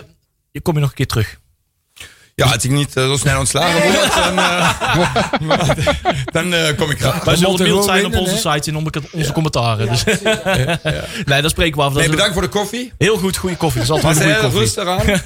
je 0.50 0.60
kom 0.60 0.74
je 0.74 0.80
nog 0.80 0.88
een 0.88 0.96
keer 0.96 1.06
terug. 1.06 1.39
Ja, 2.40 2.46
als 2.46 2.64
ik 2.64 2.70
niet 2.70 2.96
uh, 2.96 3.04
zo 3.04 3.16
snel 3.16 3.38
ontslagen 3.38 3.92
word, 3.92 4.14
dan, 4.14 4.38
uh, 4.38 5.70
dan 6.36 6.52
uh, 6.52 6.76
kom 6.76 6.90
ik 6.90 7.00
graag. 7.00 7.24
Wij 7.24 7.36
zullen 7.36 7.56
beeld 7.56 7.84
zijn 7.84 8.06
op 8.06 8.16
onze 8.16 8.36
site 8.36 8.70
en 8.70 8.76
op 8.76 9.00
onze 9.12 9.32
commentaren. 9.32 9.88
Dus. 9.88 10.04
nee, 11.24 11.42
dat 11.42 11.50
spreken 11.50 11.76
we 11.76 11.82
af. 11.82 11.94
Nee, 11.94 12.10
bedankt 12.10 12.32
voor 12.32 12.42
de 12.42 12.48
koffie. 12.48 12.92
Heel 12.98 13.16
goed, 13.16 13.36
goede 13.36 13.56
koffie. 13.56 13.84
Dat 13.86 13.96
is 13.96 14.04
altijd 14.04 14.28
een 14.28 14.50
goede 14.50 14.58
rustig 14.58 14.86
aan. 14.86 15.06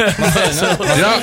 Ja, 0.97 1.19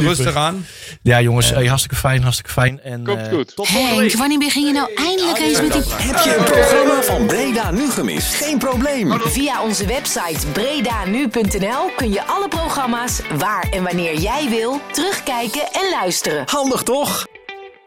rustig 0.00 0.34
aan. 0.34 0.66
Ja, 1.02 1.20
jongens, 1.20 1.50
hey, 1.50 1.66
hartstikke 1.66 1.96
fijn, 1.96 2.22
hartstikke 2.22 2.52
fijn. 2.52 2.80
En, 2.82 3.04
Komt 3.04 3.26
eh, 3.26 3.32
goed. 3.32 3.52
Henk, 3.68 4.12
wanneer 4.12 4.38
begin 4.38 4.66
je 4.66 4.72
nou 4.72 4.90
eindelijk 4.94 5.38
eens 5.38 5.60
met 5.60 5.72
die... 5.72 5.82
Heb 5.86 6.24
je 6.24 6.36
een 6.36 6.44
programma 6.44 7.02
van 7.02 7.26
Breda 7.26 7.70
nu 7.70 7.90
gemist? 7.90 8.34
Geen 8.34 8.58
probleem. 8.58 9.20
Via 9.20 9.62
onze 9.62 9.86
website 9.86 10.46
bredanu.nl 10.52 11.90
kun 11.96 12.12
je 12.12 12.26
alle 12.26 12.48
programma's 12.48 13.20
waar 13.36 13.66
en 13.70 13.82
wanneer 13.82 14.18
jij 14.18 14.48
wil 14.48 14.80
terugkijken 14.92 15.25
en 15.72 15.90
luisteren. 15.90 16.42
Handig 16.46 16.82
toch? 16.82 17.26